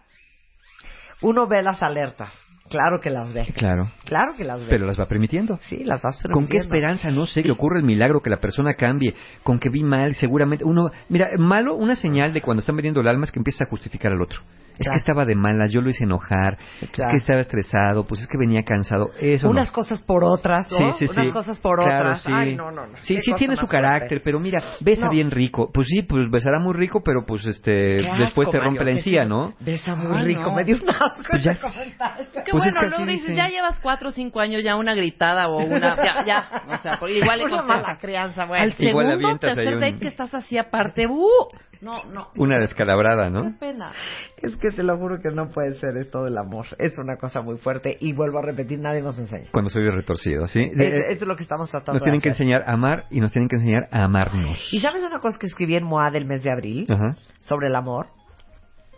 Uno 1.21 1.47
ve 1.47 1.63
las 1.63 1.81
alertas. 1.81 2.31
Claro 2.69 2.99
que 3.01 3.09
las 3.09 3.33
ve. 3.33 3.47
Claro. 3.55 3.89
Claro 4.05 4.33
que 4.37 4.43
las 4.43 4.61
ve. 4.61 4.67
Pero 4.69 4.85
las 4.85 4.99
va 4.99 5.05
permitiendo. 5.07 5.59
Sí, 5.63 5.83
las 5.83 6.01
vas 6.01 6.17
¿Con 6.17 6.21
qué 6.21 6.29
permitiendo. 6.29 6.63
esperanza? 6.63 7.09
No 7.09 7.25
sé, 7.25 7.43
que 7.43 7.51
ocurre 7.51 7.79
el 7.79 7.85
milagro, 7.85 8.21
que 8.21 8.29
la 8.29 8.39
persona 8.39 8.75
cambie, 8.75 9.15
con 9.43 9.59
que 9.59 9.69
vi 9.69 9.83
mal, 9.83 10.15
seguramente 10.15 10.63
uno... 10.63 10.91
Mira, 11.09 11.29
malo, 11.37 11.75
una 11.75 11.95
señal 11.95 12.31
de 12.33 12.41
cuando 12.41 12.59
están 12.59 12.75
vendiendo 12.75 13.01
el 13.01 13.07
alma 13.07 13.25
es 13.25 13.31
que 13.31 13.39
empieza 13.39 13.63
a 13.65 13.67
justificar 13.67 14.11
al 14.11 14.21
otro. 14.21 14.41
Es 14.79 14.85
Claro. 14.85 14.93
que 14.95 14.99
estaba 14.99 15.25
de 15.25 15.35
malas, 15.35 15.71
yo 15.73 15.81
lo 15.81 15.89
hice 15.89 16.05
enojar, 16.05 16.57
es 16.81 16.89
que 16.89 17.01
estaba 17.15 17.41
estresado, 17.41 18.07
pues 18.07 18.21
es 18.21 18.27
que 18.29 18.37
venía 18.37 18.63
cansado, 18.63 19.09
eso 19.19 19.49
Unas 19.49 19.67
no. 19.67 19.73
cosas 19.73 20.01
por 20.01 20.23
otras, 20.23 20.71
¿no? 20.71 20.77
Sí, 20.93 20.99
sí, 20.99 21.07
sí. 21.07 21.19
Unas 21.19 21.31
cosas 21.33 21.59
por 21.59 21.83
Claro, 21.83 22.05
otras. 22.05 22.23
sí. 22.23 22.31
Ay, 22.33 22.55
no, 22.55 22.71
no, 22.71 22.87
no. 22.87 22.97
Sí, 23.01 23.15
Qué 23.15 23.21
sí 23.21 23.31
tiene 23.37 23.57
su 23.57 23.67
carácter, 23.67 24.07
fuerte. 24.09 24.21
pero 24.23 24.39
mira, 24.39 24.59
besa 24.79 25.05
No. 25.07 25.11
bien 25.11 25.31
rico. 25.31 25.69
Pues 25.73 25.87
sí, 25.87 26.01
pues 26.03 26.29
besará 26.31 26.59
muy 26.59 26.73
rico, 26.75 27.01
pero 27.03 27.25
pues 27.25 27.45
este 27.45 27.97
Qué 27.97 28.03
después 28.19 28.47
asco, 28.47 28.51
te 28.51 28.57
rompe 28.59 28.79
Mario, 28.79 28.83
la 28.85 28.91
encía, 28.91 29.23
sí. 29.23 29.29
¿no? 29.29 29.53
Besa 29.59 29.95
muy 29.95 30.17
Ay, 30.17 30.25
rico. 30.27 30.41
no. 30.43 30.55
Me 30.55 30.63
dio 30.63 30.75
un 30.77 30.89
asco 30.89 31.23
Pues 31.29 31.43
ya 31.43 31.51
ese 31.51 31.67
es- 31.67 31.73
comentario. 31.73 32.27
Qué 32.31 32.51
Pues 32.51 32.65
es 32.65 32.73
bueno, 32.73 32.79
que 32.79 32.95
así 32.95 33.05
dices, 33.05 33.19
dicen. 33.21 33.35
ya 33.35 33.47
llevas 33.49 33.79
cuatro 33.81 34.09
o 34.09 34.11
cinco 34.13 34.39
años 34.39 34.63
ya 34.63 34.77
una 34.77 34.95
gritada 34.95 35.49
o 35.49 35.59
una... 35.61 35.89
Ya, 36.03 36.25
ya. 36.25 36.49
O 36.73 36.77
sea, 36.77 36.97
porque 36.99 37.17
igual 37.19 37.39
le 37.39 37.45
Una 37.45 37.61
mala 37.63 37.97
crianza, 37.97 38.45
bueno. 38.45 38.63
Al 38.63 38.73
Igual 38.79 39.07
segundo, 39.07 39.37
tercer 39.39 39.99
que 39.99 40.07
estás 40.07 40.33
así 40.33 40.57
aparte, 40.57 41.05
¡uh! 41.07 41.49
No, 41.81 42.03
no. 42.05 42.27
Una 42.35 42.59
descalabrada, 42.59 43.25
Qué 43.25 43.29
¿no? 43.29 43.55
pena. 43.57 43.93
Es 44.41 44.53
que 44.57 44.69
te 44.71 44.83
lo 44.83 44.97
juro 44.97 45.21
que 45.21 45.31
no 45.31 45.49
puede 45.49 45.75
ser 45.79 45.95
esto 45.97 46.23
del 46.25 46.37
amor. 46.37 46.65
Es 46.77 46.97
una 46.97 47.15
cosa 47.15 47.41
muy 47.41 47.57
fuerte 47.57 47.95
y 48.01 48.11
vuelvo 48.11 48.39
a 48.39 48.41
repetir, 48.41 48.79
nadie 48.79 49.01
nos 49.01 49.17
enseña. 49.17 49.45
Cuando 49.51 49.69
soy 49.69 49.89
retorcido, 49.89 50.45
¿sí? 50.47 50.59
Es- 50.59 50.77
Eh, 50.77 50.97
Eso 51.11 51.21
es 51.23 51.27
lo 51.27 51.37
que 51.37 51.43
estamos 51.43 51.69
tratando 51.69 51.93
nos 51.93 52.03
tienen 52.03 52.19
de 52.19 52.23
que 52.23 52.29
enseñar 52.29 52.63
a 52.67 52.73
amar 52.73 53.05
y 53.09 53.21
nos 53.21 53.31
tienen 53.31 53.47
que 53.47 53.55
enseñar 53.55 53.87
a 53.91 54.03
amarnos. 54.03 54.57
¿Y 54.73 54.81
sabes 54.81 55.03
una 55.03 55.19
cosa 55.19 55.39
que 55.39 55.47
escribí 55.47 55.75
en 55.75 55.85
MOA 55.85 56.11
del 56.11 56.25
mes 56.25 56.43
de 56.43 56.51
abril 56.51 56.85
Ajá. 56.89 57.15
sobre 57.39 57.67
el 57.67 57.75
amor? 57.75 58.07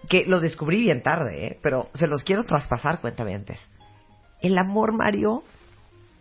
Que 0.10 0.26
lo 0.26 0.40
descubrí 0.40 0.82
bien 0.82 1.04
tarde, 1.04 1.46
¿eh? 1.48 1.60
pero 1.62 1.90
se 1.94 2.08
los 2.08 2.24
quiero 2.24 2.44
traspasar, 2.46 3.00
cuentavientes. 3.00 3.60
El 4.42 4.58
amor, 4.58 4.92
Mario, 4.98 5.44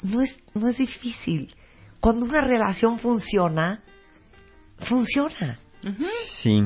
no 0.03 0.21
es, 0.21 0.39
no 0.55 0.69
es 0.69 0.77
difícil. 0.77 1.55
Cuando 2.01 2.27
una 2.27 2.43
relación 2.43 2.99
funciona, 2.99 3.81
funciona. 4.89 5.59
Sí. 6.43 6.62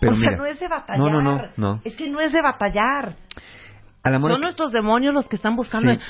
Pero 0.00 0.12
o 0.12 0.14
sea, 0.14 0.30
mira, 0.30 0.36
no 0.38 0.46
es 0.46 0.60
de 0.60 0.68
batallar. 0.68 1.00
No, 1.00 1.10
no, 1.10 1.22
no, 1.22 1.42
no. 1.56 1.80
Es 1.84 1.96
que 1.96 2.08
no 2.08 2.20
es 2.20 2.32
de 2.32 2.40
batallar. 2.40 3.16
Al 4.02 4.14
amor 4.14 4.32
Son 4.32 4.40
nuestros 4.40 4.72
demonios 4.72 5.12
los 5.12 5.28
que 5.28 5.36
están 5.36 5.56
buscando... 5.56 5.92
Sí. 5.92 6.00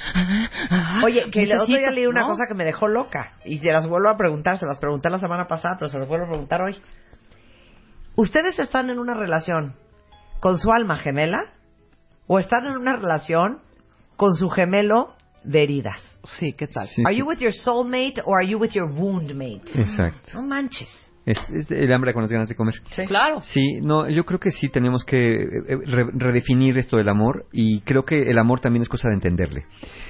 Oye, 1.04 1.30
que 1.30 1.44
el 1.44 1.52
otro 1.52 1.66
día 1.66 1.90
leí 1.90 2.06
una 2.06 2.20
¿no? 2.20 2.28
cosa 2.28 2.44
que 2.46 2.54
me 2.54 2.64
dejó 2.64 2.86
loca. 2.86 3.32
Y 3.44 3.58
se 3.58 3.72
las 3.72 3.88
vuelvo 3.88 4.10
a 4.10 4.16
preguntar. 4.16 4.58
Se 4.58 4.66
las 4.66 4.78
pregunté 4.78 5.08
la 5.08 5.18
semana 5.18 5.48
pasada, 5.48 5.76
pero 5.78 5.90
se 5.90 5.98
las 5.98 6.06
vuelvo 6.06 6.26
a 6.26 6.28
preguntar 6.28 6.60
hoy. 6.60 6.78
¿Ustedes 8.14 8.58
están 8.58 8.90
en 8.90 8.98
una 8.98 9.14
relación 9.14 9.74
con 10.40 10.58
su 10.58 10.70
alma 10.70 10.98
gemela? 10.98 11.44
¿O 12.26 12.38
están 12.38 12.66
en 12.66 12.76
una 12.76 12.96
relación 12.96 13.62
con 14.16 14.36
su 14.36 14.50
gemelo 14.50 15.14
de 15.44 15.62
heridas. 15.62 16.18
Sí, 16.38 16.52
¿qué 16.52 16.66
tal? 16.66 16.86
Sí, 16.88 17.02
Are 17.04 17.14
sí. 17.14 17.20
you 17.20 17.26
with 17.26 17.38
your 17.38 17.52
soulmate 17.52 18.20
or 18.24 18.38
are 18.38 18.46
you 18.46 18.58
with 18.58 18.70
your 18.72 18.90
wound 18.90 19.32
mate? 19.32 19.62
Exacto. 19.74 20.32
No 20.34 20.42
manches. 20.42 20.88
Es, 21.28 21.38
es 21.50 21.70
el 21.70 21.92
hambre 21.92 22.14
con 22.14 22.22
las 22.22 22.32
ganas 22.32 22.48
de 22.48 22.54
comer. 22.54 22.74
Claro. 23.06 23.42
Sí, 23.42 23.80
no, 23.82 24.08
yo 24.08 24.24
creo 24.24 24.40
que 24.40 24.50
sí 24.50 24.70
tenemos 24.70 25.04
que 25.04 25.18
eh, 25.18 25.76
re- 25.84 26.10
redefinir 26.14 26.78
esto 26.78 26.96
del 26.96 27.08
amor 27.10 27.44
y 27.52 27.80
creo 27.82 28.04
que 28.06 28.30
el 28.30 28.38
amor 28.38 28.60
también 28.60 28.80
es 28.82 28.88
cosa 28.88 29.10
de 29.10 29.16
entenderle. 29.16 29.66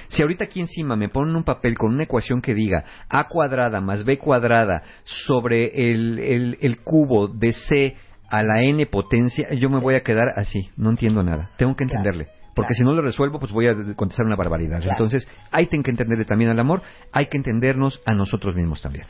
Si 0.07 0.21
ahorita 0.21 0.45
aquí 0.45 0.61
encima 0.61 0.95
me 0.95 1.09
ponen 1.09 1.35
un 1.35 1.43
papel 1.43 1.77
con 1.77 1.93
una 1.93 2.05
ecuación 2.05 2.41
que 2.41 2.53
diga 2.53 2.85
a 3.09 3.27
cuadrada 3.27 3.81
más 3.81 4.05
b 4.05 4.17
cuadrada 4.17 4.81
sobre 5.03 5.91
el, 5.91 6.19
el, 6.19 6.57
el 6.61 6.77
cubo 6.83 7.27
de 7.27 7.51
c 7.51 7.97
a 8.29 8.41
la 8.41 8.61
n 8.61 8.85
potencia, 8.85 9.49
yo 9.55 9.69
me 9.69 9.79
voy 9.81 9.95
a 9.95 10.01
quedar 10.03 10.29
así, 10.37 10.69
no 10.77 10.89
entiendo 10.91 11.21
nada. 11.21 11.49
Tengo 11.57 11.75
que 11.75 11.83
entenderle. 11.83 12.27
Porque 12.55 12.73
claro. 12.73 12.77
si 12.77 12.83
no 12.83 12.93
lo 12.93 13.01
resuelvo, 13.01 13.39
pues 13.39 13.51
voy 13.51 13.67
a 13.67 13.73
contestar 13.95 14.25
una 14.25 14.35
barbaridad. 14.35 14.79
Claro. 14.79 14.91
Entonces, 14.91 15.27
hay 15.51 15.67
que 15.67 15.77
entenderle 15.77 16.25
también 16.25 16.49
al 16.49 16.59
amor, 16.59 16.81
hay 17.11 17.25
que 17.27 17.37
entendernos 17.37 18.01
a 18.05 18.13
nosotros 18.13 18.55
mismos 18.55 18.81
también. 18.81 19.05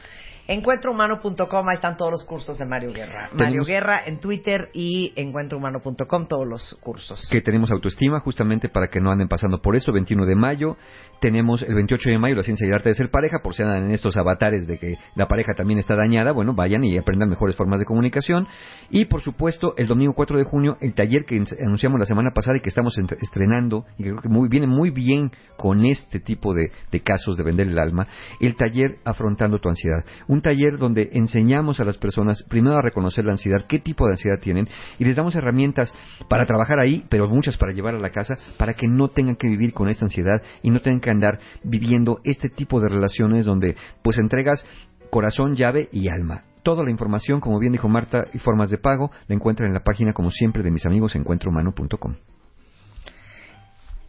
Encuentrohumano.com, 0.51 1.69
ahí 1.69 1.75
están 1.75 1.95
todos 1.95 2.09
los 2.09 2.23
cursos 2.23 2.57
de 2.57 2.65
Mario 2.65 2.91
Guerra. 2.91 3.29
Mario 3.33 3.61
Guerra 3.63 4.01
en 4.03 4.19
Twitter 4.19 4.71
y 4.73 5.13
encuentrohumano.com, 5.15 6.25
todos 6.25 6.47
los 6.47 6.75
cursos. 6.81 7.29
que 7.31 7.41
tenemos 7.41 7.69
autoestima 7.69 8.19
justamente 8.19 8.67
para 8.67 8.87
que 8.87 8.99
no 8.99 9.11
anden 9.11 9.27
pasando 9.27 9.61
por 9.61 9.75
eso. 9.75 9.91
21 9.91 10.25
de 10.25 10.33
mayo, 10.33 10.75
tenemos 11.21 11.61
el 11.61 11.75
28 11.75 12.09
de 12.09 12.17
mayo 12.17 12.33
la 12.33 12.41
ciencia 12.41 12.65
y 12.65 12.69
el 12.69 12.73
arte 12.73 12.89
de 12.89 12.95
ser 12.95 13.11
pareja, 13.11 13.41
por 13.43 13.53
si 13.53 13.61
andan 13.61 13.85
en 13.85 13.91
estos 13.91 14.17
avatares 14.17 14.65
de 14.65 14.79
que 14.79 14.95
la 15.13 15.27
pareja 15.27 15.51
también 15.55 15.77
está 15.77 15.95
dañada, 15.95 16.31
bueno, 16.31 16.55
vayan 16.55 16.83
y 16.83 16.97
aprendan 16.97 17.29
mejores 17.29 17.55
formas 17.55 17.79
de 17.79 17.85
comunicación. 17.85 18.47
Y 18.89 19.05
por 19.05 19.21
supuesto, 19.21 19.75
el 19.77 19.85
domingo 19.85 20.13
4 20.15 20.35
de 20.35 20.45
junio, 20.45 20.77
el 20.81 20.95
taller 20.95 21.25
que 21.25 21.43
anunciamos 21.63 21.99
la 21.99 22.05
semana 22.05 22.31
pasada 22.33 22.57
y 22.57 22.61
que 22.61 22.69
estamos 22.69 22.97
estrenando, 23.21 23.85
y 23.99 24.03
que 24.03 24.09
creo 24.09 24.21
que 24.23 24.29
muy, 24.29 24.49
viene 24.49 24.65
muy 24.65 24.89
bien 24.89 25.29
con 25.57 25.85
este 25.85 26.19
tipo 26.19 26.55
de, 26.55 26.71
de 26.91 27.01
casos 27.01 27.37
de 27.37 27.43
vender 27.43 27.67
el 27.67 27.77
alma, 27.77 28.07
el 28.39 28.55
taller 28.55 28.97
Afrontando 29.05 29.59
tu 29.59 29.69
ansiedad. 29.69 30.03
Un 30.27 30.38
taller 30.41 30.77
donde 30.77 31.09
enseñamos 31.13 31.79
a 31.79 31.85
las 31.85 31.97
personas 31.97 32.43
primero 32.43 32.77
a 32.77 32.81
reconocer 32.81 33.25
la 33.25 33.31
ansiedad, 33.31 33.65
qué 33.67 33.79
tipo 33.79 34.05
de 34.05 34.11
ansiedad 34.11 34.39
tienen, 34.41 34.67
y 34.97 35.05
les 35.05 35.15
damos 35.15 35.35
herramientas 35.35 35.93
para 36.27 36.45
trabajar 36.45 36.79
ahí, 36.79 37.05
pero 37.09 37.27
muchas 37.27 37.57
para 37.57 37.73
llevar 37.73 37.95
a 37.95 37.99
la 37.99 38.09
casa, 38.09 38.35
para 38.57 38.73
que 38.73 38.87
no 38.87 39.09
tengan 39.09 39.35
que 39.35 39.47
vivir 39.47 39.73
con 39.73 39.89
esta 39.89 40.05
ansiedad 40.05 40.41
y 40.61 40.69
no 40.69 40.79
tengan 40.81 41.01
que 41.01 41.09
andar 41.09 41.39
viviendo 41.63 42.19
este 42.23 42.49
tipo 42.49 42.79
de 42.79 42.89
relaciones 42.89 43.45
donde 43.45 43.75
pues 44.01 44.17
entregas 44.17 44.65
corazón, 45.09 45.55
llave 45.55 45.89
y 45.91 46.09
alma. 46.09 46.43
Toda 46.63 46.83
la 46.83 46.91
información, 46.91 47.39
como 47.39 47.59
bien 47.59 47.71
dijo 47.71 47.87
Marta, 47.87 48.27
y 48.33 48.39
formas 48.39 48.69
de 48.69 48.77
pago, 48.77 49.11
la 49.27 49.35
encuentran 49.35 49.67
en 49.67 49.73
la 49.73 49.83
página, 49.83 50.13
como 50.13 50.29
siempre, 50.29 50.61
de 50.61 50.71
mis 50.71 50.85
amigos 50.85 51.15
encuentrohumano.com. 51.15 52.15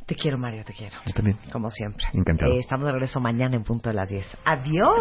Te 0.07 0.17
quiero, 0.17 0.39
Mario, 0.39 0.65
te 0.65 0.73
quiero. 0.73 0.97
Yo 1.07 1.13
también. 1.13 1.39
Como 1.53 1.71
siempre. 1.71 2.05
Encantado. 2.13 2.51
Eh, 2.53 2.59
estamos 2.59 2.85
de 2.87 2.93
regreso 2.93 3.21
mañana 3.21 3.55
en 3.55 3.63
punto 3.63 3.91
de 3.91 3.95
las 3.95 4.09
10. 4.09 4.27
Adiós. 4.45 5.01